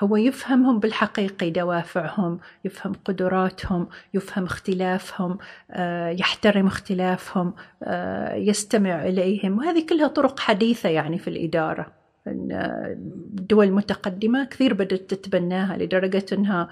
هو 0.00 0.16
يفهمهم 0.16 0.80
بالحقيقي 0.80 1.50
دوافعهم 1.50 2.40
يفهم 2.64 2.92
قدراتهم 3.04 3.88
يفهم 4.14 4.44
اختلافهم 4.44 5.38
آه، 5.70 6.08
يحترم 6.08 6.66
اختلافهم 6.66 7.54
آه، 7.82 8.34
يستمع 8.34 9.02
إليهم. 9.04 9.58
وهذه 9.58 9.86
كلها 9.86 10.08
طرق 10.08 10.40
حديثة 10.40 10.88
يعني 10.88 11.18
في 11.18 11.28
الإدارة. 11.28 11.98
الدول 12.26 13.66
المتقدمه 13.66 14.44
كثير 14.44 14.74
بدأت 14.74 15.14
تتبناها 15.14 15.76
لدرجة 15.76 16.26
إنها 16.32 16.68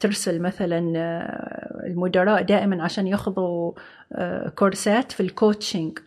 ترسل 0.00 0.42
مثلا 0.42 0.92
آه، 0.96 1.86
المدراء 1.86 2.42
دائما 2.42 2.82
عشان 2.82 3.06
ياخذوا 3.06 3.72
آه، 4.12 4.48
كورسات 4.48 5.12
في 5.12 5.20
ال 5.20 5.29
coaching 5.29 5.98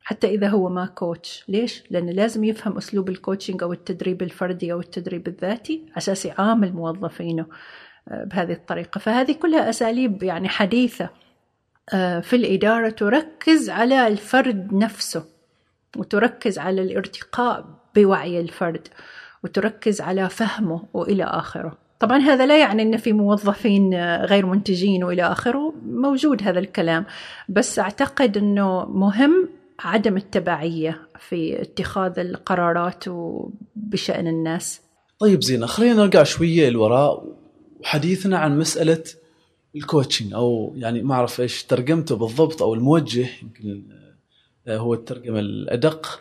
حتى 0.00 0.26
إذا 0.26 0.48
هو 0.48 0.68
ما 0.68 0.86
coach 0.86 1.44
ليش؟ 1.48 1.84
لأنه 1.90 2.12
لازم 2.12 2.44
يفهم 2.44 2.76
أسلوب 2.76 3.08
ال 3.08 3.14
coaching 3.14 3.62
أو 3.62 3.72
التدريب 3.72 4.22
الفردي 4.22 4.72
أو 4.72 4.80
التدريب 4.80 5.28
الذاتي 5.28 5.86
أساس 5.96 6.26
يعامل 6.26 6.72
موظفينه 6.72 7.46
بهذه 8.10 8.52
الطريقة. 8.52 8.98
فهذه 8.98 9.32
كلها 9.32 9.70
أساليب 9.70 10.22
يعني 10.22 10.48
حديثة 10.48 11.10
في 12.20 12.36
الإدارة 12.36 12.90
تركز 12.90 13.70
على 13.70 14.06
الفرد 14.06 14.74
نفسه 14.74 15.24
وتركز 15.96 16.58
على 16.58 16.82
الارتقاء 16.82 17.64
بوعي 17.94 18.40
الفرد 18.40 18.88
وتركز 19.44 20.00
على 20.00 20.28
فهمه 20.28 20.84
وإلى 20.92 21.24
آخره. 21.24 21.87
طبعا 22.00 22.18
هذا 22.18 22.46
لا 22.46 22.60
يعني 22.60 22.82
إن 22.82 22.96
في 22.96 23.12
موظفين 23.12 23.94
غير 24.24 24.46
منتجين 24.46 25.04
وإلى 25.04 25.22
آخره 25.22 25.74
موجود 25.86 26.42
هذا 26.42 26.58
الكلام. 26.58 27.06
بس 27.48 27.78
أعتقد 27.78 28.36
إنه 28.36 28.84
مهم 28.84 29.48
عدم 29.80 30.16
التبعية 30.16 31.00
في 31.18 31.62
اتخاذ 31.62 32.18
القرارات 32.18 33.04
بشأن 33.76 34.26
الناس. 34.26 34.80
طيب 35.18 35.42
زين 35.42 35.66
خلينا 35.66 35.94
نرجع 35.94 36.22
شوية 36.22 36.68
لوراء 36.68 37.24
وحديثنا 37.80 38.38
عن 38.38 38.58
مسألة 38.58 39.04
الكوتشنج 39.76 40.34
أو 40.34 40.72
يعني 40.76 41.02
ما 41.02 41.14
أعرف 41.14 41.40
إيش 41.40 41.64
ترجمته 41.64 42.16
بالضبط 42.16 42.62
أو 42.62 42.74
الموجه 42.74 43.26
يمكن 43.42 43.82
هو 44.68 44.94
الترجمة 44.94 45.38
الأدق. 45.38 46.20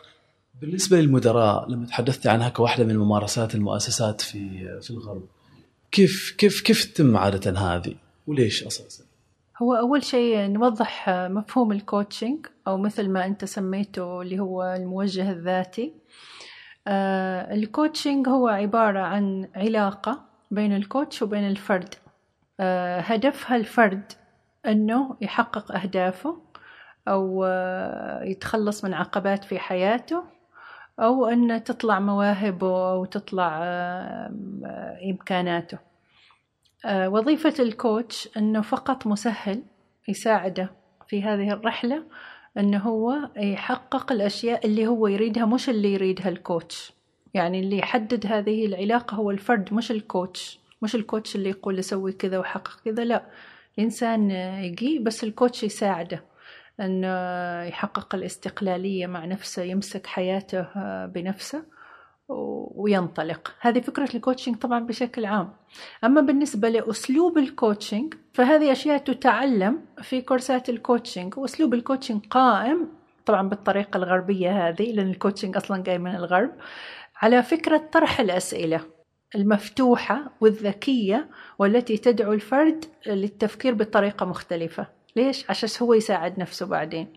بالنسبة 0.62 1.02
للمدراء 1.02 1.70
لما 1.70 1.86
تحدثت 1.86 2.28
عنها 2.28 2.50
كواحدة 2.50 2.84
من 2.84 2.98
ممارسات 2.98 3.56
المؤسسات 3.56 4.22
في 4.22 4.40
في 4.82 4.90
الغرب 4.92 5.24
كيف 5.91 6.36
كيف 6.38 6.62
كيف 6.62 6.86
تتم 6.86 7.17
عادة 7.17 7.60
هذه؟ 7.60 7.95
وليش 8.28 8.63
أساسا؟ 8.63 9.04
هو 9.62 9.73
أول 9.73 10.04
شيء 10.04 10.47
نوضح 10.47 11.10
مفهوم 11.10 11.71
ال 11.72 11.80
coaching 11.80 12.46
أو 12.67 12.78
مثل 12.78 13.10
ما 13.10 13.26
أنت 13.26 13.45
سميته 13.45 14.21
اللي 14.21 14.39
هو 14.39 14.63
الموجه 14.63 15.32
الذاتي. 15.32 15.93
آه 16.88 17.54
ال 17.54 17.62
coaching 17.62 18.28
هو 18.28 18.47
عبارة 18.47 19.00
عن 19.00 19.50
علاقة 19.56 20.26
بين 20.52 20.76
ال 20.76 20.83
coach 20.83 21.22
وبين 21.21 21.47
الفرد. 21.47 21.95
آه 22.60 23.00
هدفها 23.00 23.58
الفرد 23.58 24.12
إنه 24.65 25.17
يحقق 25.21 25.71
أهدافه 25.71 26.41
أو 27.08 27.45
آه 27.45 28.23
يتخلص 28.23 28.86
من 28.86 28.93
عقبات 28.93 29.43
في 29.43 29.60
حياته 29.60 30.23
أو 31.00 31.26
أن 31.26 31.64
تطلع 31.64 32.00
مواهبه 32.00 32.92
أو 32.92 33.06
تطلع 33.06 33.60
آه، 33.64 34.32
إمكاناته. 35.12 35.78
آه، 36.86 37.10
وظيفة 37.10 37.54
الكوتش 37.60 38.30
أنه 38.38 38.62
فقط 38.62 39.08
مسهل 39.08 39.64
يساعده 40.08 40.72
في 41.08 41.24
هذه 41.24 41.52
الرحلة 41.52 42.04
أنه 42.58 42.78
هو 42.78 43.30
يحقق 43.38 44.12
الأشياء 44.12 44.66
اللي 44.66 44.88
هو 44.88 45.08
يريدها 45.08 45.46
مش 45.46 45.70
اللي 45.70 45.94
يريدها 45.94 46.30
الكوتش. 46.30 46.94
يعني 47.34 47.60
اللي 47.60 47.78
يحدد 47.78 48.26
هذه 48.26 48.66
العلاقة 48.66 49.16
هو 49.16 49.32
الفرد 49.32 49.74
مش 49.74 49.92
الكوتش. 49.92 50.60
مش 50.82 50.96
الكوتش 50.96 51.36
اللي 51.36 51.50
يقول 51.50 51.84
سوي 51.84 52.12
كذا 52.12 52.40
وحقق 52.40 52.80
كذا 52.86 53.04
لا. 53.04 53.26
الإنسان 53.78 54.32
يجي 54.32 55.00
بس 55.00 55.24
ال 55.24 55.30
coach 55.30 55.63
يساعده. 55.64 56.24
أنه 56.80 57.63
يحقق 57.63 58.16
الاستقلالية 58.16 59.08
مع 59.08 59.26
نفسه 59.26 59.63
يمسك 59.63 60.08
حياته 60.08 60.60
آه، 60.60 61.06
بنفسه 61.06 61.63
وينطلق. 62.76 63.56
هذه 63.62 63.80
فكرة 63.80 64.16
ال 64.16 64.20
coaching 64.20 64.56
طبعا 64.56 64.80
بشكل 64.80 65.26
عام. 65.26 65.54
أما 66.04 66.22
بالنسبة 66.22 66.70
لأسلوب 66.70 67.38
ال 67.38 67.46
coaching 67.46 68.13
فهذه 68.34 68.72
أشياء 68.72 68.98
تتعلم 68.98 69.86
في 70.02 70.22
كورسات 70.22 70.70
ال 70.70 70.77
coaching 70.77 71.38
وأسلوب 71.38 71.74
ال 71.74 71.79
coaching 71.79 72.26
قائم 72.26 72.90
طبعا 73.26 73.50
بالطريقة 73.50 73.98
الغربية 73.98 74.68
هذه 74.68 74.92
لأن 74.92 75.10
ال 75.10 75.15
coaching 75.15 75.58
أصلا 75.58 75.84
جاي 75.84 75.98
من 75.98 76.16
الغرب 76.16 76.52
على 77.22 77.44
فكرة 77.44 77.90
طرح 77.94 78.20
الأسئلة 78.20 78.82
المفتوحة 79.36 80.32
والذكية 80.42 81.30
والتي 81.60 81.98
تدعو 81.98 82.34
الفرد 82.34 82.86
للتفكير 83.08 83.74
بطريقة 83.74 84.26
مختلفة. 84.26 84.97
ليش؟ 85.18 85.50
عشان 85.50 85.70
هو 85.82 85.94
يساعد 85.94 86.40
نفسه 86.40 86.66
بعدين. 86.66 87.08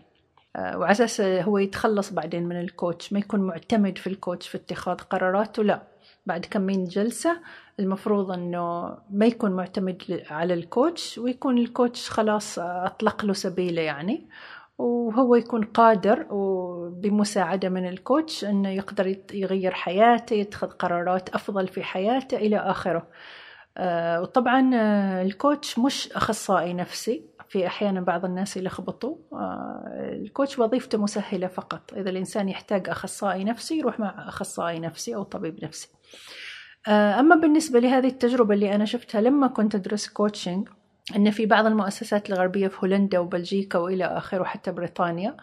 آه، 0.55 0.77
وعلى 0.77 0.91
أساس 0.91 1.21
هو 1.21 1.57
يتخلص 1.57 2.13
بعدين 2.13 2.43
من 2.47 2.59
الكوتش 2.59 3.13
ما 3.13 3.19
يكون 3.19 3.39
معتمد 3.39 3.97
في 3.97 4.07
الكوتش 4.07 4.47
في 4.47 4.57
اتخاذ 4.57 4.95
قراراته 4.95 5.63
لا. 5.63 5.81
بعد 6.25 6.45
كم 6.45 6.61
من 6.61 6.85
جلسة 6.85 7.39
المفروض 7.79 8.31
إنه 8.31 8.97
ما 9.09 9.25
يكون 9.25 9.51
معتمد 9.51 10.23
على 10.29 10.53
الكوتش 10.53 11.17
ويكون 11.17 11.57
الكوتش 11.57 12.09
خلاص 12.09 12.59
أطلق 12.59 13.25
له 13.25 13.33
سبيله 13.33 13.81
يعني. 13.81 14.29
وهو 14.77 15.35
يكون 15.35 15.63
قادر 15.63 16.25
وبمساعدة 16.29 17.69
من 17.69 17.87
الكوتش 17.87 18.45
إنه 18.45 18.69
يقدر 18.69 19.15
يغير 19.33 19.71
حياته 19.71 20.33
يتخذ 20.33 20.67
قرارات 20.67 21.29
أفضل 21.29 21.67
في 21.67 21.83
حياته 21.83 22.37
إلى 22.37 22.57
آخره. 22.57 23.07
آه، 23.77 24.21
وطبعا 24.21 24.71
آه، 24.75 25.21
ال 25.23 25.32
coach 25.32 25.79
مش 25.79 26.11
أخصائي 26.13 26.73
نفسي. 26.73 27.25
في 27.51 27.67
أحيانا 27.67 28.01
بعض 28.01 28.25
الناس 28.25 28.57
يلخبطوا. 28.57 29.15
آه، 29.33 29.83
ال 30.13 30.21
coach 30.21 30.59
وظيفته 30.59 30.97
مسهلة 30.97 31.47
فقط. 31.47 31.93
إذا 31.93 32.09
الإنسان 32.09 32.49
يحتاج 32.49 32.89
أخصائي 32.89 33.43
نفسي 33.43 33.79
يروح 33.79 33.99
مع 33.99 34.27
أخصائي 34.27 34.79
نفسي 34.79 35.15
أو 35.15 35.23
طبيب 35.23 35.63
نفسي. 35.63 35.87
آه، 36.87 37.19
أما 37.19 37.35
بالنسبة 37.35 37.79
لهذه 37.79 38.07
التجربة 38.07 38.53
اللي 38.53 38.75
أنا 38.75 38.85
شفتها 38.85 39.21
لما 39.21 39.47
كنت 39.47 39.75
أدرس 39.75 40.07
coaching 40.07 40.69
أن 41.15 41.31
في 41.31 41.45
بعض 41.45 41.65
المؤسسات 41.65 42.29
الغربية 42.29 42.67
في 42.67 42.77
هولندا 42.83 43.19
وبلجيكا 43.19 43.79
وإلى 43.79 44.05
آخره 44.05 44.41
وحتى 44.41 44.71
بريطانيا 44.71 45.37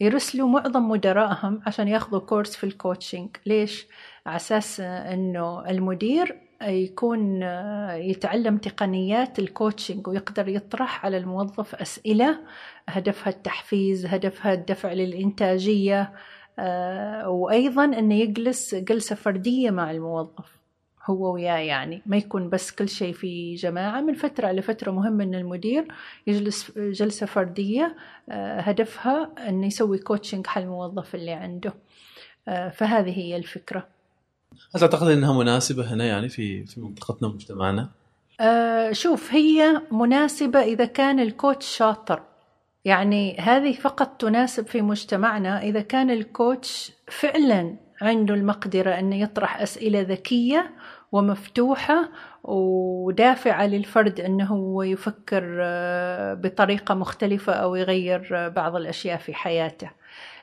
يرسلوا 0.00 0.48
معظم 0.48 0.88
مدراءهم 0.88 1.62
عشان 1.66 1.88
ياخذوا 1.88 2.20
course 2.20 2.56
في 2.56 2.64
ال 2.64 2.72
coaching 2.72 3.36
ليش؟ 3.46 3.86
على 4.26 4.36
أساس 4.36 4.80
أنه 4.80 5.70
المدير 5.70 6.49
يكون 6.62 7.42
يتعلم 7.92 8.58
تقنيات 8.58 9.38
ال 9.38 9.46
coaching 9.46 10.08
ويقدر 10.08 10.48
يطرح 10.48 11.04
على 11.04 11.16
الموظف 11.16 11.74
أسئلة 11.74 12.38
هدفها 12.88 13.32
التحفيز 13.32 14.06
هدفها 14.06 14.52
الدفع 14.52 14.92
للإنتاجية 14.92 16.12
آه، 16.58 17.28
وأيضا 17.28 17.84
أنه 17.84 18.14
يجلس 18.14 18.74
جلسة 18.74 19.16
فردية 19.16 19.70
مع 19.70 19.90
الموظف 19.90 20.60
هو 21.04 21.34
وياه 21.34 21.58
يعني. 21.58 22.02
ما 22.06 22.16
يكون 22.16 22.50
بس 22.50 22.70
كل 22.70 22.88
شيء 22.88 23.12
في 23.12 23.54
جماعة 23.54 24.00
من 24.00 24.14
فترة 24.14 24.52
لفترة 24.52 24.90
مهم 24.90 25.20
أن 25.20 25.34
المدير 25.34 25.88
يجلس 26.26 26.78
جلسة 26.78 27.26
فردية 27.26 27.96
آه، 28.30 28.60
هدفها 28.60 29.32
أنه 29.48 29.66
يسوي 29.66 29.98
coaching 29.98 30.46
حل 30.46 30.62
الموظف 30.62 31.14
اللي 31.14 31.32
عنده. 31.32 31.74
آه، 32.48 32.68
فهذه 32.68 33.18
هي 33.18 33.36
الفكرة. 33.36 33.88
هل 34.74 34.80
تعتقد 34.80 35.10
إنها 35.10 35.32
مناسبة 35.32 35.94
هنا 35.94 36.04
يعني 36.04 36.28
في 36.28 36.66
في 36.66 36.80
منطقتنا 36.80 37.28
ومجتمعنا؟ 37.28 37.88
آه 38.40 38.92
شوف 38.92 39.32
هي 39.32 39.82
مناسبة 39.92 40.60
إذا 40.60 40.84
كان 40.84 41.20
الكوتش 41.20 41.76
شاطر. 41.76 42.22
يعني 42.84 43.38
هذه 43.38 43.72
فقط 43.72 44.20
تناسب 44.20 44.66
في 44.66 44.82
مجتمعنا. 44.82 45.62
إذا 45.62 45.80
كان 45.80 46.10
الكوتش 46.10 46.92
فعلا 47.08 47.76
عنده 48.00 48.34
المقدرة 48.34 48.90
أن 48.90 49.12
يطرح 49.12 49.60
أسئلة 49.60 50.00
ذكية 50.00 50.70
ومفتوحة 51.12 52.08
ودافعة 52.44 53.66
للفرد 53.66 54.20
أنه 54.20 54.84
يفكر 54.84 55.58
آه، 55.60 56.34
بطريقة 56.34 56.94
مختلفة 56.94 57.52
أو 57.52 57.74
يغير 57.74 58.28
آه، 58.34 58.48
بعض 58.48 58.76
الأشياء 58.76 59.18
في 59.18 59.34
حياته. 59.34 59.90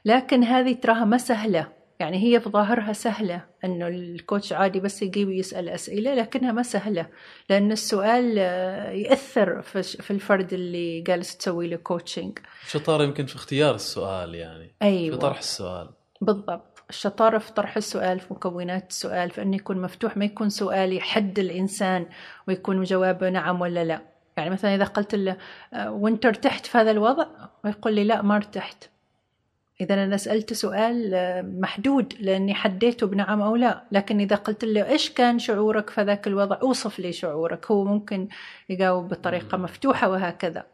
لكن 0.06 0.43
هذه 0.43 0.74
تراها 0.74 1.06
ما 1.06 1.17
سهلة. 1.17 1.77
يعني 2.00 2.24
هي 2.24 2.40
في 2.40 2.50
ظاهرها 2.50 2.94
سهلة 2.94 3.46
أنه 3.64 3.88
الكوتش 3.88 4.54
عادي 4.54 4.80
بس 4.80 5.02
يجيب 5.02 5.30
يسأل 5.30 5.70
أسئلة 5.70 6.16
لكنها 6.16 6.52
ما 6.52 6.64
سهلة 6.64 7.08
لأن 7.50 7.72
السؤال 7.72 8.36
آه، 8.40 8.92
يأثر 8.92 9.62
في 9.82 10.12
الفرد 10.12 10.54
اللي 10.54 11.02
جالس 11.02 11.38
تسوي 11.38 11.68
له 11.68 11.78
كوتشنج 11.78 12.40
شطارة 12.68 13.04
يمكن 13.04 13.26
في 13.26 13.36
اختيار 13.36 13.76
السؤال 13.76 14.36
يعني 14.36 14.76
أيوة. 14.82 15.16
في 15.16 15.22
طرح 15.22 15.38
السؤال. 15.38 15.90
بالضبط. 16.22 16.84
الشطارة 16.90 17.38
في 17.38 17.54
طرح 17.54 17.78
السؤال 17.78 18.20
في 18.20 18.34
مكونات 18.34 18.90
السؤال 18.90 19.30
في 19.30 19.42
أنه 19.42 19.56
يكون 19.56 19.82
مفتوح 19.82 20.18
ما 20.18 20.26
يكون 20.26 20.50
سؤال 20.50 20.94
يحد 20.94 21.40
الإنسان 21.40 22.06
ويكون 22.48 22.84
جوابه 22.84 23.30
نعم 23.30 23.62
ولا 23.62 23.84
لا. 23.84 24.02
يعني 24.38 24.50
مثلا 24.50 24.76
إذا 24.76 24.84
قلت 24.84 25.16
له 25.16 25.38
آه، 25.74 25.92
وإنت 25.92 26.26
ارتحت 26.26 26.66
في 26.66 26.78
هذا 26.78 26.92
الوضع؟ 26.92 27.28
ويقول 27.66 27.94
لي 27.94 28.04
لا 28.04 28.22
ما 28.22 28.36
ارتحت. 28.36 28.90
إذا 29.82 30.04
أنا 30.04 30.18
سألت 30.18 30.54
سؤال 30.54 31.13
آه، 31.13 31.42
محدود 31.42 32.13
لأني 32.20 32.54
حديته 32.54 33.08
بنعم 33.08 33.42
أو 33.42 33.56
لا. 33.56 33.84
لكن 33.92 34.20
إذا 34.20 34.36
قلت 34.36 34.66
له 34.66 34.90
إيش 34.90 35.10
كان 35.10 35.40
شعورك؟ 35.40 35.90
في 35.90 36.02
ذاك 36.02 36.28
الوضع 36.28 36.58
أوصف 36.62 37.00
لي 37.00 37.12
شعورك. 37.12 37.72
هو 37.72 37.84
ممكن 37.84 38.28
يجاوب 38.70 39.08
بطريقة 39.08 39.58
مفتوحة 39.58 40.10
وهكذا. 40.10 40.66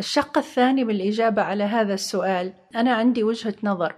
الشق 0.00 0.38
الثاني 0.38 0.84
بالإجابة 0.84 1.42
على 1.42 1.64
هذا 1.64 1.94
السؤال 1.94 2.52
أنا 2.76 2.94
عندي 2.94 3.24
وجهة 3.24 3.54
نظر 3.62 3.94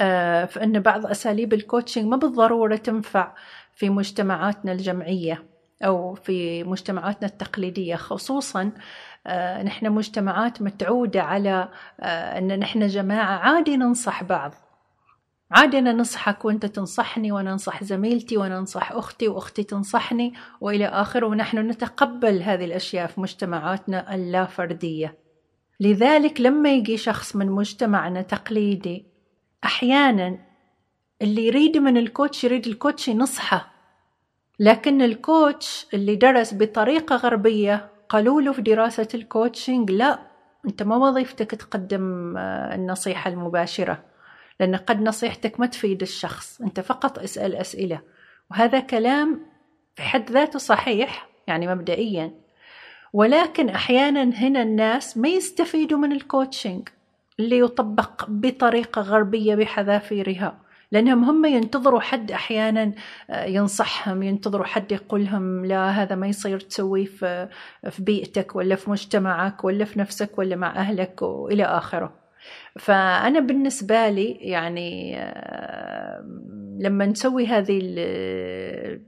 آه، 0.00 0.44
فإن 0.44 0.80
بعض 0.80 1.06
أساليب 1.06 1.52
الكوتشنج 1.52 2.04
ما 2.06 2.16
بالضرورة 2.16 2.76
تنفع 2.76 3.34
في 3.74 3.90
مجتمعاتنا 3.90 4.72
الجمعية 4.72 5.44
أو 5.82 6.14
في 6.14 6.64
مجتمعاتنا 6.64 7.28
التقليدية 7.28 7.96
خصوصا 7.96 8.72
نحن 9.64 9.90
مجتمعات 9.90 10.62
متعودة 10.62 11.22
على 11.22 11.68
آه، 12.00 12.38
أن 12.38 12.58
نحن 12.58 12.86
جماعة 12.86 13.38
عادي 13.38 13.76
ننصح 13.76 14.22
بعض. 14.22 14.54
عادي 15.50 15.78
أنا 15.78 15.92
ننصحك 15.92 16.44
وأنت 16.44 16.66
تنصحني 16.66 17.32
وأنا 17.32 17.52
أنصح 17.52 17.84
زميلتي 17.84 18.36
وأنا 18.36 18.58
أنصح 18.58 18.92
أختي 18.92 19.28
وأختي 19.28 19.62
تنصحني 19.62 20.34
وإلى 20.60 20.86
آخره 20.86 21.26
ونحن 21.26 21.58
نتقبل 21.58 22.42
هذه 22.42 22.64
الأشياء 22.64 23.06
في 23.06 23.20
مجتمعاتنا 23.20 24.14
اللا 24.14 24.44
فردية 24.44 25.18
لذلك 25.80 26.40
لما 26.40 26.72
يجي 26.72 26.96
شخص 26.96 27.36
من 27.36 27.50
مجتمعنا 27.50 28.22
تقليدي 28.22 29.06
أحيانا 29.64 30.38
اللي 31.22 31.46
يريد 31.46 31.76
من 31.76 31.96
ال 31.96 32.04
coach 32.04 32.44
يريد 32.44 32.66
ال 32.66 32.73
coach 32.73 33.08
ينصحه. 33.08 33.74
لكن 34.58 35.02
ال 35.02 35.16
coach 35.16 35.86
اللي 35.94 36.16
درس 36.16 36.54
بطريقة 36.54 37.16
غربية 37.16 37.93
قالوا 38.08 38.42
له 38.42 38.52
في 38.52 38.62
دراسة 38.62 39.08
ال 39.14 39.22
coaching 39.22 39.90
لا 39.90 40.18
أنت 40.66 40.82
ما 40.82 40.96
وظيفتك 40.96 41.50
تقدم 41.50 42.36
آه، 42.36 42.74
النصيحة 42.74 43.30
المباشرة 43.30 44.04
لأن 44.60 44.76
قد 44.76 45.02
نصيحتك 45.02 45.60
ما 45.60 45.66
تفيد 45.66 46.02
الشخص 46.02 46.60
أنت 46.60 46.80
فقط 46.80 47.18
اسأل 47.18 47.56
أسئلة. 47.56 48.00
وهذا 48.50 48.80
كلام 48.80 49.40
في 49.94 50.02
حد 50.02 50.30
ذاته 50.30 50.58
صحيح 50.58 51.28
يعني 51.46 51.66
مبدئيا. 51.66 52.32
ولكن 53.12 53.68
أحيانا 53.68 54.22
هنا 54.22 54.62
الناس 54.62 55.16
ما 55.16 55.28
يستفيدوا 55.28 55.98
من 55.98 56.12
ال 56.12 56.20
coaching 56.20 56.88
اللي 57.40 57.58
يطبق 57.58 58.24
بطريقة 58.28 59.02
غربية 59.02 59.54
بحذافيرها. 59.54 60.63
لأنهم 60.92 61.24
هم 61.24 61.44
ينتظروا 61.44 62.00
حد 62.00 62.30
أحيانا 62.30 62.92
آه، 63.30 63.44
ينصحهم 63.44 64.22
ينتظروا 64.22 64.64
حد 64.66 64.92
يقول 64.92 65.24
لهم 65.24 65.66
لا 65.66 65.90
هذا 65.90 66.14
ما 66.14 66.26
يصير 66.26 66.60
تسويه 66.60 67.04
في 67.04 67.48
بيئتك 67.98 68.56
ولا 68.56 68.76
في 68.76 68.90
مجتمعك 68.90 69.64
ولا 69.64 69.84
في 69.84 69.98
نفسك 69.98 70.38
ولا 70.38 70.56
مع 70.56 70.76
أهلك 70.76 71.22
وإلى 71.22 71.64
آخره. 71.64 72.24
فأنا 72.78 73.40
بالنسبة 73.40 74.08
لي 74.08 74.30
يعني 74.30 75.18
آه، 75.18 76.24
لما 76.78 77.06
نسوي 77.06 77.46
هذه 77.46 77.80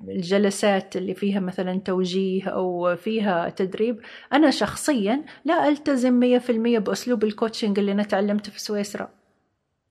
الجلسات 0.08 0.96
اللي 0.96 1.14
فيها 1.14 1.40
مثلا 1.40 1.80
توجيه 1.84 2.48
أو 2.48 2.96
فيها 2.96 3.48
تدريب 3.48 4.00
أنا 4.32 4.50
شخصيا 4.50 5.24
لا 5.44 5.68
ألتزم 5.68 6.12
مية 6.12 6.38
في 6.38 6.50
المية 6.52 6.78
بأسلوب 6.78 7.24
ال 7.24 7.30
coaching 7.30 7.78
اللي 7.78 7.92
أنا 7.92 8.02
تعلمته 8.02 8.52
في 8.52 8.60
سويسرا. 8.60 9.10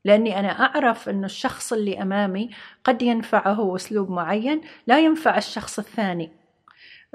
لأني 0.05 0.39
أنا 0.39 0.49
أعرف 0.49 1.09
أنه 1.09 1.25
الشخص 1.25 1.73
اللي 1.73 2.01
أمامي 2.01 2.49
قد 2.83 3.01
ينفعه 3.01 3.75
أسلوب 3.75 4.09
معين 4.09 4.61
لا 4.87 4.99
ينفع 4.99 5.37
الشخص 5.37 5.79
الثاني. 5.79 6.31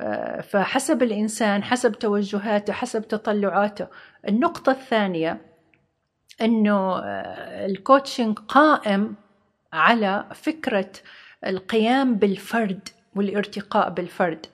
آه، 0.00 0.40
فحسب 0.40 1.03
الإنسان 1.03 1.62
حسب 1.64 1.92
توجهاته 1.92 2.72
حسب 2.72 3.09
تطلعاته. 3.09 3.87
النقطة 4.29 4.72
الثانية 4.72 5.40
إنه 6.40 6.98
آه، 6.98 7.66
ال 7.66 7.74
coaching 7.74 8.38
قائم 8.38 9.14
على 9.72 10.24
فكرة 10.35 10.90
القيام 11.46 12.14
بالفرد 12.14 12.88
والارتقاء 13.16 13.90
بالفرد. 13.90 14.46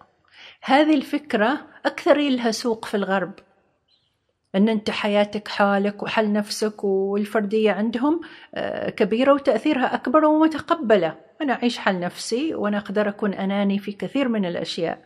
هذه 0.62 0.94
الفكرة 0.94 1.58
أكثر 1.86 2.18
لها 2.18 2.50
سوق 2.50 2.84
في 2.84 2.96
الغرب. 2.96 3.32
أن 4.56 4.68
أنت 4.68 4.90
حياتك 4.90 5.48
حالك 5.48 6.02
وحل 6.02 6.32
نفسك 6.32 6.84
والفردية 6.84 7.72
عندهم 7.72 8.20
آه، 8.54 8.90
كبيرة 8.90 9.32
وتأثيرها 9.32 9.94
أكبر 9.94 10.24
ومتقبلة. 10.24 11.14
أنا 11.42 11.52
أعيش 11.52 11.78
حل 11.78 12.00
نفسي 12.00 12.54
وأنا 12.54 12.78
أقدر 12.78 13.08
أكون 13.08 13.34
أناني 13.34 13.78
في 13.78 13.92
كثير 13.92 14.28
من 14.28 14.44
الأشياء. 14.44 15.05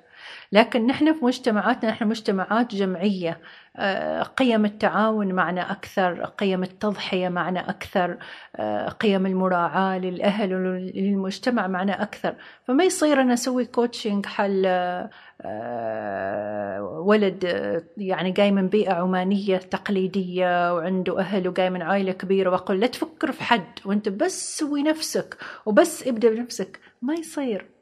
لكن 0.52 0.86
نحن 0.86 1.12
في 1.12 1.24
مجتمعاتنا 1.24 1.90
نحن 1.90 2.08
مجتمعات 2.08 2.74
جمعية. 2.74 3.40
آه، 3.76 4.22
قيم 4.22 4.64
التعاون 4.64 5.32
معنا 5.32 5.72
أكثر 5.72 6.24
قيم 6.24 6.62
التضحية 6.62 7.28
معنا 7.28 7.70
أكثر 7.70 8.18
آه، 8.56 8.88
قيم 8.88 9.26
المراعاة 9.26 9.98
للأهل 9.98 10.54
وللمجتمع 10.54 11.66
معنا 11.66 12.02
أكثر. 12.02 12.34
فما 12.64 12.84
يصير 12.84 13.20
أنا 13.20 13.34
أسوي 13.34 13.64
coaching 13.64 14.26
حل 14.26 14.66
آه، 15.42 16.82
ولد 16.82 17.44
يعني 17.96 18.30
جاي 18.32 18.50
من 18.52 18.68
بيئة 18.68 18.92
عمانية 18.92 19.56
تقليدية 19.56 20.74
وعنده 20.74 21.18
أهل 21.20 21.48
وجاي 21.48 21.70
من 21.70 21.82
عائلة 21.82 22.12
كبيرة 22.12 22.50
وأقول 22.50 22.80
لا 22.80 22.86
تفكر 22.86 23.32
في 23.32 23.42
حد 23.42 23.78
وأنت 23.84 24.08
بس 24.08 24.58
سوي 24.58 24.82
نفسك 24.82 25.36
وبس 25.66 26.06
ابدأ 26.08 26.30
بنفسك. 26.30 26.80
ما 27.02 27.14
يصير. 27.14 27.79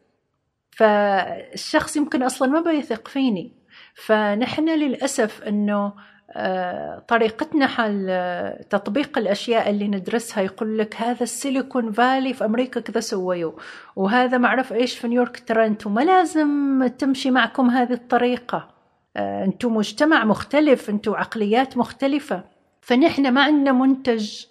فالشخص 0.79 1.97
يمكن 1.97 2.23
أصلا 2.23 2.49
ما 2.49 2.61
بيثق 2.61 3.09
فيني. 3.09 3.53
فنحن 3.95 4.69
للأسف 4.69 5.43
إنه 5.43 5.93
آه، 6.33 6.99
طريقتنا 7.09 7.67
حل 7.67 8.07
آه، 8.11 8.63
تطبيق 8.63 9.19
الأشياء 9.19 9.71
اللي 9.71 9.89
ندرسها 9.89 10.43
يقول 10.43 10.79
لك 10.79 10.97
هذا 10.97 11.23
ال 11.23 11.32
Silicon 11.32 11.93
Valley 11.93 12.35
في 12.35 12.45
أمريكا 12.45 12.81
كذا 12.81 13.01
سويوا 13.01 13.53
وهذا 13.97 14.39
ما 14.39 14.49
أعرف 14.49 14.73
إيش 14.73 14.99
في 14.99 15.09
نيويورك 15.09 15.49
ترنت 15.49 15.87
وما 15.87 16.01
لازم 16.01 16.87
تمشي 16.99 17.31
معكم 17.31 17.71
هذه 17.71 17.93
الطريقة. 17.93 18.69
آه، 19.17 19.45
أنتم 19.45 19.77
مجتمع 19.77 20.25
مختلف 20.25 20.91
أنتم 20.91 21.15
عقليات 21.15 21.77
مختلفة. 21.77 22.45
فنحن 22.81 23.33
ما 23.33 23.43
عندنا 23.43 23.73
منتج 23.73 24.45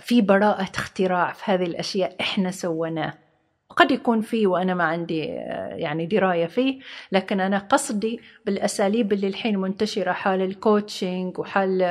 في 0.00 0.20
براءة 0.20 0.70
اختراع 0.74 1.32
في 1.32 1.50
هذه 1.52 1.62
الأشياء 1.62 2.16
إحنا 2.20 2.50
سويناه. 2.50 3.14
قد 3.76 3.90
يكون 3.90 4.20
فيه 4.20 4.46
وأنا 4.46 4.74
ما 4.74 4.84
عندي 4.84 5.18
يعني 5.76 6.06
دراية 6.06 6.46
فيه 6.46 6.80
لكن 7.12 7.40
أنا 7.40 7.58
قصدي 7.58 8.20
بالأساليب 8.46 9.12
اللي 9.12 9.26
الحين 9.26 9.58
منتشرة 9.58 10.12
حال 10.12 10.42
ال 10.42 10.53
coaching 10.53 11.38
وحال 11.38 11.82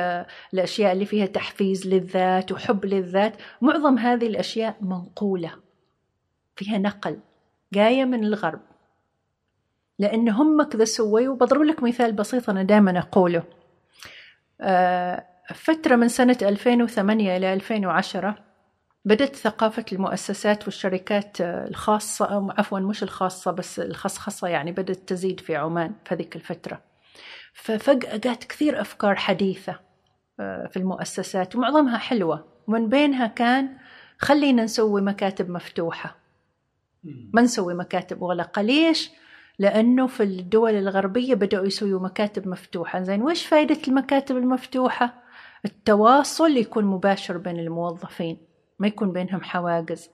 الأشياء 0.54 0.92
اللي 0.92 1.04
فيها 1.04 1.26
تحفيز 1.26 1.86
للذات 1.86 2.52
وحب 2.52 2.86
للذات. 2.86 3.36
معظم 3.60 3.98
هذه 3.98 4.26
الأشياء 4.26 4.76
منقولة 4.80 5.52
فيها 6.56 6.78
نقل 6.78 7.18
جاية 7.72 8.04
من 8.04 8.24
الغرب. 8.24 8.60
لأن 9.98 10.28
هم 10.28 10.62
كذا 10.62 10.84
سووا 10.84 11.34
بضرب 11.34 11.62
لك 11.62 11.82
مثال 11.82 12.12
بسيط 12.12 12.50
أنا 12.50 12.62
دائما 12.62 12.98
أقوله. 12.98 13.42
آه، 14.60 15.26
فترة 15.54 15.96
من 15.96 16.08
سنة 16.08 16.38
2008 16.42 17.36
إلى 17.36 17.52
2010 17.54 18.49
بدأت 19.04 19.36
ثقافة 19.36 19.84
المؤسسات 19.92 20.64
والشركات 20.64 21.40
الخاصة 21.40 22.24
أو 22.24 22.50
عفوا 22.50 22.80
مش 22.80 23.02
الخاصة 23.02 23.50
بس 23.50 23.80
الخصخصة 23.80 24.48
يعني 24.48 24.72
بدأت 24.72 25.08
تزيد 25.08 25.40
في 25.40 25.56
عمان 25.56 25.92
في 26.04 26.14
هذيك 26.14 26.36
الفترة. 26.36 26.82
ففجأة 27.52 28.16
جات 28.16 28.44
كثير 28.44 28.80
أفكار 28.80 29.14
حديثة 29.16 29.80
آه، 30.40 30.66
في 30.66 30.76
المؤسسات 30.76 31.56
ومعظمها 31.56 31.98
حلوة. 31.98 32.44
ومن 32.66 32.88
بينها 32.88 33.26
كان 33.26 33.76
خلينا 34.18 34.64
نسوي 34.64 35.00
مكاتب 35.00 35.50
مفتوحة. 35.50 36.16
ما 37.04 37.42
نسوي 37.42 37.74
مكاتب 37.74 38.22
مغلقة 38.22 38.62
ليش؟ 38.62 39.10
لأنه 39.58 40.06
في 40.06 40.22
الدول 40.22 40.74
الغربية 40.74 41.34
بدأوا 41.34 41.66
يسووا 41.66 42.00
مكاتب 42.00 42.48
مفتوحة. 42.48 43.02
زين 43.02 43.22
وش 43.22 43.46
فائدة 43.46 43.78
المكاتب 43.88 44.36
المفتوحة؟ 44.36 45.14
التواصل 45.64 46.56
يكون 46.56 46.84
مباشر 46.84 47.36
بين 47.36 47.58
الموظفين. 47.58 48.49
ما 48.80 48.86
يكون 48.86 49.12
بينهم 49.12 49.42
حواجز. 49.42 50.10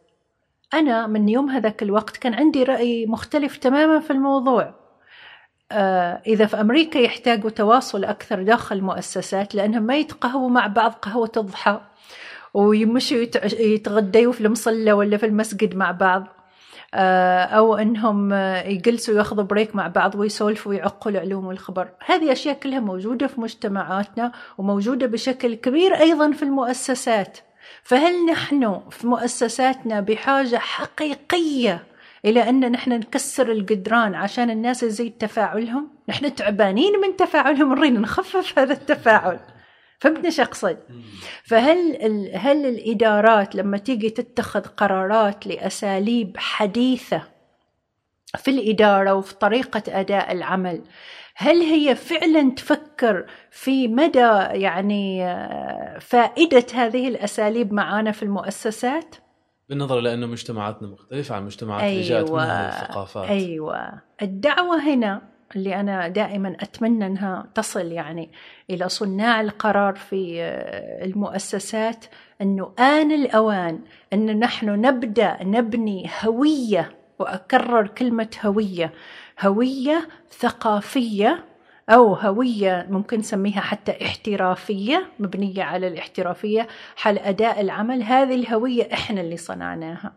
أنا 0.75 1.07
من 1.07 1.29
يوم 1.29 1.51
هذاك 1.51 1.83
الوقت 1.83 2.17
كان 2.17 2.35
عندي 2.35 2.65
رأي 2.65 3.07
مختلف 3.07 3.57
تماما 3.57 4.01
في 4.01 4.11
الموضوع. 4.11 4.75
آه 5.73 6.23
إذا 6.27 6.47
في 6.47 6.61
أمريكا 6.61 6.99
يحتاجوا 6.99 7.51
تواصل 7.51 8.05
أكثر 8.05 8.43
داخل 8.43 8.77
المؤسسات 8.77 9.55
لأنهم 9.55 9.83
ما 9.83 9.97
يتقهووا 9.97 10.51
مع 10.51 10.67
بعض 10.67 10.93
قهوة 10.93 11.33
الضحى 11.37 11.81
ويمشوا 12.55 13.19
يتغديوا 13.43 14.33
في 14.33 14.41
المصلى 14.41 14.93
ولا 14.93 15.17
في 15.17 15.27
المسجد 15.27 15.77
مع 15.77 15.91
بعض. 15.91 16.27
آه، 16.95 17.45
أو 17.45 17.75
أنهم 17.77 18.33
يجلسوا 18.67 19.15
ياخذوا 19.15 19.45
بريك 19.45 19.77
مع 19.77 19.89
بعض 19.89 20.15
ويسولفوا 20.15 20.73
ويعقوا 20.73 21.13
العلوم 21.13 21.47
والخبر. 21.47 21.89
هذه 22.07 22.33
أشياء 22.33 22.55
كلها 22.55 22.81
موجودة 22.81 23.27
في 23.27 23.41
مجتمعاتنا 23.41 24.33
وموجودة 24.59 25.07
بشكل 25.07 25.55
كبير 25.55 25.95
أيضا 25.95 26.33
في 26.33 26.43
المؤسسات. 26.43 27.39
فهل 27.83 28.27
نحن 28.27 28.83
في 28.91 29.07
مؤسساتنا 29.07 30.01
بحاجة 30.01 30.57
حقيقية 30.57 31.85
إلى 32.25 32.49
أن 32.49 32.73
نحن 32.73 32.93
نكسر 32.93 33.53
الجدران 33.53 34.15
عشان 34.15 34.51
الناس 34.51 34.83
يزيد 34.83 35.13
تفاعلهم؟ 35.13 35.89
نحن 36.09 36.35
تعبانين 36.35 37.01
من 37.01 37.17
تفاعلهم 37.17 37.75
نريد 37.75 37.93
نخفف 37.93 38.59
هذا 38.59 38.73
التفاعل. 38.73 39.41
فهمتني 39.99 40.31
شو 40.31 40.43
أقصد؟ 40.43 40.79
فهل 41.45 41.99
هل 42.35 42.67
الإدارات 42.67 43.55
لما 43.55 43.79
تيجي 43.79 44.11
تتخذ 44.11 44.61
قرارات 44.61 45.47
لأساليب 45.47 46.37
حديثة 46.39 47.23
في 48.37 48.51
الإدارة 48.51 49.15
وفي 49.15 49.35
طريقة 49.35 49.83
أداء 49.89 50.33
العمل 50.33 50.83
هل 51.39 51.61
هي 51.61 51.95
فعلا 51.95 52.51
تفكر 52.51 53.27
في 53.51 53.89
مدى 53.89 54.19
يعني 54.53 55.25
آه، 55.25 55.99
فائدة 55.99 56.67
هذه 56.75 57.09
الأساليب 57.09 57.73
معانا 57.73 58.13
في 58.13 58.23
المؤسسات؟ 58.23 59.17
بالنظر 59.69 60.01
لأنه 60.01 60.27
مجتمعاتنا 60.27 60.89
مختلفة 60.89 61.35
عن 61.35 61.45
مجتمعات 61.45 61.83
أيوة 61.83 61.93
اللي 61.93 62.09
جات 62.09 62.31
منها 62.31 62.83
الثقافات. 62.83 63.29
أيوه. 63.29 63.93
الدعوة 64.23 64.81
هنا 64.81 65.23
اللي 65.57 65.81
أنا 65.81 66.09
دائما 66.09 66.57
أتمنى 66.61 67.07
أنها 67.07 67.47
تصل 67.55 67.93
يعني 67.93 68.31
إلى 68.71 68.89
صناع 68.89 69.41
القرار 69.41 69.95
في 69.95 70.43
آه، 70.43 71.05
المؤسسات 71.05 72.05
أنه 72.41 72.73
آن 72.79 73.13
الأوان 73.13 73.81
أن 74.13 74.39
نحن 74.39 74.67
نبدأ 74.81 75.37
نبني 75.43 76.11
هوية 76.25 76.97
وأكرر 77.19 77.87
كلمة 77.87 78.29
هوية 78.45 78.93
هوية 79.41 80.09
ثقافية 80.31 81.45
أو 81.91 82.15
هوية 82.15 82.87
ممكن 82.91 83.19
نسميها 83.19 83.61
حتى 83.61 84.05
احترافية 84.05 85.07
مبنية 85.19 85.63
على 85.63 85.89
الاحترافية 85.89 86.67
حال 86.97 87.19
أداء 87.19 87.61
العمل. 87.61 88.03
هذه 88.03 88.35
الهوية 88.35 88.93
إحنا 88.93 89.21
اللي 89.21 89.37
صنعناها. 89.37 90.13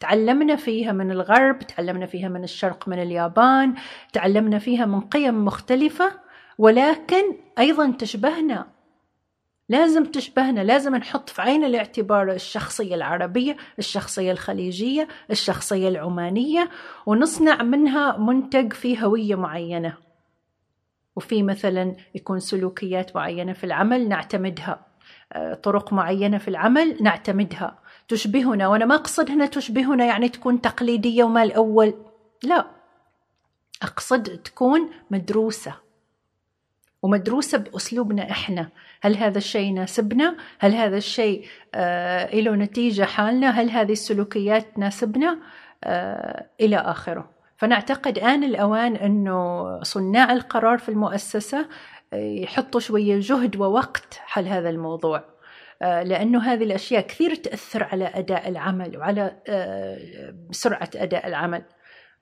تعلمنا 0.00 0.56
فيها 0.56 0.92
من 0.92 1.10
الغرب 1.10 1.58
تعلمنا 1.58 2.06
فيها 2.06 2.28
من 2.28 2.44
الشرق 2.44 2.88
من 2.88 3.02
اليابان 3.02 3.74
تعلمنا 4.12 4.58
فيها 4.58 4.86
من 4.86 5.00
قيم 5.00 5.44
مختلفة 5.44 6.12
ولكن 6.58 7.22
أيضا 7.58 7.90
تشبهنا 7.90 8.66
لازم 9.70 10.04
تشبهنا 10.04 10.60
لازم 10.60 10.96
نحط 10.96 11.30
في 11.30 11.42
عين 11.42 11.64
الاعتبار 11.64 12.32
الشخصية 12.32 12.94
العربية 12.94 13.56
الشخصية 13.78 14.32
الخليجية 14.32 15.08
الشخصية 15.30 15.88
العمانية 15.88 16.70
ونصنع 17.06 17.62
منها 17.62 18.16
منتج 18.16 18.72
فيه 18.72 19.04
هوية 19.04 19.34
معينة. 19.34 19.94
وفي 21.16 21.42
مثلا 21.42 21.96
يكون 22.14 22.40
سلوكيات 22.40 23.16
معينة 23.16 23.52
في 23.52 23.64
العمل 23.64 24.08
نعتمدها. 24.08 24.86
آه، 25.32 25.54
طرق 25.54 25.92
معينة 25.92 26.38
في 26.38 26.48
العمل 26.48 26.96
نعتمدها. 27.00 27.78
تشبهنا 28.08 28.68
وأنا 28.68 28.84
ما 28.84 28.94
أقصد 28.94 29.30
هنا 29.30 29.46
تشبهنا 29.46 30.04
يعني 30.04 30.28
تكون 30.28 30.60
تقليدية 30.60 31.24
وما 31.24 31.42
الأول 31.42 31.94
لا. 32.42 32.66
أقصد 33.82 34.22
تكون 34.22 34.90
مدروسة. 35.10 35.74
ومدروسة 37.02 37.58
بأسلوبنا 37.58 38.30
إحنا. 38.30 38.68
هل 39.02 39.16
هذا 39.16 39.38
الشيء 39.38 39.68
يناسبنا 39.68 40.36
هل 40.58 40.74
هذا 40.74 40.96
الشيء 40.96 41.44
آه 41.74 42.34
له 42.34 42.54
نتيجة 42.54 43.02
حالنا؟ 43.02 43.50
هل 43.50 43.70
هذه 43.70 43.92
السلوكيات 43.92 44.66
تناسبنا 44.76 45.38
آه 45.84 46.46
إلى 46.60 46.76
آخره. 46.76 47.30
فنعتقد 47.56 48.18
آن 48.18 48.44
الأوان 48.44 48.96
أنه 48.96 49.82
صناع 49.82 50.32
القرار 50.32 50.78
في 50.78 50.88
المؤسسة 50.88 51.66
آه، 52.12 52.16
يحطوا 52.16 52.80
شوية 52.80 53.20
جهد 53.20 53.56
ووقت 53.56 54.20
حل 54.24 54.46
هذا 54.46 54.70
الموضوع. 54.70 55.24
آه، 55.82 56.02
لأنه 56.02 56.42
هذه 56.42 56.64
الأشياء 56.64 57.06
كثير 57.06 57.34
تأثر 57.34 57.84
على 57.84 58.10
أداء 58.14 58.48
العمل 58.48 58.98
وعلى 58.98 59.36
آه، 59.48 60.34
سرعة 60.50 60.90
أداء 60.96 61.26
العمل. 61.28 61.62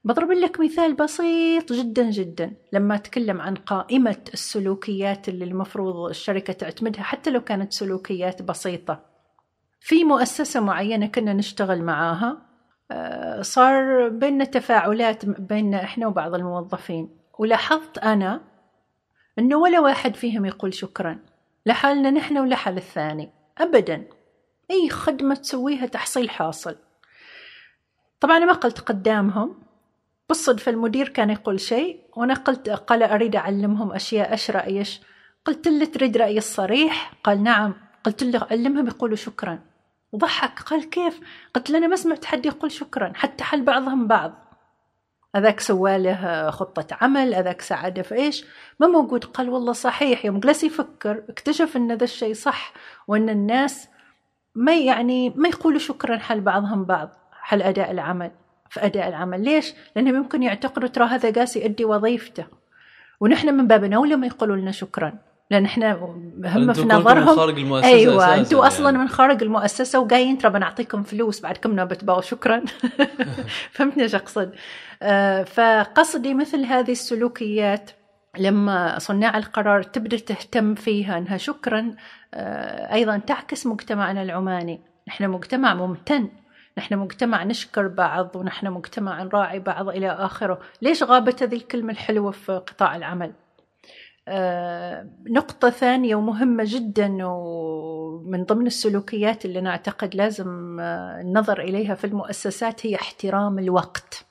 بضرب 0.08 0.32
لك 0.32 0.60
مثال 0.60 0.94
بسيط 0.94 1.72
جدا 1.72 2.10
جدا. 2.10 2.52
لما 2.72 2.94
أتكلم 2.94 3.40
عن 3.40 3.54
قائمة 3.54 4.16
السلوكيات 4.34 5.28
اللي 5.28 5.44
المفروض 5.44 6.08
الشركة 6.08 6.52
تعتمدها 6.52 7.02
حتى 7.02 7.30
لو 7.30 7.40
كانت 7.40 7.72
سلوكيات 7.72 8.42
بسيطة. 8.42 9.00
في 9.80 10.04
مؤسسة 10.04 10.60
معينة 10.60 11.06
كنا 11.06 11.32
نشتغل 11.32 11.82
معاها 11.82 12.42
آه، 12.90 13.42
صار 13.42 14.08
بيننا 14.08 14.44
تفاعلات 14.44 15.26
بيننا 15.26 15.82
إحنا 15.82 16.06
وبعض 16.06 16.34
الموظفين. 16.34 17.18
ولاحظت 17.38 17.98
أنا 17.98 18.40
أنه 19.38 19.56
ولا 19.56 19.80
واحد 19.80 20.16
فيهم 20.16 20.44
يقول 20.44 20.74
شكرا. 20.74 21.18
لحالنا 21.66 22.10
نحن 22.10 22.38
ولا 22.38 22.56
حال 22.56 22.76
الثاني. 22.76 23.30
أبدا. 23.58 24.08
أي 24.70 24.90
خدمة 24.90 25.34
تسويها 25.34 25.86
تحصيل 25.86 26.30
حاصل. 26.30 26.76
طبعا 28.20 28.36
أنا 28.36 28.46
ما 28.46 28.52
قلت 28.52 28.80
قدامهم. 28.80 29.67
بالصدفة 30.28 30.70
المدير 30.70 31.08
كان 31.08 31.30
يقول 31.30 31.60
شيء 31.60 32.00
وأنا 32.16 32.34
قلت 32.34 32.70
قال 32.70 33.02
أريد 33.02 33.36
أعلمهم 33.36 33.92
أشياء 33.92 34.34
أش 34.34 34.50
رأيش؟ 34.50 35.00
قلت 35.44 35.68
له 35.68 35.84
تريد 35.84 36.16
رأيي 36.16 36.38
الصريح؟ 36.38 37.12
قال 37.24 37.42
نعم. 37.42 37.74
قلت 38.04 38.22
له 38.22 38.46
علمهم 38.50 38.86
يقولوا 38.86 39.16
شكرا. 39.16 39.58
وضحك 40.12 40.60
قال 40.60 40.90
كيف؟ 40.90 41.20
قلت 41.54 41.70
له 41.70 41.78
أنا 41.78 41.86
ما 41.86 41.96
سمعت 41.96 42.24
حد 42.24 42.46
يقول 42.46 42.72
شكرا 42.72 43.12
حتى 43.14 43.44
حل 43.44 43.62
بعضهم 43.62 44.06
بعض. 44.06 44.32
هذاك 45.36 45.60
سواله 45.60 46.50
خطة 46.50 46.96
عمل 47.00 47.34
هذاك 47.34 47.60
ساعده 47.60 48.02
في 48.02 48.14
إيش؟ 48.14 48.44
ما 48.80 48.86
موجود. 48.86 49.24
قال 49.24 49.50
والله 49.50 49.72
صحيح. 49.72 50.24
يوم 50.24 50.40
جلس 50.40 50.64
يفكر 50.64 51.22
اكتشف 51.28 51.76
أن 51.76 51.92
ذا 51.92 52.04
الشيء 52.04 52.34
صح 52.34 52.72
وأن 53.08 53.28
الناس 53.28 53.88
ما 54.54 54.78
يعني 54.78 55.30
ما 55.30 55.48
يقولوا 55.48 55.78
شكرا 55.78 56.16
حل 56.18 56.40
بعضهم 56.40 56.84
بعض 56.84 57.10
حل 57.32 57.62
أداء 57.62 57.90
العمل. 57.90 58.30
في 58.70 58.86
أداء 58.86 59.08
العمل. 59.08 59.44
ليش؟ 59.44 59.74
لأنهم 59.96 60.16
يمكن 60.16 60.42
يعتقدوا 60.42 60.88
ترى 60.88 61.04
هذا 61.04 61.30
قاس 61.30 61.56
يؤدي 61.56 61.84
وظيفته. 61.84 62.44
ونحن 63.20 63.54
من 63.54 63.66
باب 63.66 63.92
أولى 63.92 64.16
ما 64.16 64.26
يقولوا 64.26 64.56
لنا 64.56 64.70
شكرا. 64.70 65.18
لأن 65.50 65.64
إحنا 65.64 65.92
هم 66.44 66.72
في 66.72 66.84
نظرهم 66.84 67.36
خارج 67.36 67.58
المؤسسة 67.58 67.88
أيوه 67.88 68.34
أنتم 68.34 68.56
أصلا 68.56 68.84
يعني. 68.84 68.98
من 68.98 69.08
خارج 69.08 69.42
المؤسسة 69.42 69.98
وجايين 69.98 70.38
ترى 70.38 70.50
بنعطيكم 70.50 71.02
فلوس 71.02 71.40
بعدكم 71.40 71.80
نبت 71.80 72.20
شكرا. 72.20 72.62
فهمتني 73.72 74.02
إيش 74.02 74.14
أقصد؟ 74.14 74.52
آه، 75.02 75.42
فقصدي 75.42 76.34
مثل 76.34 76.64
هذه 76.64 76.92
السلوكيات 76.92 77.90
لما 78.38 78.98
صناع 78.98 79.38
القرار 79.38 79.82
تبدأ 79.82 80.16
تهتم 80.16 80.74
فيها 80.74 81.18
أنها 81.18 81.36
شكرا 81.36 81.94
آه، 82.34 82.94
أيضا 82.94 83.18
تعكس 83.18 83.66
مجتمعنا 83.66 84.22
العماني. 84.22 84.80
نحن 85.08 85.28
مجتمع 85.28 85.74
ممتن. 85.74 86.28
نحن 86.78 86.94
مجتمع 86.94 87.44
نشكر 87.44 87.88
بعض 87.88 88.36
ونحن 88.36 88.66
مجتمع 88.66 89.22
نراعي 89.22 89.58
بعض 89.58 89.88
إلى 89.88 90.10
آخره. 90.10 90.60
ليش 90.82 91.02
غابت 91.02 91.42
هذه 91.42 91.54
الكلمة 91.54 91.92
الحلوة 91.92 92.30
في 92.30 92.52
قطاع 92.52 92.96
العمل؟ 92.96 93.32
آه، 94.28 95.08
نقطة 95.30 95.70
ثانية 95.70 96.16
ومهمة 96.16 96.64
جدا 96.66 97.18
ومن 97.24 98.44
ضمن 98.44 98.66
السلوكيات 98.66 99.44
اللي 99.44 99.60
نعتقد 99.60 100.14
لازم 100.14 100.80
النظر 101.20 101.60
إليها 101.60 101.94
في 101.94 102.06
المؤسسات 102.06 102.86
هي 102.86 102.94
احترام 102.94 103.58
الوقت. 103.58 104.26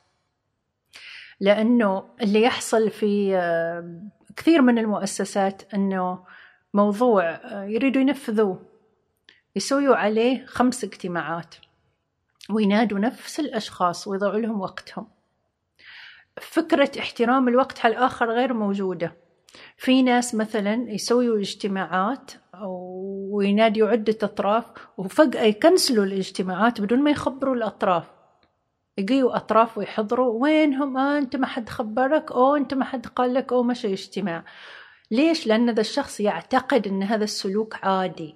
لأنه 1.39 2.04
اللي 2.22 2.41
يحصل 2.41 2.89
في 2.89 3.38
آه، 3.38 4.02
كثير 4.36 4.62
من 4.62 4.78
المؤسسات 4.78 5.74
أنه 5.74 6.20
موضوع 6.74 7.30
آه، 7.30 7.64
يريدوا 7.64 8.02
ينفذوه 8.02 8.62
يسويوا 9.56 9.95
عليه 9.95 10.45
خمس 10.45 10.84
اجتماعات. 10.84 11.56
وينادوا 12.50 13.00
نفس 13.00 13.39
الأشخاص 13.39 14.08
ويضعوا 14.08 14.39
لهم 14.39 14.62
وقتهم. 14.62 15.08
فكرة 16.41 16.91
احترام 17.00 17.48
الوقت 17.48 17.86
على 17.86 17.98
الآخر 17.98 18.32
غير 18.32 18.54
موجودة. 18.54 19.16
في 19.78 20.02
ناس 20.02 20.36
مثلا 20.36 20.91
يسويوا 20.91 21.39
اجتماعات 21.39 22.32
وينادوا 23.32 23.88
عدة 23.88 24.18
أطراف 24.24 24.66
وفجأة 24.98 25.43
يكنسلوا 25.43 26.06
الاجتماعات 26.06 26.82
بدون 26.82 27.00
ما 27.00 27.12
يخبروا 27.12 27.56
الأطراف. 27.56 28.04
يجيوا 28.98 29.36
أطراف 29.36 29.78
ويحضروا 29.78 30.41
وينهم؟ 30.41 30.98
آه 30.98 31.18
أنت 31.18 31.36
ما 31.36 31.48
حد 31.48 31.70
خبرك؟ 31.70 32.32
أو 32.32 32.56
أنت 32.56 32.74
ما 32.74 32.86
حد 32.86 33.06
قال 33.06 33.34
لك؟ 33.34 33.54
أو 33.54 33.64
مشي 33.64 33.93
اجتماع. 33.93 34.43
ليش؟ 35.12 35.48
لأن 35.48 35.70
ذا 35.70 35.82
الشخص 35.82 36.20
يعتقد 36.20 36.88
أن 36.88 37.04
هذا 37.04 37.24
السلوك 37.24 37.76
عادي. 37.86 38.36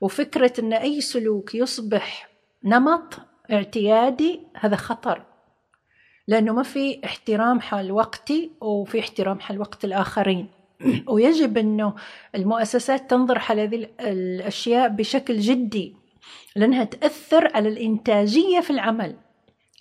وفكرة 0.00 0.52
أن 0.58 0.72
أي 0.72 1.00
سلوك 1.00 1.54
يصبح 1.54 2.30
نمط 2.64 3.14
اعتيادي 3.52 4.40
هذا 4.56 4.76
خطر. 4.76 5.22
لأنه 6.28 6.52
ما 6.52 6.62
في 6.62 7.00
احترام 7.04 7.60
حال 7.60 7.92
وقتي 7.92 8.50
وفي 8.60 9.00
احترام 9.00 9.40
حال 9.40 9.60
وقت 9.60 9.84
الآخرين. 9.84 10.48
ويجب 11.08 11.58
أنه 11.58 11.94
المؤسسات 12.34 13.10
تنظر 13.10 13.38
على 13.38 13.62
هذه 13.62 13.88
الأشياء 14.00 14.88
بشكل 14.88 15.38
جدي 15.38 15.96
لأنها 16.56 16.84
تأثر 16.84 17.56
على 17.56 17.68
الإنتاجية 17.68 18.60
في 18.60 18.70
العمل. 18.70 19.16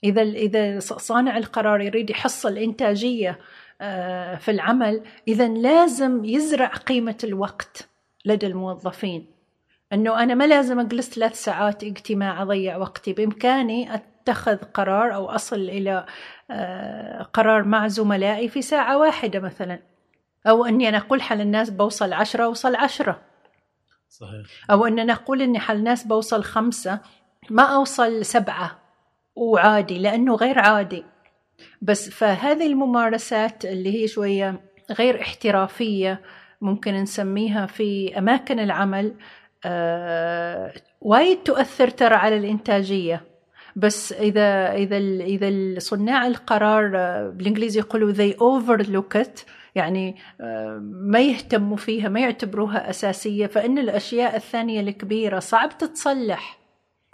إذا 0.03 0.21
إذا 0.21 0.79
صانع 0.79 1.37
القرار 1.37 1.81
يريد 1.81 2.09
يحصل 2.09 2.57
إنتاجية 2.57 3.39
آه، 3.81 4.35
في 4.35 4.51
العمل 4.51 5.01
إذا 5.27 5.47
لازم 5.47 6.25
يزرع 6.25 6.67
قيمة 6.67 7.17
الوقت 7.23 7.89
لدى 8.25 8.47
الموظفين. 8.47 9.34
أنه 9.93 10.23
أنا 10.23 10.33
ما 10.33 10.47
لازم 10.47 10.79
أجلس 10.79 11.09
ثلاث 11.09 11.43
ساعات 11.43 11.83
اجتماع 11.83 12.41
أضيع 12.41 12.77
وقتي. 12.77 13.13
بإمكاني 13.13 13.95
أتخذ 13.95 14.57
قرار 14.57 15.15
أو 15.15 15.25
أصل 15.25 15.55
إلى 15.55 16.05
آه، 16.51 17.21
قرار 17.23 17.63
مع 17.63 17.87
زملائي 17.87 18.49
في 18.49 18.61
ساعة 18.61 18.97
واحدة 18.97 19.39
مثلا. 19.39 19.79
أو 20.47 20.65
أني 20.65 20.89
أنا 20.89 20.97
أقول 20.97 21.21
حل 21.21 21.41
الناس 21.41 21.69
بوصل 21.69 22.13
عشرة 22.13 22.43
أوصل 22.43 22.75
عشرة. 22.75 23.21
صحيح. 24.09 24.45
أو 24.71 24.85
أن 24.85 24.99
أنا 24.99 25.13
أقول 25.13 25.41
أني 25.41 25.59
حل 25.59 25.75
الناس 25.75 26.03
بوصل 26.03 26.43
خمسة. 26.43 26.99
ما 27.49 27.63
أوصل 27.63 28.25
سبعة 28.25 28.79
وعادي 29.35 29.99
لأنه 29.99 30.35
غير 30.35 30.59
عادي. 30.59 31.05
بس 31.81 32.09
فهذه 32.09 32.65
الممارسات 32.65 33.65
اللي 33.65 34.03
هي 34.03 34.07
شوية 34.07 34.61
غير 34.91 35.21
احترافية 35.21 36.21
ممكن 36.61 36.93
نسميها 36.93 37.65
في 37.65 38.17
أماكن 38.17 38.59
العمل 38.59 39.15
آه 39.65 40.73
وايد 41.01 41.37
تؤثر 41.37 41.87
ترى 41.87 42.15
على 42.15 42.37
الإنتاجية. 42.37 43.21
بس 43.75 44.13
إذا 44.13 44.73
إذا 44.73 44.97
إذا 45.23 45.79
صناع 45.79 46.27
القرار 46.27 46.91
آه، 46.95 47.29
بالإنجليزي 47.29 47.79
يقولوا 47.79 48.13
they 48.13 48.33
overlook 48.35 49.21
it 49.21 49.45
يعني 49.75 50.15
آه، 50.41 50.79
ما 50.81 51.19
يهتموا 51.19 51.77
فيها 51.77 52.09
ما 52.09 52.19
يعتبروها 52.19 52.89
أساسية 52.89 53.47
فإن 53.47 53.77
الأشياء 53.77 54.35
الثانية 54.35 54.81
الكبيرة 54.81 55.39
صعب 55.39 55.77
تتصلح. 55.77 56.59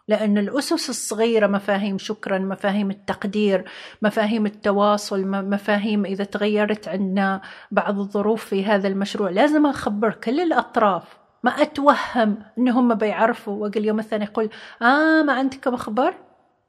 لأن 0.08 0.38
الأسس 0.38 0.90
الصغيرة 0.90 1.48
مفاهيم 1.48 1.98
شكرا 1.98 2.40
مفاهيم 2.40 2.92
التقدير 2.92 3.66
مفاهيم 4.02 4.46
التواصل 4.46 5.28
مفاهيم 5.28 6.06
إذا 6.06 6.24
تغيرت 6.24 6.88
عندنا 6.88 7.42
بعض 7.72 8.00
الظروف 8.00 8.46
في 8.46 8.66
هذا 8.66 8.88
المشروع 8.88 9.30
لازم 9.30 9.66
أخبر 9.66 10.14
كل 10.14 10.40
الأطراف. 10.40 11.21
ما 11.44 11.52
أتوهم 11.62 12.44
أنهم 12.58 12.94
بيعرفوا. 12.96 13.54
وأقول 13.54 13.78
اليوم 13.78 14.00
الثاني 14.00 14.24
يقول 14.26 14.50
آه 14.82 15.22
ما 15.22 15.34
عندكم 15.34 15.76
خبر؟ 15.76 16.14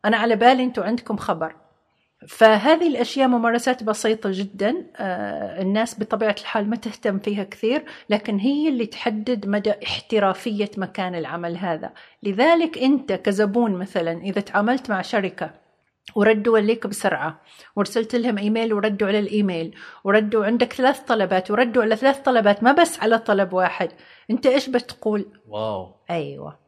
أنا 0.04 0.16
على 0.16 0.36
بالي 0.36 0.64
أنتم 0.64 0.82
عندكم 0.82 1.16
خبر. 1.16 1.54
فهذه 2.28 2.88
الأشياء 2.88 3.28
ممارسات 3.28 3.82
بسيطة 3.82 4.30
جدا. 4.32 4.86
آه، 4.96 5.62
الناس 5.62 6.00
بطبيعة 6.00 6.36
الحال 6.40 6.70
ما 6.70 6.76
تهتم 6.76 7.18
فيها 7.18 7.44
كثير 7.44 7.84
لكن 8.10 8.38
هي 8.38 8.68
اللي 8.68 8.86
تحدد 8.86 9.46
مدى 9.46 9.72
احترافية 9.84 10.70
مكان 10.76 11.14
العمل 11.14 11.56
هذا. 11.56 11.92
لذلك 12.22 12.78
أنت 12.78 13.12
كزبون 13.12 13.72
مثلا 13.72 14.12
إذا 14.12 14.40
تعاملت 14.40 14.90
مع 14.90 15.02
شركة 15.02 15.61
وردوا 16.14 16.58
عليك 16.58 16.86
بسرعة. 16.86 17.40
ورسلت 17.76 18.14
لهم 18.14 18.38
إيميل 18.38 18.74
وردوا 18.74 19.08
على 19.08 19.18
الإيميل. 19.18 19.74
وردوا 20.04 20.44
عندك 20.44 20.72
ثلاث 20.72 21.00
طلبات. 21.00 21.50
وردوا 21.50 21.82
على 21.82 21.96
ثلاث 21.96 22.18
طلبات 22.18 22.62
ما 22.62 22.72
بس 22.72 23.00
على 23.00 23.18
طلب 23.18 23.52
واحد. 23.52 23.88
أنت 24.30 24.46
إيش 24.46 24.68
بتقول؟ 24.68 25.26
واو. 25.48 25.94
أيوة. 26.10 26.58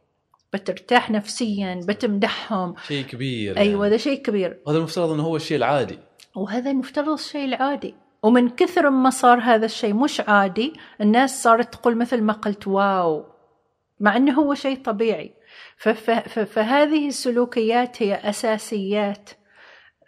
بترتاح 0.53 1.11
نفسيا 1.11 1.81
بتمدحهم. 1.89 2.75
شيء 2.87 3.05
كبير 3.05 3.57
أيوه 3.57 3.85
يعني. 3.85 3.91
ده 3.91 3.97
شيء 3.97 4.23
كبير. 4.23 4.61
وهذا 4.67 4.79
المفترض 4.79 5.11
إنه 5.11 5.23
هو 5.23 5.37
الشيء 5.37 5.57
العادي. 5.57 5.99
وهذا 6.37 6.71
المفترض 6.71 7.09
الشيء 7.09 7.45
العادي. 7.45 7.95
ومن 8.23 8.49
كثر 8.49 8.91
ما 8.91 9.11
صار 9.11 9.39
هذا 9.39 9.67
الشيء 9.67 9.95
مش 9.95 10.21
عادي 10.21 10.73
الناس 11.01 11.43
صارت 11.43 11.73
تقول 11.75 11.97
مثل 11.97 12.23
ما 12.23 12.33
قلت 12.33 12.67
واو. 12.69 13.34
مع 14.01 14.17
إنه 14.17 14.33
هو 14.33 14.55
شيء 14.55 14.83
طبيعي. 14.83 15.35
فهذه 16.47 17.09
السلوكيات 17.09 18.03
هي 18.03 18.15
أساسيات 18.15 19.31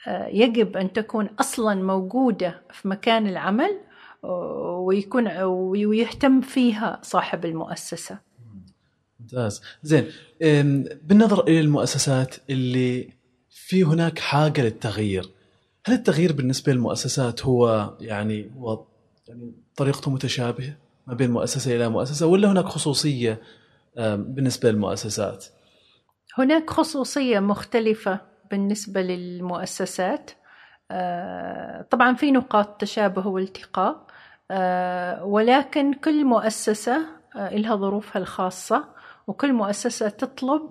آه، 0.09 0.27
يجب 0.27 0.77
أن 0.77 0.93
تكون 0.93 1.27
أصلا 1.41 1.75
موجودة 1.75 2.63
في 2.73 2.89
مكان 2.89 3.27
العمل 3.27 3.81
ويكون 4.23 5.29
ويهتم 5.43 6.41
فيها 6.41 7.01
صاحب 7.03 7.45
المؤسسة. 7.45 8.19
ممتاز. 9.21 9.63
زين 9.83 10.09
بالنظر 11.03 11.45
إلى 11.49 11.61
المؤسسات 11.61 12.37
اللي 12.51 13.09
في 13.51 13.85
هناك 13.85 14.19
حاجة 14.19 14.63
للتغيير 14.63 15.31
هل 15.87 15.95
التغيير 15.95 16.33
بالنسبة 16.33 16.73
للمؤسسات 16.73 17.45
هو 17.45 17.91
يعني 18.01 18.51
هو 18.59 18.85
يعني 19.29 19.53
طريقته 19.77 20.11
متشابهة 20.11 20.77
ما 21.07 21.15
بين 21.15 21.31
مؤسسة 21.31 21.77
إلى 21.77 21.89
مؤسسة 21.89 22.27
ولا 22.27 22.53
هناك 22.53 22.65
خصوصية 22.65 23.41
بالنسبة 23.97 24.71
للمؤسسات؟ 24.71 25.47
هناك 26.39 26.71
خصوصية 26.71 27.39
مختلفة 27.39 28.21
بالنسبة 28.51 29.03
للمؤسسات. 29.03 30.31
آه، 30.91 31.83
طبعا 31.83 32.15
في 32.15 32.31
نقاط 32.31 32.81
تشابه 32.81 33.27
والتقاء. 33.27 34.07
آه، 34.51 35.25
ولكن 35.25 35.93
كل 35.93 36.25
مؤسسة 36.25 37.07
آه، 37.37 37.57
لها 37.57 37.77
ظروفها 37.77 38.23
الخاصة 38.23 38.85
وكل 39.27 39.53
مؤسسة 39.53 40.09
تطلب 40.09 40.71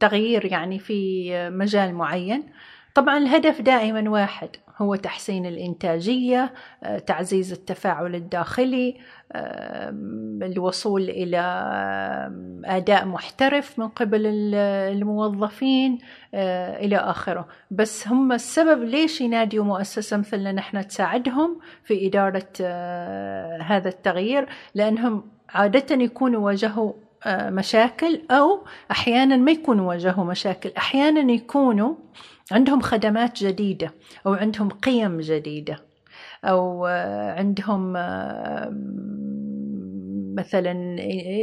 تغيير 0.00 0.44
يعني 0.44 0.78
في 0.78 1.30
مجال 1.50 1.94
معين. 1.94 2.52
طبعا 2.94 3.18
الهدف 3.18 3.60
دائما 3.60 4.10
واحد 4.10 4.50
هو 4.80 4.94
تحسين 4.94 5.46
الإنتاجية 5.46 6.52
آه، 6.82 6.98
تعزيز 6.98 7.52
التفاعل 7.52 8.14
الداخلي 8.14 8.96
الوصول 10.42 11.02
إلى 11.02 11.40
أداء 12.64 13.06
محترف 13.06 13.78
من 13.78 13.88
قبل 13.88 14.26
الموظفين 14.54 15.98
آه، 16.34 16.84
إلى 16.84 16.96
آخره. 16.96 17.48
بس 17.70 18.08
هم 18.08 18.32
السبب 18.32 18.84
ليش 18.84 19.20
يناديوا 19.20 19.64
مؤسسة 19.64 20.16
مثلنا 20.16 20.52
نحن 20.52 20.88
تساعدهم 20.88 21.58
في 21.84 22.06
إدارة 22.06 22.48
آه، 22.60 23.62
هذا 23.62 23.88
التغيير؟ 23.88 24.48
لأنهم 24.74 25.24
عادة 25.48 26.04
يكونوا 26.04 26.46
واجهوا 26.46 26.92
مشاكل 27.26 28.20
أو 28.30 28.64
أحيانا 28.90 29.36
ما 29.36 29.50
يكونوا 29.50 29.88
واجهوا 29.88 30.24
مشاكل 30.24 30.72
أحيانا 30.78 31.32
يكونوا 31.32 31.94
عندهم 32.50 32.80
خدمات 32.80 33.44
جديدة 33.44 33.94
أو 34.26 34.34
عندهم 34.34 34.68
قيم 34.68 35.20
جديدة 35.20 35.90
أو 36.44 36.86
آه، 36.86 37.32
عندهم 37.32 37.96
آه، 37.96 38.70
مثلا 40.36 40.96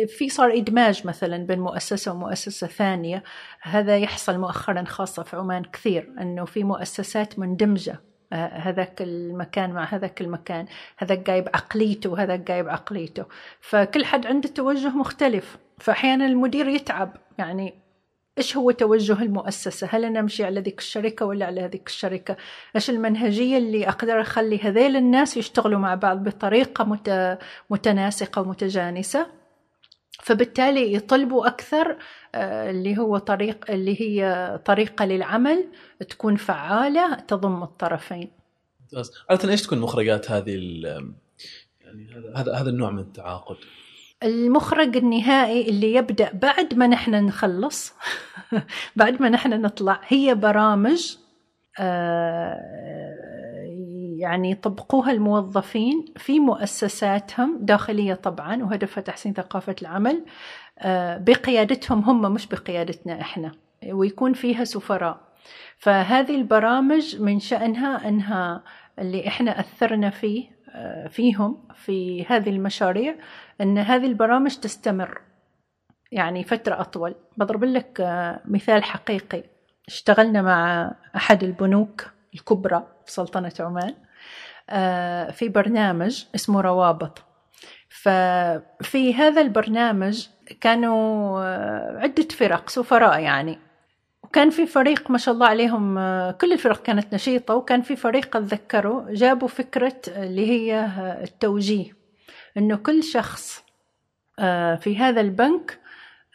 في 0.08 0.30
صار 0.30 0.58
إدماج 0.58 1.08
مثلا 1.08 1.38
بين 1.38 1.60
مؤسسة 1.60 2.12
ومؤسسة 2.12 2.68
ثانية. 2.68 3.24
هذا 3.62 3.97
يحصل 3.97 4.38
مؤخرا 4.38 4.84
خاصة 4.84 5.24
في 5.24 5.36
عمان 5.36 5.64
كثير 5.64 6.14
أنه 6.22 6.45
في 6.45 6.64
مؤسسات 6.64 7.39
مندمجة 7.39 7.99
هذاك 8.34 9.01
المكان 9.01 9.72
مع 9.72 9.84
هذاك 9.84 10.22
المكان 10.22 10.66
هذاك 10.97 11.20
جايب 11.20 11.49
عقليته 11.53 12.10
وهذاك 12.10 12.39
جايب 12.39 12.70
عقليته. 12.70 13.26
فكل 13.62 14.05
حد 14.05 14.26
عنده 14.26 14.49
توجه 14.49 14.89
مختلف. 14.89 15.58
فأحيانا 15.80 16.26
المدير 16.26 16.68
يتعب 16.68 17.18
يعني 17.38 17.74
إيش 18.38 18.58
هو 18.58 18.72
توجه 18.72 19.22
المؤسسة؟ 19.22 19.88
هل 19.92 20.06
أنا 20.06 20.20
أمشي 20.20 20.44
على 20.44 20.60
ذيك 20.62 20.80
الشركة 20.80 21.26
ولا 21.26 21.46
على 21.46 21.62
هذيك 21.62 21.88
الشركة؟ 21.88 22.38
إيش 22.76 22.90
المنهجية 22.90 23.58
اللي 23.58 23.90
أقدر 23.90 24.22
أخلي 24.22 24.60
هذيل 24.60 24.96
الناس 24.96 25.38
يشتغلوا 25.38 25.80
مع 25.80 25.96
بعض 25.96 26.24
بطريقة 26.24 27.00
متناسقة 27.70 28.42
ومتجانسة؟ 28.42 29.28
فبالتالي 30.24 30.94
يطلبوا 30.94 31.48
أكثر 31.48 31.98
آه، 32.36 32.70
اللي 32.70 32.98
هو 32.98 33.18
طريق 33.18 33.72
اللي 33.72 34.02
هي 34.02 34.60
طريقة 34.66 35.06
للعمل 35.06 35.66
تكون 36.10 36.36
فعالة 36.36 37.16
تضم 37.16 37.64
الطرفين. 37.64 38.32
عادة 39.30 39.52
إيش 39.52 39.62
تكون 39.62 39.80
مخرجات 39.80 40.32
هذه 40.32 40.52
يعني 41.82 42.34
هذا 42.36 42.54
هذا 42.54 42.70
النوع 42.70 42.92
من 42.92 43.00
التعاقد؟ 43.00 43.58
المخرج 44.24 44.97
النهائي 44.97 45.70
اللي 45.70 45.93
يبدأ 45.93 46.32
بعد 46.34 46.74
ما 46.74 46.88
نحن 46.88 47.11
نخلص. 47.11 47.93
بعد 48.95 49.22
ما 49.22 49.30
نحن 49.30 49.61
نطلع. 49.61 49.99
هي 50.07 50.36
برامج 50.36 51.18
آه، 51.80 52.57
يعني 54.18 54.51
يطبقوها 54.51 55.11
الموظفين 55.11 56.05
في 56.18 56.39
مؤسساتهم 56.39 57.57
داخلية 57.61 58.13
طبعا 58.13 58.63
وهدفها 58.63 59.01
تحسين 59.01 59.34
ثقافة 59.34 59.76
العمل 59.82 60.26
آه، 60.80 61.18
بقيادتهم 61.18 61.99
هم 61.99 62.34
مش 62.34 62.47
بقيادتنا 62.47 63.22
إحنا 63.22 63.51
ويكون 63.91 64.34
فيها 64.34 64.63
سفراء. 64.63 65.28
فهذه 65.78 66.36
البرامج 66.36 67.22
من 67.22 67.39
شأنها 67.39 68.07
أنها 68.07 68.63
اللي 68.99 69.28
إحنا 69.28 69.59
أثرنا 69.59 70.09
فيه 70.09 70.57
فيهم 71.09 71.67
في 71.75 72.25
هذه 72.25 72.49
المشاريع 72.49 73.15
أن 73.61 73.78
هذه 73.78 74.05
البرامج 74.05 74.55
تستمر 74.55 75.21
يعني 76.11 76.43
فترة 76.43 76.82
أطول. 76.82 77.15
بضرب 77.38 77.63
لك 77.63 78.01
آه، 78.01 78.41
مثال 78.45 78.84
حقيقي. 78.84 79.43
اشتغلنا 79.88 80.41
مع 80.41 80.91
أحد 81.15 81.43
البنوك 81.43 82.07
الكبرى 82.34 82.88
في 83.05 83.11
سلطنة 83.11 83.53
عمان 83.59 83.93
آه، 84.69 85.32
في 85.32 85.49
برنامج 85.49 86.25
اسمه 86.36 86.61
روابط. 86.61 87.23
ففي 87.89 89.13
هذا 89.13 89.41
البرنامج 89.41 90.28
كانوا 90.61 91.39
عدة 91.99 92.28
فرق 92.38 92.69
سفراء 92.69 93.19
يعني. 93.19 93.66
وكان 94.28 94.49
في 94.49 94.65
فريق 94.65 95.11
ما 95.11 95.17
شاء 95.17 95.34
الله 95.34 95.47
عليهم 95.47 95.95
كل 96.32 96.53
الفرق 96.53 96.82
كانت 96.82 97.13
نشيطة 97.13 97.55
وكان 97.55 97.82
في 97.82 97.95
فريق 97.95 98.38
أتذكره 98.38 99.05
جابوا 99.09 99.47
فكرة 99.47 100.01
اللي 100.07 100.47
هي 100.49 100.86
التوجيه. 101.23 101.97
إنه 102.57 102.75
كل 102.75 103.03
شخص 103.03 103.63
آه، 104.39 104.75
في 104.75 104.97
هذا 104.97 105.21
البنك 105.21 105.80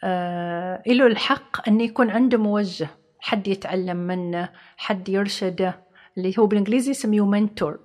آه، 0.03 0.83
له 0.87 1.07
الحق 1.07 1.69
أن 1.69 1.81
يكون 1.81 2.09
عنده 2.09 2.37
موجه. 2.37 2.87
حد 3.19 3.47
يتعلم 3.47 3.97
منه 3.97 4.49
حد 4.77 5.09
يرشده 5.09 5.83
اللي 6.17 6.33
هو 6.39 6.45
بالإنجليزي 6.45 6.91
يسميه 6.91 7.25
منتور 7.25 7.79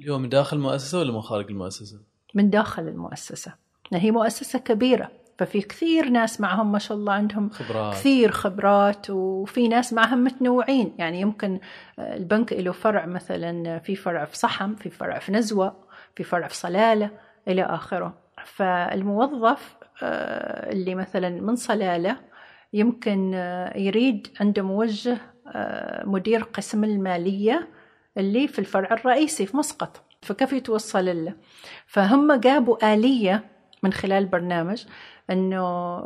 اليوم 0.00 0.22
من 0.22 0.28
داخل 0.28 0.56
المؤسسة 0.56 0.98
ولا 0.98 1.12
من 1.12 1.20
خارج 1.20 1.50
المؤسسة؟ 1.50 2.00
من 2.34 2.50
داخل 2.50 2.88
المؤسسة. 2.88 3.54
هي 3.92 4.10
مؤسسة 4.10 4.58
كبيرة. 4.58 5.10
ففي 5.38 5.60
كثير 5.60 6.08
ناس 6.08 6.40
معهم 6.40 6.72
ما 6.72 6.78
شاء 6.78 6.96
الله 6.96 7.12
عندهم 7.12 7.50
خبرات. 7.50 7.94
كثير 7.94 8.30
خبرات 8.30 9.10
وفي 9.10 9.68
ناس 9.68 9.92
معهم 9.92 10.24
متنوعين. 10.24 10.94
يعني 10.98 11.20
يمكن 11.20 11.60
آه، 11.98 12.16
البنك 12.16 12.52
له 12.52 12.72
فرع 12.72 13.06
مثلا 13.06 13.78
في 13.78 13.96
فرع 13.96 14.24
في 14.24 14.36
صحم 14.36 14.74
في 14.74 14.90
فرع 14.90 15.18
في 15.18 15.32
نزوة 15.32 15.76
في 16.16 16.24
فرع 16.24 16.48
في 16.48 16.56
صلالة 16.56 17.10
إلى 17.48 17.62
آخره. 17.62 18.14
فالموظف 18.44 19.76
آه، 20.02 20.72
اللي 20.72 20.94
مثلا 20.94 21.30
من 21.30 21.56
صلالة 21.56 22.16
يمكن 22.72 23.32
آه، 23.34 23.78
يريد 23.78 24.28
عنده 24.40 24.62
موجه 24.62 25.16
مدير 26.04 26.42
قسم 26.42 26.84
المالية 26.84 27.68
اللي 28.18 28.48
في 28.48 28.58
الفرع 28.58 28.92
الرئيسي 28.92 29.46
في 29.46 29.56
مسقط 29.56 30.02
فكيف 30.22 30.52
يتوصل 30.52 31.24
له؟ 31.24 31.34
فهم 31.86 32.32
جابوا 32.32 32.94
آلية 32.94 33.53
من 33.84 33.92
خلال 33.92 34.22
البرنامج 34.22 34.84
أنه 35.30 35.98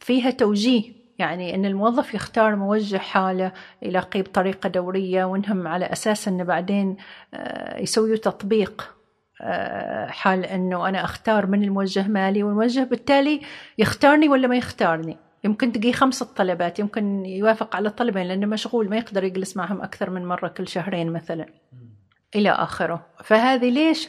فيها 0.00 0.30
توجيه 0.30 1.00
يعني 1.20 1.54
أن 1.54 1.64
الموظف 1.64 2.14
يختار 2.14 2.56
موجه 2.56 2.96
حاله 2.96 3.52
يلاقيه 3.82 4.22
بطريقة 4.22 4.68
دورية 4.68 5.24
وإنهم 5.24 5.66
على 5.66 5.84
أساس 5.84 6.28
أنه 6.28 6.44
بعدين 6.44 6.96
آه، 7.34 7.80
يسويوا 7.80 8.16
تطبيق 8.16 8.94
آه، 9.42 10.06
حال 10.06 10.44
أنه 10.44 10.88
أنا 10.88 11.04
أختار 11.04 11.46
من 11.46 11.64
الموجه 11.64 12.08
مالي 12.08 12.42
والموجه 12.42 12.80
بالتالي 12.80 13.40
يختارني 13.78 14.28
ولا 14.28 14.48
ما 14.48 14.56
يختارني. 14.56 15.16
يمكن 15.44 15.72
تجي 15.72 15.92
خمسة 15.92 16.26
طلبات 16.36 16.78
يمكن 16.78 17.26
يوافق 17.26 17.76
على 17.76 17.90
طلبين 17.90 18.26
لأنه 18.26 18.46
مشغول 18.46 18.90
ما 18.90 18.96
يقدر 18.96 19.24
يجلس 19.24 19.56
معهم 19.56 19.82
أكثر 19.82 20.10
من 20.10 20.26
مرة 20.26 20.48
كل 20.48 20.68
شهرين 20.68 21.12
مثلا. 21.12 21.46
إلى 22.34 22.50
آخره. 22.50 23.06
فهذه 23.24 23.70
ليش 23.70 24.08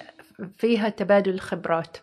فيها 0.57 0.89
تبادل 0.89 1.33
الخبرات؟ 1.33 1.97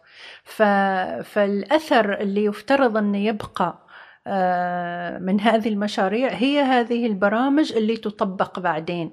فالأثر 1.22 2.20
اللي 2.20 2.44
يفترض 2.44 2.96
أنه 2.96 3.18
يبقى 3.18 3.88
آه، 4.26 5.18
من 5.18 5.40
هذه 5.40 5.68
المشاريع 5.68 6.28
هي 6.32 6.60
هذه 6.60 7.06
البرامج 7.06 7.72
اللي 7.72 7.96
تطبق 7.96 8.58
بعدين. 8.58 9.12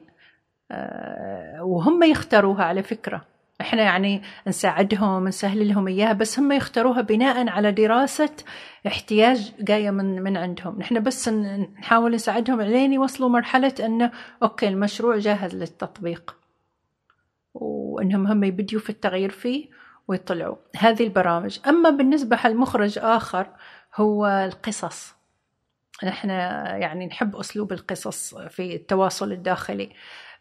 آه، 0.72 1.64
وهم 1.64 2.03
يختاروها 2.03 2.64
على 2.64 2.84
فكرة. 2.84 3.26
إحنا 3.62 3.84
يعني 3.84 4.22
نساعدهم 4.47 5.28
نسهل 5.28 5.70
لهم 5.70 5.88
إياها 5.88 6.14
بس 6.14 6.39
هم 6.39 6.51
يختاروها 6.51 7.01
بناء 7.01 7.49
على 7.49 7.72
دراسة 7.72 8.30
احتياج 8.88 9.53
جاية 9.60 9.91
من 9.91 10.24
من 10.24 10.38
عندهم. 10.38 10.80
نحن 10.80 11.03
بس 11.03 11.30
نحاول 11.30 12.16
نساعدهم 12.16 12.62
لين 12.62 12.93
يوصلوا 12.93 13.30
مرحلة 13.30 13.74
إنه 13.80 14.12
أوكي 14.43 14.68
المشروع 14.68 15.18
جاهز 15.18 15.56
للتطبيق. 15.56 16.36
وإنهم 17.53 18.28
هم 18.28 18.43
يبديوا 18.43 18.82
في 18.82 18.89
التغيير 18.89 19.30
فيه. 19.30 19.70
ويطلعوا. 20.08 20.56
هذه 20.76 21.03
البرامج. 21.03 21.60
أما 21.68 21.89
بالنسبة 21.89 22.39
لمخرج 22.45 22.99
آخر 22.99 23.47
هو 23.95 24.26
القصص. 24.26 25.16
نحن 26.03 26.30
يعني 26.30 27.06
نحب 27.06 27.36
أسلوب 27.36 27.74
القصص 27.74 28.36
في 28.36 28.76
التواصل 28.76 29.32
الداخلي. 29.32 29.89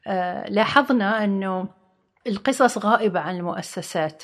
آه، 0.06 0.50
لاحظنا 0.50 1.24
أنه 1.24 1.68
القصص 2.26 2.78
غائبة 2.78 3.20
عن 3.20 3.36
المؤسسات. 3.36 4.22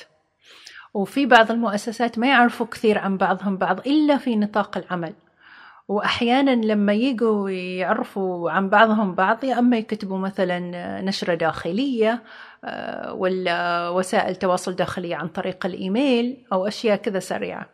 وفي 0.93 1.25
بعض 1.25 1.51
المؤسسات 1.51 2.19
ما 2.19 2.27
يعرفوا 2.27 2.65
كثير 2.65 2.97
عن 2.97 3.17
بعضهم 3.17 3.57
بعض 3.57 3.79
إلا 3.79 4.17
في 4.17 4.35
نطاق 4.35 4.77
العمل. 4.77 5.13
وأحيانا 5.87 6.51
لما 6.51 6.93
يجوا 6.93 7.49
يعرفوا 7.49 8.51
عن 8.51 8.69
بعضهم 8.69 9.15
بعض 9.15 9.43
يا 9.43 9.59
أما 9.59 9.77
يكتبوا 9.77 10.17
مثلا 10.17 10.59
نشرة 11.01 11.35
داخلية 11.35 12.11
آه، 12.11 12.21
ولا 13.11 13.89
وسائل 13.89 14.35
تواصل 14.35 14.75
داخلية 14.75 15.15
عن 15.15 15.27
طريق 15.27 15.65
الإيميل 15.65 16.45
أو 16.53 16.67
أشياء 16.67 16.95
كذا 16.97 17.19
سريعة. 17.19 17.69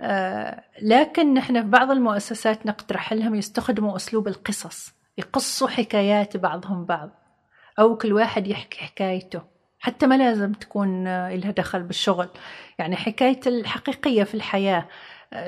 آه، 0.00 0.64
لكن 0.82 1.34
نحن 1.34 1.62
في 1.62 1.68
بعض 1.68 1.90
المؤسسات 1.90 2.66
نقترح 2.66 3.12
لهم 3.12 3.34
يستخدموا 3.34 3.96
أسلوب 3.96 4.28
القصص 4.28 4.94
يقصوا 5.18 5.68
حكايات 5.68 6.36
بعضهم 6.36 6.84
بعض 6.84 7.10
أو 7.78 7.96
كل 7.96 8.12
واحد 8.12 8.46
يحكي 8.46 8.78
حكايته 8.78 9.42
حتى 9.78 10.06
ما 10.06 10.14
لازم 10.14 10.52
تكون 10.52 11.06
آه، 11.06 11.34
لها 11.36 11.50
دخل 11.50 11.82
بالشغل. 11.82 12.28
يعني 12.78 12.96
حكاية 12.96 13.40
الحقيقية 13.46 14.24
في 14.24 14.34
الحياة 14.34 14.88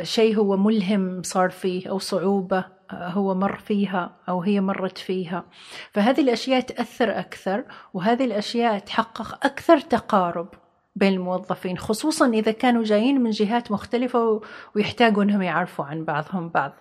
شيء 0.03 0.37
هو 0.37 0.57
ملهم 0.57 1.23
صار 1.23 1.51
فيه 1.51 1.91
أو 1.91 1.99
صعوبة. 1.99 2.64
هو 2.93 3.34
مر 3.34 3.57
فيها 3.57 4.16
أو 4.28 4.43
هي 4.43 4.61
مرت 4.61 4.99
فيها. 4.99 5.45
فهذه 5.93 6.20
الأشياء 6.20 6.61
تأثر 6.61 7.18
أكثر 7.18 7.64
وهذه 7.95 8.24
الأشياء 8.24 8.78
تحقق 8.78 9.47
أكثر 9.47 9.80
تقارب 9.80 10.49
بين 10.97 11.12
الموظفين 11.12 11.78
خصوصا 11.78 12.28
إذا 12.28 12.53
كانوا 12.53 12.84
جايين 12.84 13.20
من 13.20 13.30
جهات 13.30 13.72
مختلفة 13.72 14.41
ويحتاجوا 14.76 15.22
أنهم 15.22 15.43
يعرفوا 15.43 15.84
عن 15.84 16.05
بعضهم 16.05 16.49
بعض. 16.49 16.72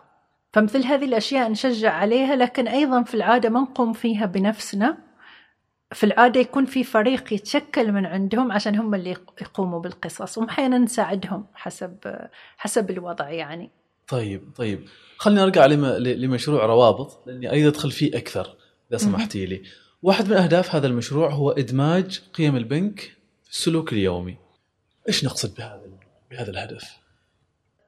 فمثل 0.54 0.84
هذه 0.84 1.06
الأشياء 1.06 1.52
نشجع 1.52 1.94
عليها 1.94 2.36
لكن 2.36 2.68
أيضا 2.68 3.04
في 3.04 3.14
العادة 3.14 3.50
ما 3.50 3.60
نقوم 3.60 3.94
فيها 3.94 4.26
بنفسنا. 4.26 4.98
في 5.94 6.04
العادة 6.04 6.40
يكون 6.40 6.66
في 6.66 6.84
فريق 6.84 7.34
يتشكل 7.34 7.92
من 7.92 8.06
عندهم 8.06 8.52
عشان 8.52 8.76
هم 8.76 8.96
اللي 8.96 9.16
يقوموا 9.42 9.80
بالقصص 9.80 10.38
وأحيانا 10.38 10.78
نساعدهم 10.78 11.46
حسب 11.54 12.28
حسب 12.58 12.92
الوضع 12.92 13.30
يعني. 13.30 13.79
طيب 14.10 14.42
طيب. 14.56 14.86
خليني 15.18 15.44
أرجع 15.44 15.66
لمشروع 15.66 16.66
روابط 16.66 17.28
لأني 17.28 17.50
اريد 17.50 17.66
أدخل 17.66 17.92
فيه 17.92 18.18
أكثر 18.18 18.56
إذا 18.90 18.98
سمحتي 18.98 19.46
لي. 19.46 19.62
واحد 20.04 20.30
من 20.30 20.34
أهداف 20.34 20.76
هذا 20.76 20.88
المشروع 20.88 21.30
هو 21.30 21.52
إدماج 21.52 22.22
قيم 22.34 22.56
البنك 22.56 23.00
في 23.44 23.52
السلوك 23.52 23.94
اليومي. 23.94 24.38
إيش 25.08 25.26
نقصد 25.26 25.56
بهذا 25.56 25.82
بهذا 26.32 26.52
الهدف؟ 26.52 27.00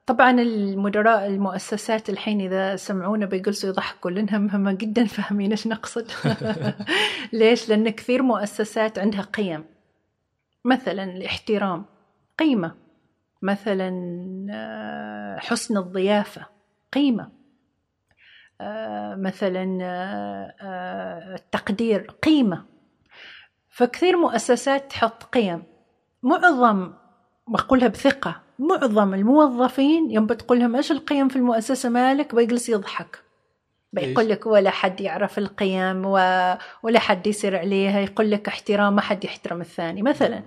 طبعا 0.06 0.40
المدراء 0.40 1.26
المؤسسات 1.26 2.10
الحين 2.10 2.40
إذا 2.40 2.76
سمعونا 2.76 3.26
بيجلسوا 3.26 3.68
يضحكوا 3.70 4.10
لانهم 4.10 4.48
هم 4.50 4.70
جدا. 4.70 5.04
فاهمين 5.14 5.50
إيش 5.50 5.66
نقصد. 5.66 6.10
ليش؟ 7.32 7.68
لأن 7.68 7.90
كثير 7.90 8.22
مؤسسات 8.22 8.98
عندها 8.98 9.22
قيم. 9.22 9.64
مثلا 10.64 11.04
الاحترام 11.04 11.84
قيمة. 12.38 12.81
مثلا 13.42 13.90
آه، 14.50 15.38
حسن 15.38 15.76
الضيافة 15.76 16.46
قيمة. 16.92 17.28
آه، 18.60 19.14
مثلا 19.14 19.78
آه، 19.82 21.34
التقدير 21.34 22.10
قيمة. 22.22 22.64
فكثير 23.70 24.16
مؤسسات 24.16 24.90
تحط 24.90 25.22
قيم. 25.24 25.62
معظم 26.22 26.92
بقولها 27.48 27.88
بثقة 27.88 28.40
معظم 28.58 29.14
الموظفين 29.14 30.10
يوم 30.10 30.26
بتقول 30.26 30.58
لهم 30.60 30.76
إيش 30.76 30.92
القيم 30.92 31.28
في 31.28 31.36
المؤسسة 31.36 31.88
مالك؟ 31.88 32.34
بيجلس 32.34 32.68
يضحك. 32.68 33.18
بيقول 33.92 34.28
لك 34.28 34.46
ولا 34.46 34.70
حد 34.70 35.00
يعرف 35.00 35.38
القيم 35.38 36.06
و... 36.06 36.12
ولا 36.82 36.98
حد 36.98 37.26
يصير 37.26 37.56
عليها. 37.58 38.00
يقول 38.00 38.30
لك 38.30 38.48
احترام 38.48 38.94
ما 38.94 39.00
حد 39.00 39.24
يحترم 39.24 39.60
الثاني 39.60 40.02
مثلا. 40.02 40.42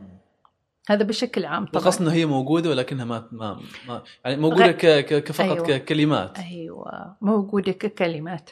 هذا 0.90 1.04
بشكل 1.04 1.46
عام 1.46 1.66
طبعا. 1.66 1.86
قصدنا 1.86 2.14
هي 2.14 2.26
موجودة 2.26 2.70
ولكنها 2.70 3.06
ما 3.06 3.28
ما, 3.32 3.60
ما 3.88 4.04
يعني 4.26 4.38
موجودة 4.38 4.72
ك... 4.72 4.86
ك... 4.86 5.24
كفقط 5.24 5.50
أيوة. 5.52 5.78
ككلمات. 5.78 6.40
أيوه. 6.40 7.16
موجودة 7.22 7.72
ككلمات. 7.72 8.50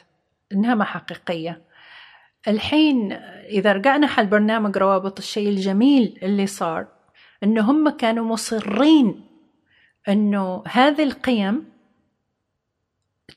إنها 0.52 0.74
ما 0.74 0.84
حقيقية. 0.84 1.62
الحين 2.48 3.12
إذا 3.48 3.72
رجعنا 3.72 4.06
حل 4.06 4.26
برنامج 4.26 4.76
روابط 4.76 5.18
الشيء 5.18 5.48
الجميل 5.48 6.18
اللي 6.22 6.46
صار 6.46 6.86
إنه 7.42 7.70
هم 7.70 7.88
كانوا 7.88 8.24
مصرين 8.24 9.26
إنه 10.08 10.62
هذه 10.68 11.02
القيم 11.02 11.64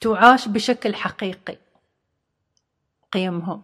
تعاش 0.01 0.47
بشكل 0.47 0.95
حقيقي. 0.95 1.57
قيمهم. 3.11 3.61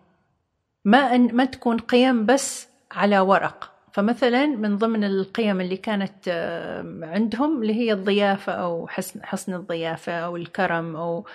ما 0.86 1.16
أن 1.16 1.36
ما 1.36 1.46
تكون 1.46 1.78
قيم 1.78 2.26
بس 2.26 2.68
على 2.92 3.20
ورق. 3.20 3.73
فمثلا 3.94 4.46
من 4.46 4.78
ضمن 4.78 5.04
القيم 5.04 5.62
اللي 5.62 5.78
كانت 5.78 6.14
آه، 6.28 7.00
عندهم 7.02 7.62
اللي 7.62 7.74
هي 7.74 7.94
الضيافة 7.94 8.54
أو 8.54 8.88
حسن, 8.88 9.26
حسن 9.26 9.54
الضيافة 9.54 10.14
أو 10.14 10.36
الكرم 10.36 10.96
أو 10.96 11.26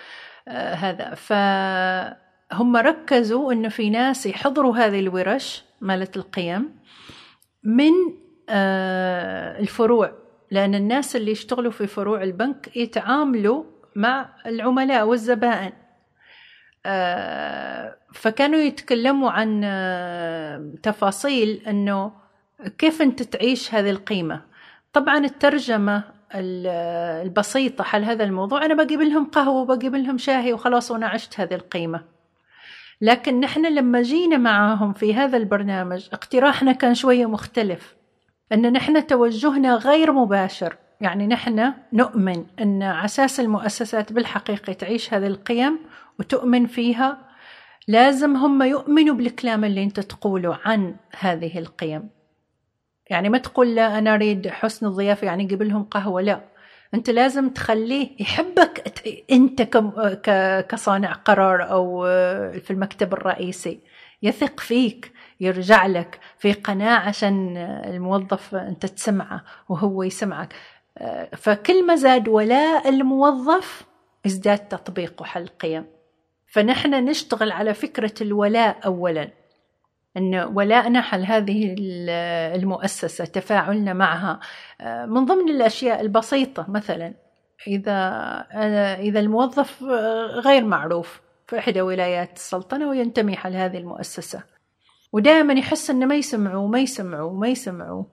آه، 0.47 0.73
هذا. 0.73 1.15
فهم 1.15 2.77
ركزوا 2.77 3.53
أنه 3.53 3.69
في 3.69 3.89
ناس 3.89 4.25
يحضروا 4.25 4.77
هذه 4.77 4.99
الورش 4.99 5.63
مالت 5.81 6.17
القيم 6.17 6.69
من 7.63 7.91
آه، 8.49 9.59
الفروع 9.59 10.11
لأن 10.51 10.75
الناس 10.75 11.15
اللي 11.15 11.31
يشتغلوا 11.31 11.71
في 11.71 11.87
فروع 11.87 12.23
البنك 12.23 12.77
يتعاملوا 12.77 13.63
مع 13.95 14.29
العملاء 14.45 15.07
والزبائن. 15.07 15.71
فكانوا 18.13 18.59
يتكلموا 18.59 19.31
عن 19.31 19.61
تفاصيل 20.83 21.61
أنه 21.67 22.11
كيف 22.77 23.01
أنت 23.01 23.23
تعيش 23.23 23.73
هذه 23.73 23.89
القيمة؟ 23.89 24.41
طبعا 24.93 25.17
الترجمة 25.17 26.03
البسيطة 26.35 27.83
حل 27.83 28.03
هذا 28.03 28.23
الموضوع 28.23 28.65
أنا 28.65 28.83
بجيب 28.83 29.01
لهم 29.01 29.25
قهوة 29.25 29.61
وبجيب 29.61 29.95
لهم 29.95 30.17
شاهي 30.17 30.53
وخلاص 30.53 30.91
وأنا 30.91 31.07
عشت 31.07 31.39
هذه 31.39 31.53
القيمة. 31.53 32.03
لكن 33.01 33.39
نحن 33.39 33.65
لما 33.65 34.01
جينا 34.01 34.37
معاهم 34.37 34.93
في 34.93 35.13
هذا 35.13 35.37
البرنامج 35.37 36.07
اقتراحنا 36.13 36.71
كان 36.71 36.93
شوية 36.93 37.25
مختلف. 37.25 37.95
أن 38.53 38.73
نحن 38.73 39.07
توجهنا 39.07 39.75
غير 39.75 40.11
مباشر. 40.11 40.75
يعني 41.01 41.27
نحن 41.27 41.73
نؤمن 41.93 42.45
أن 42.59 42.83
أساس 42.83 43.39
المؤسسات 43.39 44.13
بالحقيقة 44.13 44.73
تعيش 44.73 45.13
هذه 45.13 45.27
القيم 45.27 45.79
وتؤمن 46.19 46.65
فيها. 46.65 47.17
لازم 47.87 48.35
هم 48.35 48.61
يؤمنوا 48.63 49.15
بالكلام 49.15 49.65
اللي 49.65 49.83
أنت 49.83 49.99
تقوله 49.99 50.59
عن 50.65 50.95
هذه 51.19 51.59
القيم. 51.59 52.18
يعني 53.09 53.29
ما 53.29 53.37
تقول 53.37 53.75
لا 53.75 53.97
أنا 53.97 54.13
أريد 54.13 54.47
حسن 54.47 54.85
الضيافة 54.85 55.27
يعني 55.27 55.43
جيب 55.43 55.63
لهم 55.63 55.83
قهوة 55.83 56.21
لا. 56.21 56.41
أنت 56.93 57.09
لازم 57.09 57.49
تخليه 57.49 58.09
يحبك 58.19 58.93
أنت 59.31 59.61
كصانع 60.69 61.13
قرار 61.13 61.71
أو 61.71 62.03
في 62.59 62.71
المكتب 62.71 63.13
الرئيسي. 63.13 63.79
يثق 64.23 64.59
فيك 64.59 65.11
يرجع 65.39 65.85
لك 65.85 66.19
في 66.37 66.53
قناعة 66.53 67.07
عشان 67.07 67.57
الموظف 67.85 68.55
أنت 68.55 68.85
تسمعه 68.85 69.43
وهو 69.69 70.03
يسمعك. 70.03 70.53
فكل 71.37 71.85
ما 71.85 71.95
زاد 71.95 72.27
ولاء 72.27 72.89
الموظف 72.89 73.83
ازداد 74.25 74.57
تطبيقه 74.57 75.25
حل 75.25 75.41
القيم 75.41 75.85
فنحن 76.47 77.05
نشتغل 77.05 77.51
على 77.51 77.73
فكرة 77.73 78.13
الولاء 78.21 78.77
أولا. 78.85 79.29
أن 80.19 80.35
ولائنا 80.35 81.01
حل 81.01 81.25
هذه 81.25 81.75
المؤسسة 82.55 83.25
تفاعلنا 83.25 83.93
معها. 83.93 84.39
آه، 84.81 85.05
من 85.05 85.25
ضمن 85.25 85.49
الأشياء 85.49 86.01
البسيطة 86.01 86.65
مثلا 86.69 87.13
إذا 87.67 87.99
إذا 88.99 89.19
الموظف 89.19 89.83
آه، 89.83 90.25
غير 90.25 90.65
معروف 90.65 91.21
في 91.47 91.59
إحدى 91.59 91.81
ولايات 91.81 92.35
السلطنة 92.35 92.89
وينتمي 92.89 93.35
حل 93.35 93.55
هذه 93.55 93.77
المؤسسة. 93.77 94.43
ودائما 95.13 95.53
يحس 95.53 95.89
إنه 95.89 96.05
ما 96.05 96.15
يسمعوا 96.15 96.67
ما 96.67 96.79
يسمعوا 96.79 97.33
ما 97.33 97.47
يسمعوا 97.47 98.03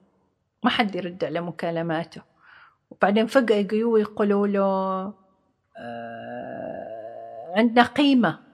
ما 0.63 0.69
حد 0.69 0.95
يرد 0.95 1.23
على 1.23 1.41
مكالماته. 1.41 2.21
وبعدين 2.91 3.25
فجأة 3.25 3.67
يقولوا 3.71 4.47
له 4.47 5.13
آه 5.77 7.53
عندنا 7.55 7.83
قيمة. 7.83 8.46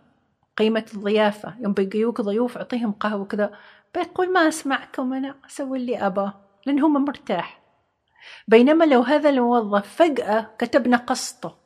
قيمة 0.58 0.86
الضيافة. 0.94 1.54
يوم 1.60 1.74
بيجيوك 1.74 2.22
ضيوف 2.22 2.58
أعطيهم 2.58 2.92
قهوة 2.92 3.26
كذا 3.26 3.52
بيقول 3.96 4.34
ما 4.34 4.48
أسمعكم 4.48 5.14
أنا 5.14 5.36
أسوي 5.46 5.78
اللي 5.78 5.98
أباه 5.98 6.34
لأن 6.66 6.80
هو 6.80 6.90
مرتاح. 6.90 7.64
بينما 8.48 8.86
لو 8.86 9.02
هذا 9.02 9.30
الموظف 9.30 9.96
فجأة 9.96 10.52
كتبنا 10.60 10.98
قسطه 10.98 11.64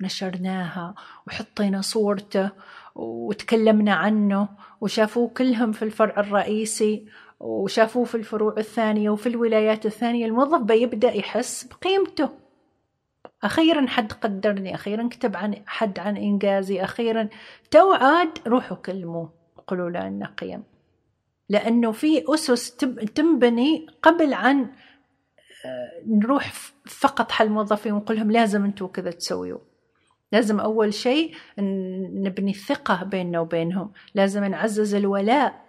نشرناها 0.00 0.94
وحطينا 1.26 1.80
صورته 1.80 2.50
وتكلمنا 2.94 3.94
عنه 3.94 4.48
وشافوه 4.80 5.28
كلهم 5.28 5.72
في 5.72 5.82
الفرع 5.82 6.20
الرئيسي 6.20 7.06
وشافوه 7.40 8.04
في 8.04 8.14
الفروع 8.14 8.54
الثانية 8.58 9.10
وفي 9.10 9.28
الولايات 9.28 9.86
الثانية 9.86 10.26
الموظف 10.26 10.60
بيبدأ 10.60 11.12
يحس 11.12 11.64
بقيمته. 11.64 12.47
أخيرا 13.44 13.86
حد 13.86 14.12
قدرني 14.12 14.74
أخيرا 14.74 15.08
كتب 15.08 15.36
عن 15.36 15.54
حد 15.66 15.98
عن 15.98 16.16
إنجازي 16.16 16.84
أخيرا 16.84 17.28
تو 17.70 17.92
عاد 17.92 18.38
روحوا 18.46 18.76
كلموه 18.76 19.32
قولوا 19.66 19.90
له 19.90 20.06
إنه 20.06 20.26
قيم. 20.26 20.62
لأنه 21.48 21.92
في 21.92 22.24
أسس 22.34 22.76
تنبني 23.14 23.86
قبل 24.02 24.34
عن 24.34 24.60
آه، 25.64 26.02
نروح 26.06 26.52
فقط 26.86 27.32
حل 27.32 27.48
موظفين 27.48 27.92
ونقول 27.92 28.16
لهم 28.16 28.30
لازم 28.30 28.64
أنتوا 28.64 28.88
كذا 28.88 29.10
تسويوا. 29.10 29.58
لازم 30.32 30.60
أول 30.60 30.94
شيء 30.94 31.34
نبني 31.58 32.50
الثقة 32.50 33.04
بيننا 33.04 33.40
وبينهم. 33.40 33.92
لازم 34.14 34.44
نعزز 34.44 34.94
الولاء 34.94 35.64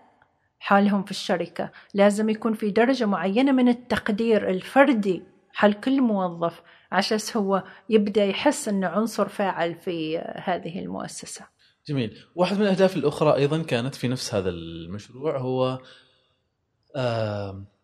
حالهم 0.59 1.03
في 1.03 1.11
الشركة. 1.11 1.72
لازم 1.93 2.30
يكون 2.30 2.53
في 2.53 2.72
درجة 2.72 3.05
معينة 3.05 3.51
من 3.51 3.70
التقدير 3.70 4.49
الفردي 4.49 5.24
حال 5.53 5.80
كل 5.80 6.01
موظف. 6.01 6.61
عشان 6.92 7.20
هو 7.36 7.64
يبدأ 7.90 8.26
يحس 8.26 8.68
إنه 8.68 8.88
عنصر 8.88 9.28
فاعل 9.28 9.76
في 9.76 10.18
هذه 10.18 10.80
المؤسسة. 10.80 11.46
جميل، 11.88 12.18
واحد 12.36 12.56
من 12.56 12.62
الأهداف 12.62 12.98
الأخرى 12.98 13.36
أيضا 13.36 13.64
كانت 13.64 13.96
في 13.96 14.08
نفس 14.08 14.34
هذا 14.34 14.50
المشروع 14.50 15.38
هو 15.38 15.80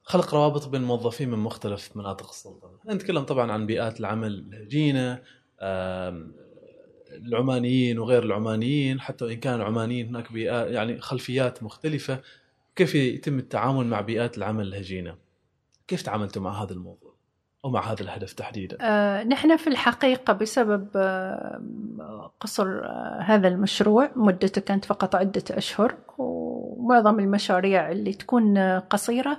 خلق 0.03 0.33
روابط 0.33 0.67
بين 0.67 0.81
الموظفين 0.81 1.29
من 1.29 1.39
مختلف 1.39 1.97
مناطق 1.97 2.29
السلطنة، 2.29 2.79
نتكلم 2.87 3.23
طبعا 3.23 3.51
عن 3.51 3.65
بيئات 3.65 3.99
العمل 3.99 4.45
الهجينة 4.53 5.21
العمانيين 7.11 7.99
وغير 7.99 8.23
العمانيين 8.23 8.99
حتى 8.99 9.25
وإن 9.25 9.39
كان 9.39 9.55
العمانيين 9.55 10.07
هناك 10.07 10.31
بيئات 10.31 10.67
يعني 10.67 11.01
خلفيات 11.01 11.63
مختلفة 11.63 12.21
كيف 12.75 12.95
يتم 12.95 13.39
التعامل 13.39 13.85
مع 13.85 14.01
بيئات 14.01 14.37
العمل 14.37 14.67
الهجينة؟ 14.67 15.17
كيف 15.87 16.01
تعاملتوا 16.01 16.41
مع 16.41 16.63
هذا 16.63 16.73
الموضوع؟ 16.73 17.04
ومع 17.65 17.91
هذا 17.91 18.01
الهدف 18.01 18.33
تحديدا؟ 18.33 18.77
آه 18.81 19.23
نحن 19.23 19.57
في 19.57 19.67
الحقيقة 19.67 20.33
بسبب 20.33 20.87
آه 20.95 22.31
قصر 22.39 22.67
آه 22.67 23.19
هذا 23.21 23.47
المشروع 23.47 24.09
مدته 24.15 24.61
كانت 24.61 24.85
فقط 24.85 25.15
عدة 25.15 25.43
أشهر 25.51 25.95
ومعظم 26.17 27.19
المشاريع 27.19 27.91
اللي 27.91 28.13
تكون 28.13 28.79
قصيرة 28.79 29.37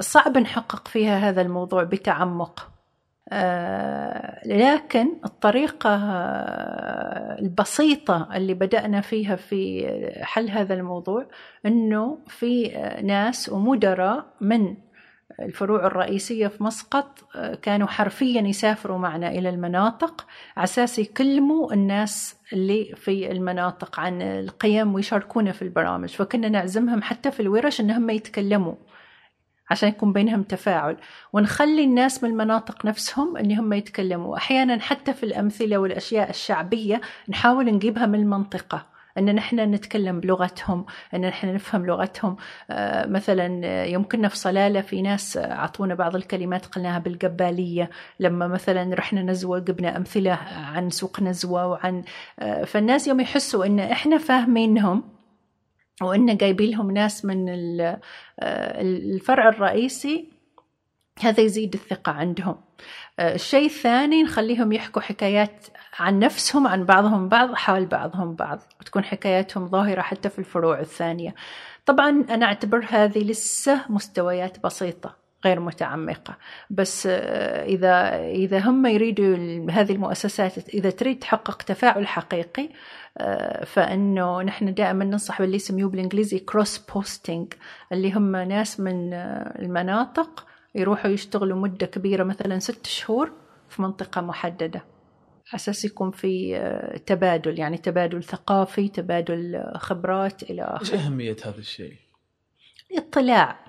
صعب 0.00 0.38
نحقق 0.38 0.88
فيها 0.88 1.18
هذا 1.18 1.42
الموضوع 1.42 1.82
بتعمق 1.82 2.70
آه 3.28 4.40
لكن 4.46 5.08
الطريقة 5.24 5.90
آه، 5.94 7.38
البسيطة 7.38 8.28
اللي 8.34 8.54
بدأنا 8.54 9.00
فيها 9.00 9.36
في 9.36 9.86
حل 10.22 10.50
هذا 10.50 10.74
الموضوع 10.74 11.26
أنه 11.66 12.18
في 12.28 12.68
ناس 13.02 13.48
ومدراء 13.48 14.24
من 14.40 14.76
الفروع 15.40 15.86
الرئيسية 15.86 16.48
في 16.48 16.62
مسقط 16.64 17.24
آه، 17.36 17.54
كانوا 17.54 17.86
حرفيا 17.86 18.40
يسافروا 18.40 18.98
معنا 18.98 19.28
إلى 19.28 19.48
المناطق 19.48 20.26
على 20.56 20.64
أساس 20.64 20.98
يكلموا 20.98 21.72
الناس 21.72 22.36
اللي 22.52 22.94
في 22.96 23.32
المناطق 23.32 24.00
عن 24.00 24.22
القيم 24.22 24.94
ويشاركونا 24.94 25.52
في 25.52 25.62
البرامج. 25.62 26.08
فكنا 26.08 26.48
نعزمهم 26.48 27.02
حتى 27.02 27.30
في 27.30 27.40
الورش 27.40 27.80
أنهم 27.80 28.10
يتكلموا 28.10 28.74
عشان 29.70 29.88
يكون 29.88 30.12
بينهم 30.12 30.42
تفاعل. 30.42 30.96
ونخلي 31.32 31.84
الناس 31.84 32.24
من 32.24 32.30
المناطق 32.30 32.86
نفسهم 32.86 33.36
إن 33.36 33.52
هم 33.52 33.72
يتكلموا. 33.72 34.36
أحيانا 34.36 34.80
حتى 34.80 35.14
في 35.14 35.22
الأمثلة 35.22 35.78
والأشياء 35.78 36.30
الشعبية 36.30 37.00
نحاول 37.28 37.64
نجيبها 37.64 38.06
من 38.06 38.20
المنطقة. 38.20 38.93
أن 39.18 39.34
نحن 39.34 39.60
نتكلم 39.60 40.20
بلغتهم 40.20 40.86
أن 41.14 41.20
نحن 41.20 41.54
نفهم 41.54 41.86
لغتهم. 41.86 42.36
آه، 42.70 43.06
مثلا 43.06 43.84
يمكننا 43.84 44.28
في 44.28 44.36
صلالة 44.36 44.80
في 44.80 45.02
ناس 45.02 45.36
أعطونا 45.36 45.94
بعض 45.94 46.16
الكلمات 46.16 46.66
قلناها 46.66 46.98
بالقبالية. 46.98 47.90
لما 48.20 48.48
مثلا 48.48 48.94
رحنا 48.94 49.22
نزوة 49.22 49.58
جبنا 49.58 49.96
أمثلة 49.96 50.32
عن 50.52 50.90
سوق 50.90 51.20
نزوة 51.20 51.66
وعن 51.66 52.02
آه، 52.38 52.64
فالناس 52.64 53.08
يوم 53.08 53.20
يحسوا 53.20 53.66
أن 53.66 53.80
إحنا 53.80 54.18
فاهمينهم 54.18 55.02
وأن 56.02 56.36
جايبين 56.36 56.70
لهم 56.70 56.90
ناس 56.90 57.24
من 57.24 57.50
آه، 57.50 58.00
الفرع 58.80 59.48
الرئيسي 59.48 60.33
هذا 61.20 61.40
يزيد 61.40 61.74
الثقة 61.74 62.12
عندهم. 62.12 62.56
الشيء 63.20 63.66
الثاني 63.66 64.22
نخليهم 64.22 64.72
يحكوا 64.72 65.02
حكايات 65.02 65.66
عن 65.98 66.18
نفسهم 66.18 66.66
عن 66.66 66.84
بعضهم 66.84 67.28
بعض 67.28 67.54
حول 67.54 67.86
بعضهم 67.86 68.34
بعض 68.34 68.60
وتكون 68.80 69.04
حكاياتهم 69.04 69.68
ظاهرة 69.68 70.00
حتى 70.00 70.28
في 70.28 70.38
الفروع 70.38 70.80
الثانية. 70.80 71.34
طبعا 71.86 72.24
أنا 72.30 72.46
أعتبر 72.46 72.86
هذه 72.88 73.18
لسه 73.18 73.80
مستويات 73.88 74.64
بسيطة 74.64 75.16
غير 75.44 75.60
متعمقة. 75.60 76.36
بس 76.70 77.06
آه، 77.06 77.64
إذا 77.64 78.16
إذا 78.30 78.58
هم 78.58 78.86
يريدوا 78.86 79.36
هذه 79.70 79.92
المؤسسات 79.92 80.68
إذا 80.68 80.90
تريد 80.90 81.18
تحقق 81.18 81.62
تفاعل 81.62 82.06
حقيقي 82.06 82.68
آه، 83.18 83.64
فإنه 83.64 84.42
نحن 84.42 84.74
دائما 84.74 85.04
ننصح 85.04 85.42
باللي 85.42 85.56
يسميه 85.56 85.84
بالإنجليزي 85.84 86.38
كروس 86.38 86.78
بوستينج 86.78 87.52
اللي 87.92 88.12
هم 88.12 88.36
ناس 88.36 88.80
من 88.80 89.14
آه، 89.14 89.58
المناطق 89.58 90.46
يروحوا 90.74 91.10
يشتغلوا 91.10 91.58
مدة 91.58 91.86
كبيرة 91.86 92.24
مثلا 92.24 92.58
ست 92.58 92.86
شهور 92.86 93.32
في 93.68 93.82
منطقة 93.82 94.20
محددة. 94.20 94.84
أساس 95.54 95.84
يكون 95.84 96.10
في 96.10 96.58
تبادل 97.06 97.58
يعني 97.58 97.78
تبادل 97.78 98.22
ثقافي 98.24 98.88
تبادل 98.88 99.64
خبرات 99.76 100.42
إلى 100.42 100.62
آخره 100.62 100.80
إيش 100.80 100.94
أهمية 100.94 101.36
هذا 101.44 101.58
الشيء؟ 101.58 101.94
اطلاع 102.92 103.64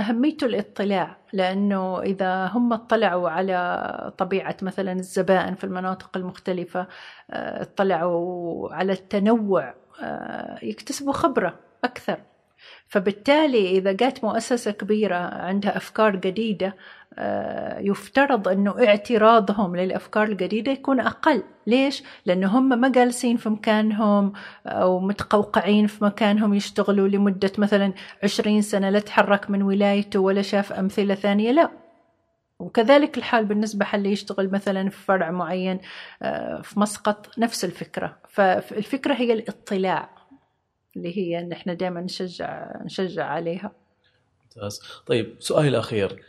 أهميته 0.00 0.44
الاطلاع 0.46 1.16
لأنه 1.32 2.00
إذا 2.00 2.46
هم 2.46 2.72
اطلعوا 2.72 3.30
على 3.30 4.14
طبيعة 4.18 4.56
مثلا 4.62 4.92
الزبائن 4.92 5.54
في 5.54 5.64
المناطق 5.64 6.16
المختلفة 6.16 6.86
آه، 7.30 7.62
اطلعوا 7.62 8.74
على 8.74 8.92
التنوع 8.92 9.74
آه، 10.02 10.58
يكتسبوا 10.62 11.12
خبرة 11.12 11.58
أكثر. 11.84 12.20
فبالتالي 12.88 13.70
إذا 13.70 13.92
جات 13.92 14.24
مؤسسة 14.24 14.70
كبيرة 14.70 15.16
عندها 15.16 15.76
أفكار 15.76 16.16
جديدة 16.16 16.74
آه، 17.18 17.78
يفترض 17.78 18.48
أنه 18.48 18.86
اعتراضهم 18.86 19.76
للأفكار 19.76 20.28
الجديدة 20.28 20.72
يكون 20.72 21.00
أقل. 21.00 21.42
ليش؟ 21.66 22.02
لأنه 22.26 22.58
هم 22.58 22.80
ما 22.80 22.88
جالسين 22.88 23.36
في 23.36 23.48
مكانهم 23.48 24.32
أو 24.66 25.00
متقوقعين 25.00 25.86
في 25.86 26.04
مكانهم 26.04 26.54
يشتغلوا 26.54 27.08
لمدة 27.08 27.52
مثلا 27.58 27.92
عشرين 28.22 28.62
سنة 28.62 28.90
لا 28.90 28.98
تحرك 28.98 29.50
من 29.50 29.62
ولايته 29.62 30.20
ولا 30.20 30.42
شاف 30.42 30.72
أمثلة 30.72 31.14
ثانية 31.14 31.50
لا. 31.50 31.70
وكذلك 32.58 33.18
الحال 33.18 33.44
بالنسبة 33.44 33.84
حل 33.84 34.06
يشتغل 34.06 34.50
مثلا 34.50 34.90
في 34.90 34.98
فرع 34.98 35.30
معين 35.30 35.80
آه، 36.22 36.60
في 36.60 36.80
مسقط 36.80 37.38
نفس 37.38 37.64
الفكرة. 37.64 38.16
فالفكرة 38.28 39.14
هي 39.14 39.32
الاطلاع. 39.32 40.21
اللي 40.96 41.18
هي 41.18 41.38
إن 41.38 41.52
إحنا 41.52 41.74
دائما 41.74 42.00
نشجع 42.00 42.82
نشجع 42.84 43.24
عليها. 43.24 43.72
ممتاز. 44.44 44.80
طيب 45.06 45.36
سؤالي 45.38 45.68
الاخير 45.68 46.22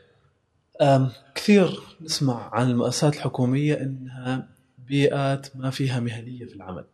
كثير 1.36 1.80
نسمع 2.02 2.56
عن 2.56 2.70
المؤسسات 2.70 3.16
الحكومية 3.16 3.74
إنها 3.74 4.50
بيئات 4.88 5.56
ما 5.56 5.70
فيها 5.70 6.00
مهنية 6.00 6.46
في 6.46 6.56
العمل. 6.56 6.86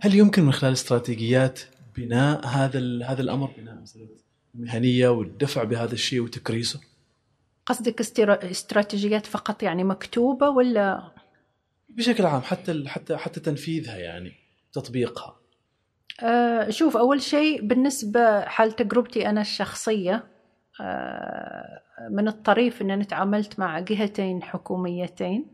هل 0.00 0.14
يمكن 0.14 0.42
من 0.42 0.52
خلال 0.52 0.72
استراتيجيات 0.72 1.60
بناء 1.96 2.46
هذا 2.46 3.04
هذا 3.04 3.22
الأمر 3.22 3.50
بناء 3.58 3.84
المهنية 4.54 5.08
والدفع 5.08 5.64
بهذا 5.64 5.92
الشيء 5.92 6.20
وتكريسه؟ 6.20 6.80
قصدك 7.66 8.00
استراتيجيات 8.20 9.26
فقط 9.26 9.62
يعني 9.62 9.84
مكتوبة 9.84 10.48
ولا؟ 10.48 11.10
بشكل 11.88 12.26
عام 12.26 12.40
حتى 12.40 12.88
حتى 12.88 13.16
حتى 13.16 13.40
تنفيذها 13.40 13.96
يعني 13.96 14.32
تطبيقها. 14.72 15.36
أه 16.22 16.70
شوف 16.70 16.96
أول 16.96 17.22
شيء 17.22 17.66
بالنسبة 17.66 18.40
حال 18.40 18.72
تجربتي 18.72 19.28
أنا 19.28 19.40
الشخصية 19.40 20.24
أه 20.80 21.80
من 22.10 22.28
الطريف 22.28 22.82
أن 22.82 22.90
أنا 22.90 23.04
تعاملت 23.04 23.58
مع 23.58 23.78
جهتين 23.78 24.42
حكوميتين 24.42 25.46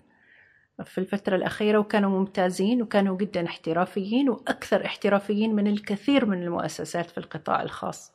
في 0.84 0.98
الفترة 0.98 1.36
الأخيرة 1.36 1.78
وكانوا 1.78 2.10
ممتازين 2.10 2.82
وكانوا 2.82 3.16
جدا 3.16 3.46
احترافيين 3.46 4.28
وأكثر 4.28 4.84
احترافيين 4.84 5.54
من 5.54 5.66
الكثير 5.66 6.26
من 6.26 6.42
المؤسسات 6.42 7.10
في 7.10 7.18
القطاع 7.18 7.62
الخاص. 7.62 8.12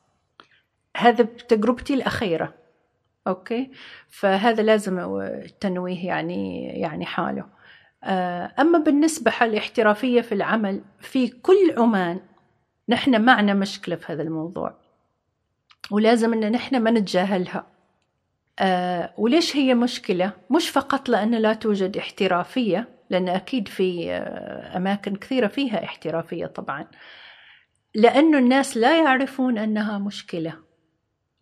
هذا 0.98 1.24
تجربتي 1.24 1.94
الأخيرة 1.94 2.54
أوكي؟ 3.28 3.72
فهذا 4.08 4.64
لازم 4.64 5.20
التنويه 5.22 6.08
يعني 6.08 6.66
يعني 6.66 7.06
حاله. 7.06 7.46
آه، 8.04 8.52
أما 8.60 8.80
بالنسبة 8.80 9.32
حال 9.32 9.56
احترافية 9.56 10.22
في 10.22 10.32
العمل 10.32 10.82
في 11.00 11.28
كل 11.28 11.76
عمان 11.78 12.20
نحن 12.90 13.22
معنا 13.22 13.54
مشكلة 13.54 13.96
في 13.96 14.14
هذا 14.14 14.24
الموضوع. 14.24 14.74
ولازم 15.92 16.34
إن 16.34 16.52
نحن 16.52 16.80
ما 16.80 16.92
نتجاهلها. 16.92 17.68
آه 18.60 19.14
وليش 19.18 19.56
هي 19.56 19.74
مشكلة؟ 19.74 20.32
مش 20.52 20.70
فقط 20.70 21.10
لأن 21.10 21.36
لا 21.36 21.54
توجد 21.54 21.98
احترافية 21.98 22.88
لأن 23.10 23.30
أكيد 23.30 23.68
في 23.68 24.12
آه 24.12 24.78
أماكن 24.78 25.16
كثيرة 25.16 25.48
فيها 25.48 25.84
احترافية 25.84 26.46
طبعا. 26.46 26.88
لأنه 27.96 28.38
الناس 28.38 28.78
لا 28.78 29.04
يعرفون 29.04 29.58
أنها 29.58 29.98
مشكلة. 29.98 30.65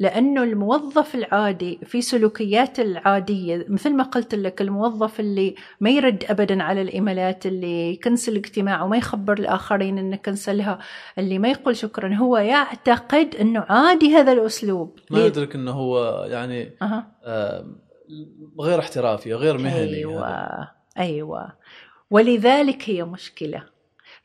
لأنه 0.03 0.43
الموظف 0.43 1.15
العادي 1.15 1.79
في 1.85 2.01
سلوكيات 2.01 2.79
العادية 2.79 3.65
مثل 3.69 3.93
ما 3.95 4.03
قلت 4.03 4.35
لك 4.35 4.61
الموظف 4.61 5.19
اللي 5.19 5.55
ما 5.79 5.89
يرد 5.89 6.23
أبدا 6.29 6.63
على 6.63 6.81
الإيميلات 6.81 7.45
اللي 7.45 7.93
يكنسل 7.93 8.31
الاجتماع 8.31 8.83
وما 8.83 8.97
يخبر 8.97 9.33
الآخرين 9.33 9.97
أنه 9.97 10.15
كنسلها 10.15 10.79
اللي 11.17 11.39
ما 11.39 11.51
يقول 11.51 11.75
شكرا 11.75 12.15
هو 12.15 12.37
يعتقد 12.37 13.35
أنه 13.35 13.65
عادي 13.69 14.15
هذا 14.15 14.31
الأسلوب. 14.31 14.99
ما 15.11 15.25
يدرك 15.25 15.55
أنه 15.55 15.71
هو 15.71 16.25
يعني 16.29 16.71
أه. 16.81 17.03
آه 17.23 17.65
غير 18.59 18.79
احترافي 18.79 19.33
غير 19.33 19.57
مهني 19.57 19.95
أيوة 19.95 20.27
هذا. 20.27 20.71
أيوة. 20.97 21.53
ولذلك 22.11 22.89
هي 22.89 23.03
مشكلة. 23.03 23.63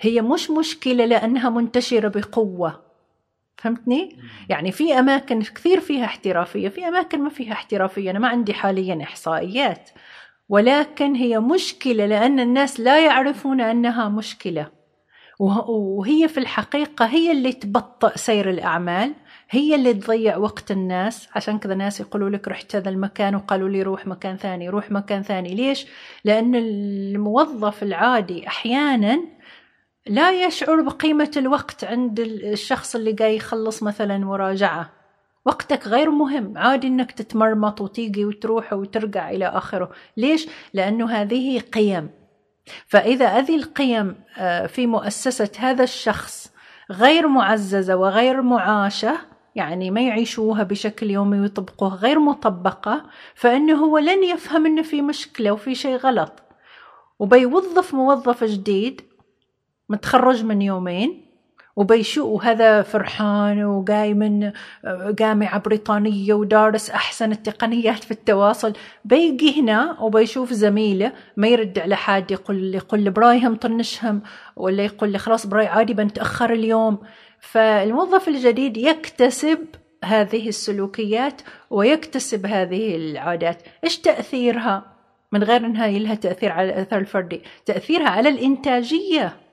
هي 0.01 0.23
مش 0.23 0.51
مشكلة 0.51 1.05
لأنها 1.05 1.51
منتشرة 1.51 2.09
بقوة. 2.09 2.88
فهمتني؟ 3.59 4.19
يعني 4.49 4.73
في 4.73 4.99
أماكن 4.99 5.43
كثير 5.43 5.81
فيها 5.81 6.05
احترافية، 6.05 6.69
في 6.69 6.89
أماكن 6.89 7.21
ما 7.21 7.29
فيها 7.31 7.53
احترافية، 7.53 8.11
أنا 8.11 8.19
ما 8.19 8.29
عندي 8.29 8.55
حاليا 8.55 9.03
إحصائيات. 9.03 9.91
ولكن 10.49 11.15
هي 11.15 11.41
مشكلة 11.41 12.07
لأن 12.07 12.41
الناس 12.41 12.81
لا 12.81 13.07
يعرفون 13.07 13.61
أنها 13.61 14.09
مشكلة. 14.09 14.79
وهي 15.69 16.29
في 16.29 16.39
الحقيقة 16.39 17.07
هي 17.07 17.33
اللي 17.33 17.53
تبطئ 17.53 18.19
سير 18.19 18.51
الأعمال، 18.51 19.15
هي 19.51 19.75
اللي 19.75 19.95
تضيع 19.95 20.37
وقت 20.37 20.71
الناس. 20.71 21.29
عشان 21.35 21.59
كذا 21.59 21.75
ناس 21.75 22.01
يقولوا 22.01 22.31
لك 22.31 22.49
رحت 22.49 22.77
هذا 22.77 22.91
المكان 22.91 23.35
وقالوا 23.35 23.69
لي 23.69 23.83
روح 23.83 24.07
مكان 24.07 24.37
ثاني 24.37 24.69
روح 24.69 24.91
مكان 24.91 25.23
ثاني. 25.23 25.55
ليش؟ 25.55 25.87
لأن 26.25 26.55
الموظف 26.55 27.83
العادي 27.83 28.47
أحيانا 28.47 29.21
لا 30.09 30.45
يشعر 30.47 30.81
بقيمة 30.81 31.31
الوقت 31.37 31.85
عند 31.85 32.21
الشخص 32.21 32.95
اللي 32.95 33.13
جاي 33.13 33.37
يخلص 33.37 33.83
مثلا 33.83 34.19
مراجعة. 34.19 34.91
وقتك 35.45 35.87
غير 35.89 36.11
مهم. 36.11 36.59
عادي 36.59 36.87
إنك 36.87 37.13
تتمرمط 37.13 37.81
وتيجي 37.81 38.25
وتروح 38.25 38.73
وترجع 38.73 39.31
إلى 39.31 39.47
آخره. 39.47 39.91
ليش؟ 40.17 40.49
لأنه 40.75 41.11
هذه 41.11 41.61
قيم. 41.61 42.11
فإذا 42.87 43.27
هذه 43.27 43.57
القيم 43.57 44.15
آه، 44.39 44.67
في 44.67 44.87
مؤسسة 44.87 45.51
هذا 45.59 45.83
الشخص 45.83 46.53
غير 46.91 47.29
معززة 47.29 47.97
وغير 47.97 48.43
معاشة 48.43 49.19
يعني 49.55 49.91
ما 49.91 50.01
يعيشوها 50.01 50.63
بشكل 50.63 51.11
يومي 51.11 51.41
ويطبقوها 51.41 51.97
غير 51.97 52.19
مطبقة 52.19 53.03
فإنه 53.35 53.75
هو 53.85 53.99
لن 53.99 54.25
يفهم 54.25 54.67
إنه 54.67 54.83
في 54.83 55.03
مشكلة 55.03 55.53
وفي 55.53 55.75
شيء 55.75 55.97
غلط. 55.97 56.43
وبيوظف 57.19 57.95
موظف 57.95 58.45
جديد 58.45 59.08
متخرج 59.89 60.45
من 60.45 60.63
يومين 60.63 61.29
وبيشو 61.77 62.27
وهذا 62.27 62.83
فرحان 62.83 63.65
وجاي 63.65 64.15
من 64.15 64.53
جامعة 65.09 65.59
بريطانية 65.59 66.35
ودارس 66.35 66.91
أحسن 66.91 67.33
التقنيات 67.33 68.05
في 68.05 68.11
التواصل. 68.11 68.73
بيجي 69.05 69.61
هنا 69.61 70.01
وبيشوف 70.01 70.53
زميله 70.53 71.13
ما 71.37 71.49
يرد 71.49 71.79
على 71.79 71.97
حد 71.97 72.31
يقول 72.31 72.75
يقول 72.75 73.11
برايهم 73.11 73.57
طنشهم 73.57 74.23
ولا 74.57 74.85
يقول 74.85 75.13
لي 75.13 75.19
خلاص 75.19 75.47
براي 75.47 75.67
عادي 75.67 75.95
بنتأخر 75.95 76.53
اليوم. 76.53 76.99
فالموظف 77.41 78.29
الجديد 78.29 78.77
يكتسب 78.77 79.59
هذه 80.05 80.49
السلوكيات 80.49 81.43
ويكتسب 81.71 82.47
هذه 82.47 82.97
العادات. 82.97 83.63
إيش 83.85 83.99
تأثيرها؟ 83.99 84.83
من 85.33 85.43
غير 85.43 85.67
إنها 85.67 85.89
لها 85.89 86.15
تأثير 86.15 86.53
على 86.53 86.69
الأثر 86.69 86.99
الفردي 86.99 87.43
تأثيرها 87.67 88.09
على 88.09 88.29
الإنتاجية. 88.29 89.48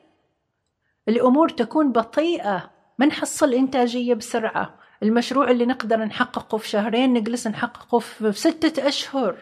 الأمور 1.08 1.50
تكون 1.50 1.92
بطيئة. 1.92 2.70
ما 2.98 3.06
نحصل 3.06 3.54
إنتاجية 3.54 4.14
بسرعة؟ 4.14 4.80
المشروع 5.04 5.52
اللي 5.52 5.66
نقدر 5.66 5.98
نحققه 5.98 6.58
في 6.58 6.68
شهرين 6.68 7.14
نجلس 7.14 7.48
نحققه 7.48 8.00
في 8.00 8.32
ستة 8.32 8.88
أشهر. 8.88 9.36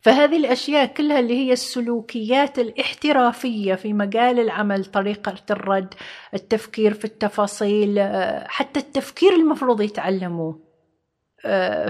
فهذه 0.00 0.36
الأشياء 0.36 0.86
كلها 0.86 1.18
اللي 1.18 1.34
هي 1.34 1.52
السلوكيات 1.52 2.58
الاحترافية 2.58 3.74
في 3.74 3.92
مجال 3.92 4.40
العمل 4.40 4.84
طريقة 4.84 5.36
الرد 5.50 5.94
التفكير 6.34 6.94
في 6.94 7.04
التفاصيل 7.04 8.00
حتى 8.48 8.80
التفكير 8.80 9.32
المفروض 9.32 9.80
يتعلموه 9.80 10.60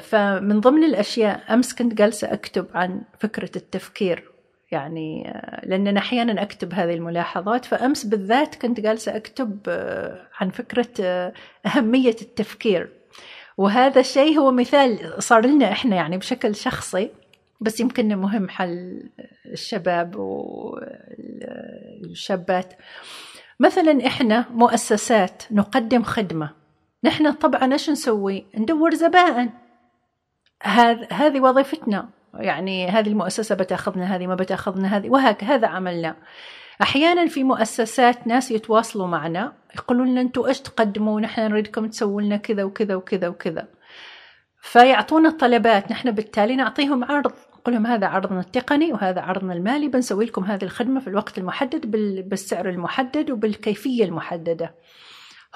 فمن 0.00 0.60
ضمن 0.60 0.84
الأشياء 0.84 1.54
أمس 1.54 1.74
كنت 1.74 1.94
جالسة 1.94 2.32
أكتب 2.32 2.66
عن 2.74 3.02
فكرة 3.20 3.50
التفكير. 3.56 4.29
يعني 4.70 5.32
لأن 5.62 5.96
أحيانا 5.96 6.42
أكتب 6.42 6.74
هذه 6.74 6.94
الملاحظات 6.94 7.64
فأمس 7.64 8.04
بالذات 8.04 8.54
كنت 8.54 8.80
جالسة 8.80 9.16
أكتب 9.16 9.58
آه، 9.68 10.28
عن 10.40 10.50
فكرة 10.50 10.88
آه، 11.00 11.32
أهمية 11.66 12.16
التفكير. 12.22 12.88
وهذا 13.56 14.00
الشيء 14.00 14.38
هو 14.38 14.50
مثال 14.52 15.22
صار 15.22 15.46
لنا 15.46 15.72
إحنا 15.72 15.96
يعني 15.96 16.18
بشكل 16.18 16.54
شخصي 16.54 17.10
بس 17.60 17.80
يمكن 17.80 18.16
مهم 18.16 18.48
حل 18.48 19.02
الشباب 19.46 20.16
والشابات 22.06 22.72
مثلا 23.60 24.06
إحنا 24.06 24.44
مؤسسات 24.50 25.42
نقدم 25.50 26.02
خدمة. 26.02 26.50
نحن 27.04 27.32
طبعا 27.32 27.72
إيش 27.72 27.90
نسوي؟ 27.90 28.46
ندور 28.54 28.94
زبائن 28.94 29.50
هذه 31.10 31.40
وظيفتنا. 31.40 32.08
يعني 32.34 32.88
هذه 32.88 33.08
المؤسسة 33.08 33.54
بتاخذنا 33.54 34.16
هذه 34.16 34.26
ما 34.26 34.34
بتاخذنا 34.34 34.96
هذه 34.96 35.10
وهكذا 35.10 35.66
عملنا. 35.66 36.16
أحيانا 36.82 37.26
في 37.26 37.44
مؤسسات 37.44 38.26
ناس 38.26 38.50
يتواصلوا 38.50 39.06
معنا 39.06 39.52
يقولون 39.74 40.08
لنا 40.08 40.20
أنتم 40.20 40.44
إيش 40.44 40.60
تقدموا؟ 40.60 41.20
نحن 41.20 41.40
نريدكم 41.40 41.86
تسووا 41.86 42.22
لنا 42.22 42.36
كذا 42.36 42.64
وكذا 42.64 42.94
وكذا 42.94 43.28
وكذا. 43.28 43.68
فيعطونا 44.62 45.30
طلبات 45.30 45.90
نحن 45.90 46.10
بالتالي 46.10 46.56
نعطيهم 46.56 47.04
عرض 47.04 47.32
نقول 47.60 47.74
لهم 47.74 47.86
هذا 47.86 48.06
عرضنا 48.06 48.40
التقني 48.40 48.92
وهذا 48.92 49.20
عرضنا 49.20 49.52
المالي 49.52 49.88
بنسوي 49.88 50.24
لكم 50.24 50.44
هذه 50.44 50.64
الخدمة 50.64 51.00
في 51.00 51.08
الوقت 51.08 51.38
المحدد 51.38 51.86
بالسعر 52.28 52.68
المحدد 52.68 53.30
وبالكيفية 53.30 54.04
المحددة. 54.04 54.74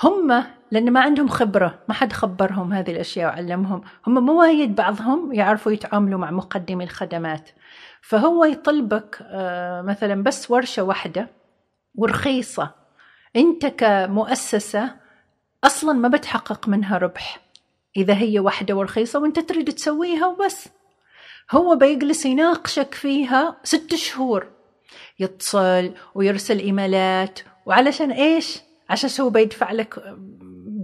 هم 0.02 0.44
لأن 0.70 0.90
ما 0.90 1.00
عندهم 1.00 1.28
خبرة 1.28 1.78
ما 1.88 1.94
حد 1.94 2.12
خبرهم 2.12 2.72
هذه 2.72 2.90
الأشياء 2.90 3.26
وعلمهم. 3.26 3.82
هم 4.06 4.26
مو 4.26 4.40
وايد 4.40 4.74
بعضهم 4.74 5.32
يعرفوا 5.32 5.72
يتعاملوا 5.72 6.18
مع 6.18 6.30
مقدمي 6.30 6.84
الخدمات. 6.84 7.50
فهو 8.00 8.44
يطلبك 8.44 9.18
آه، 9.22 9.82
مثلا 9.82 10.22
بس 10.22 10.50
ورشة 10.50 10.82
واحدة 10.82 11.28
ورخيصة. 11.94 12.70
أنت 13.36 13.66
كمؤسسة 13.66 14.94
أصلا 15.64 15.92
ما 15.92 16.08
بتحقق 16.08 16.68
منها 16.68 16.98
ربح. 16.98 17.40
إذا 17.96 18.14
هي 18.14 18.38
واحدة 18.38 18.74
ورخيصة 18.74 19.18
وأنت 19.18 19.38
تريد 19.38 19.72
تسويها 19.72 20.26
وبس. 20.26 20.68
هو 21.50 21.76
بيجلس 21.76 22.26
يناقشك 22.26 22.94
فيها 22.94 23.56
ست 23.64 23.94
شهور. 23.94 24.46
يتصل 25.18 25.94
ويرسل 26.14 26.58
إيميلات. 26.58 27.40
وعلشان 27.66 28.10
إيش؟ 28.10 28.60
عشان 28.90 29.24
هو 29.24 29.30
بيدفع 29.30 29.72
لك 29.72 30.14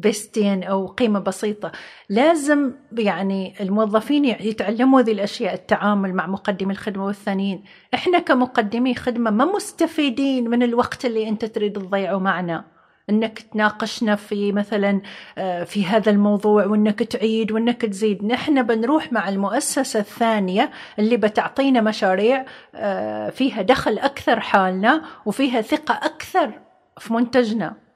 بستين 0.00 0.62
أو 0.62 0.86
قيمة 0.86 1.18
بسيطة. 1.18 1.72
لازم 2.08 2.72
يعني 2.98 3.54
الموظفين 3.60 4.24
يتعلموا 4.24 5.00
هذه 5.00 5.12
الأشياء 5.12 5.54
التعامل 5.54 6.14
مع 6.14 6.26
مقدمي 6.26 6.72
الخدمة 6.72 7.04
والثانيين. 7.06 7.64
إحنا 7.94 8.18
كمقدمي 8.18 8.94
خدمة 8.94 9.30
ما 9.30 9.44
مستفيدين 9.44 10.50
من 10.50 10.62
الوقت 10.62 11.04
اللي 11.04 11.28
أنت 11.28 11.44
تريد 11.44 11.72
تضيعه 11.72 12.18
معنا. 12.18 12.64
إنك 13.10 13.38
تناقشنا 13.38 14.16
في 14.16 14.52
مثلا 14.52 15.00
آه، 15.38 15.64
في 15.64 15.84
هذا 15.84 16.10
الموضوع 16.10 16.66
وإنك 16.66 17.02
تعيد 17.02 17.52
وإنك 17.52 17.82
تزيد. 17.82 18.24
نحن 18.24 18.62
بنروح 18.62 19.12
مع 19.12 19.28
المؤسسة 19.28 20.00
الثانية 20.00 20.70
اللي 20.98 21.16
بتعطينا 21.16 21.80
مشاريع 21.80 22.44
آه، 22.74 23.30
فيها 23.30 23.62
دخل 23.62 23.98
أكثر 23.98 24.40
حالنا 24.40 25.02
وفيها 25.26 25.60
ثقة 25.60 25.94
أكثر 25.94 26.52
في 26.98 27.12
منتجنا. 27.12 27.89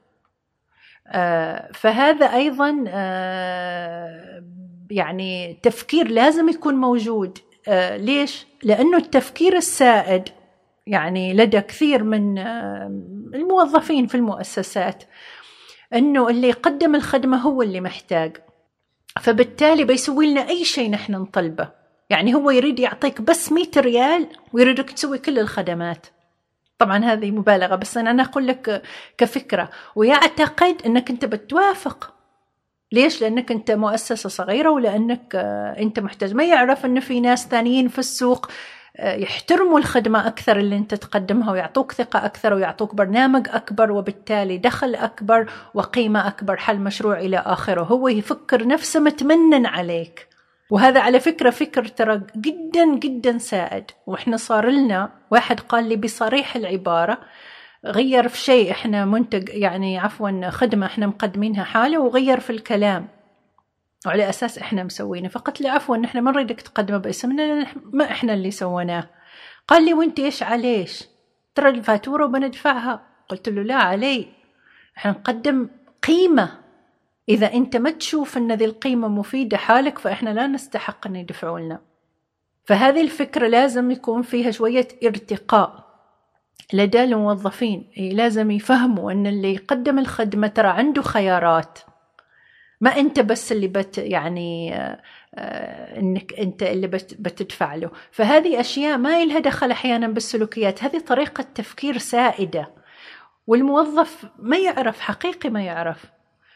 فهذا 1.74 2.26
أيضا 2.26 2.70
يعني 4.90 5.58
تفكير 5.62 6.08
لازم 6.08 6.48
يكون 6.48 6.74
موجود. 6.74 7.38
ليش؟ 7.96 8.46
لأنه 8.62 8.96
التفكير 8.96 9.56
السائد 9.56 10.28
يعني 10.86 11.34
لدى 11.34 11.60
كثير 11.60 12.04
من 12.04 12.38
آه، 12.38 12.86
الموظفين 13.34 14.06
في 14.06 14.14
المؤسسات 14.14 15.04
إنه 15.94 16.28
اللي 16.28 16.48
يقدم 16.48 16.94
الخدمة 16.94 17.36
هو 17.36 17.62
اللي 17.62 17.80
محتاج. 17.80 18.36
فبالتالي 19.20 19.84
بيسوي 19.84 20.30
لنا 20.30 20.48
أي 20.48 20.64
شيء 20.64 20.90
نحن 20.90 21.12
نطلبه. 21.12 21.70
يعني 22.10 22.34
هو 22.34 22.50
يريد 22.50 22.78
يعطيك 22.78 23.20
بس 23.20 23.52
100 23.52 23.66
ريال 23.76 24.26
ويريدك 24.52 24.90
تسوي 24.90 25.18
كل 25.18 25.38
الخدمات. 25.38 26.06
طبعا 26.84 27.04
هذه 27.04 27.30
مبالغة 27.30 27.74
بس 27.74 27.96
أنا 27.96 28.22
أقول 28.22 28.46
لك 28.46 28.82
كفكرة 29.18 29.70
ويعتقد 29.96 30.82
أنك 30.86 31.10
أنت 31.10 31.24
بتوافق. 31.24 32.14
ليش؟ 32.92 33.20
لأنك 33.20 33.52
أنت 33.52 33.70
مؤسسة 33.70 34.28
صغيرة 34.28 34.70
ولأنك 34.70 35.32
آه، 35.34 35.78
أنت 35.78 36.00
محتاج. 36.00 36.34
ما 36.34 36.44
يعرف 36.44 36.84
انه 36.84 37.00
في 37.00 37.20
ناس 37.20 37.46
ثانيين 37.48 37.88
في 37.88 37.98
السوق 37.98 38.50
يحترموا 38.98 39.78
الخدمة 39.78 40.26
أكثر 40.26 40.56
اللي 40.56 40.76
أنت 40.76 40.94
تقدمها 40.94 41.52
ويعطوك 41.52 41.92
ثقة 41.92 42.26
أكثر 42.26 42.54
ويعطوك 42.54 42.94
برنامج 42.94 43.48
أكبر 43.50 43.92
وبالتالي 43.92 44.58
دخل 44.58 44.94
أكبر 44.94 45.50
وقيمة 45.74 46.28
أكبر 46.28 46.56
حل 46.56 46.78
مشروع 46.78 47.18
إلى 47.18 47.38
آخره. 47.38 47.82
هو 47.82 48.08
يفكر 48.08 48.66
نفسه 48.66 49.00
متمنن 49.00 49.66
عليك. 49.66 50.33
وهذا 50.70 51.00
على 51.00 51.20
فكرة 51.20 51.50
فكر 51.50 51.84
ترى 51.84 52.22
جدا 52.36 52.98
جدا 52.98 53.38
سائد. 53.38 53.84
وإحنا 54.06 54.36
صار 54.36 54.70
لنا 54.70 55.12
واحد 55.30 55.60
قال 55.60 55.88
لي 55.88 55.96
بصريح 55.96 56.56
العبارة 56.56 57.18
غير 57.84 58.28
في 58.28 58.38
شيء 58.38 58.70
إحنا 58.70 59.04
منتج 59.04 59.48
يعني 59.48 59.98
عفوا 59.98 60.50
خدمة 60.50 60.86
إحنا 60.86 61.06
مقدمينها 61.06 61.64
حالة 61.64 61.98
وغير 62.00 62.40
في 62.40 62.50
الكلام. 62.50 63.08
وعلى 64.06 64.28
أساس 64.28 64.58
إحنا 64.58 64.84
مسوينه. 64.84 65.28
فقلت 65.28 65.60
له 65.60 65.70
عفوا 65.70 65.96
نحن 65.96 66.18
ما 66.18 66.30
نريدك 66.30 66.60
تقدمه 66.60 66.98
باسمنا 66.98 67.66
ما 67.92 68.04
إحنا 68.04 68.34
اللي 68.34 68.50
سويناه. 68.50 69.10
قال 69.68 69.84
لي 69.84 69.94
وإنت 69.94 70.20
إيش 70.20 70.42
عليش؟ 70.42 71.04
ترى 71.54 71.68
الفاتورة 71.68 72.24
وبندفعها 72.24 73.06
قلت 73.28 73.48
له 73.48 73.62
لا 73.62 73.74
علي. 73.74 74.28
إحنا 74.96 75.10
نقدم 75.10 75.68
قيمة 76.02 76.63
إذا 77.28 77.52
أنت 77.54 77.76
ما 77.76 77.90
تشوف 77.90 78.36
أن 78.36 78.52
ذي 78.52 78.64
القيمة 78.64 79.08
مفيدة 79.08 79.56
حالك 79.56 79.98
فإحنا 79.98 80.30
لا 80.30 80.46
نستحق 80.46 81.06
أن 81.06 81.16
يدفعوا 81.16 81.60
لنا. 81.60 81.80
فهذه 82.64 83.00
الفكرة 83.00 83.46
لازم 83.46 83.90
يكون 83.90 84.22
فيها 84.22 84.50
شوية 84.50 84.88
ارتقاء. 85.04 85.84
لدى 86.72 87.04
الموظفين 87.04 87.90
لازم 87.96 88.50
يفهموا 88.50 89.12
أن 89.12 89.26
اللي 89.26 89.54
يقدم 89.54 89.98
الخدمة 89.98 90.46
ترى 90.46 90.68
عنده 90.68 91.02
خيارات. 91.02 91.78
ما 92.80 92.90
أنت 92.90 93.20
بس 93.20 93.52
اللي 93.52 93.68
بت 93.68 93.98
يعني 93.98 94.74
آه، 95.34 96.00
إنك 96.00 96.32
أنت 96.38 96.62
اللي 96.62 96.86
بت 96.86 97.16
بتدفع 97.20 97.74
له. 97.74 97.90
فهذه 98.10 98.60
أشياء 98.60 98.98
ما 98.98 99.22
إلها 99.22 99.38
دخل 99.38 99.70
أحيانا 99.70 100.08
بالسلوكيات. 100.08 100.84
هذه 100.84 100.98
طريقة 100.98 101.42
تفكير 101.54 101.98
سائدة. 101.98 102.70
والموظف 103.46 104.26
ما 104.38 104.56
يعرف 104.58 105.00
حقيقي 105.00 105.50
ما 105.50 105.62
يعرف. 105.62 106.13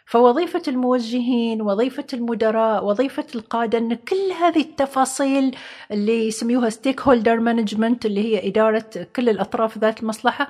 فوظيفة 0.08 0.62
الموجهين 0.68 1.62
وظيفة 1.62 2.06
المدراء 2.14 2.84
وظيفة 2.84 3.26
القادة 3.34 3.78
أن 3.78 3.94
كل 3.94 4.32
هذه 4.40 4.60
التفاصيل 4.60 5.56
اللي 5.90 6.26
يسميوها 6.26 6.70
stakeholder 6.70 7.40
management 7.40 8.06
اللي 8.06 8.20
هي 8.20 8.48
إدارة 8.48 8.84
كل 9.16 9.28
الأطراف 9.28 9.78
ذات 9.78 10.02
المصلحة 10.02 10.48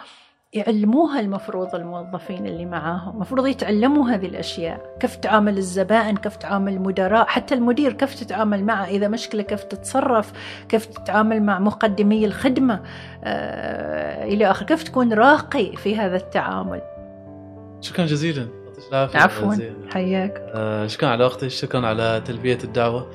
يعلموها 0.53 1.21
المفروض 1.21 1.75
الموظفين 1.75 2.47
اللي 2.47 2.67
معاهم. 2.67 3.15
المفروض 3.15 3.47
يتعلموا 3.47 4.11
هذه 4.11 4.27
الأشياء. 4.27 4.97
كيف 5.01 5.17
تعامل 5.17 5.59
الزبائن 5.59 6.17
كيف 6.17 6.37
تعامل 6.37 6.73
المدراء 6.73 7.27
حتى 7.27 7.55
المدير 7.55 7.93
كيف 7.93 8.15
تتعامل 8.15 8.65
معه 8.65 8.85
إذا 8.85 9.09
مشكلة 9.09 9.43
كيف 9.43 9.65
تتصرف 9.65 10.33
كيف 10.69 10.87
تتعامل 10.87 11.43
مع 11.43 11.59
مقدمي 11.59 12.25
الخدمة 12.25 12.83
آه 13.25 14.25
إلى 14.25 14.51
آخر 14.51 14.67
كيف 14.67 14.83
تكون 14.83 15.13
راقي 15.13 15.77
في 15.77 15.97
هذا 15.97 16.17
التعامل. 16.17 16.81
شكرا 17.81 18.07
جزيلا. 18.07 18.58
عفوا. 18.93 19.55
حياك. 19.91 20.43
آه 20.55 20.87
شكرا 20.87 21.09
على 21.09 21.25
وقتك 21.25 21.49
شكرا 21.49 21.87
على 21.87 22.23
تلبية 22.25 22.59
الدعوة. 22.65 23.07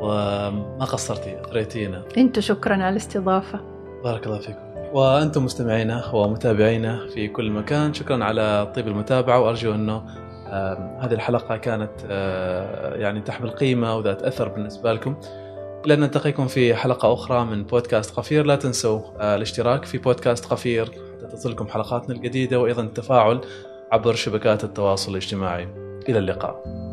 وما 0.00 0.84
قصرتي 0.84 1.40
أثريتينا 1.40 2.02
أنت 2.16 2.40
شكرا 2.40 2.74
على 2.74 2.88
الاستضافة. 2.88 3.60
بارك 4.04 4.26
الله 4.26 4.38
فيكم. 4.38 4.66
وأنتم 4.92 5.44
مستمعينا 5.44 6.14
ومتابعينا 6.14 7.06
في 7.14 7.28
كل 7.28 7.50
مكان 7.50 7.94
شكرا 7.94 8.24
على 8.24 8.72
طيب 8.74 8.88
المتابعة. 8.88 9.40
وأرجو 9.40 9.74
أنه 9.74 10.02
هذه 11.00 11.12
الحلقة 11.12 11.56
كانت 11.56 11.90
آه، 12.10 12.94
يعني 12.94 13.20
تحمل 13.20 13.50
قيمة 13.50 13.96
وذات 13.96 14.22
أثر 14.22 14.48
بالنسبة 14.48 14.92
لكم. 14.92 15.16
لن 15.86 16.00
نلتقيكم 16.00 16.46
في 16.46 16.74
حلقة 16.74 17.12
أخرى 17.12 17.44
من 17.44 17.64
بودكاست 17.64 18.16
قفير. 18.16 18.46
لا 18.46 18.56
تنسوا 18.56 19.00
آه، 19.20 19.36
الاشتراك 19.36 19.84
في 19.84 19.98
بودكاست 19.98 20.44
قفير 20.44 20.84
حتى 20.86 21.36
تصلكم 21.36 21.68
حلقاتنا 21.68 22.14
الجديدة 22.14 22.60
وأيضا 22.60 22.82
التفاعل 22.82 23.40
عبر 23.92 24.14
شبكات 24.14 24.64
التواصل 24.64 25.10
الاجتماعي. 25.10 25.68
إلى 26.08 26.18
اللقاء. 26.18 26.85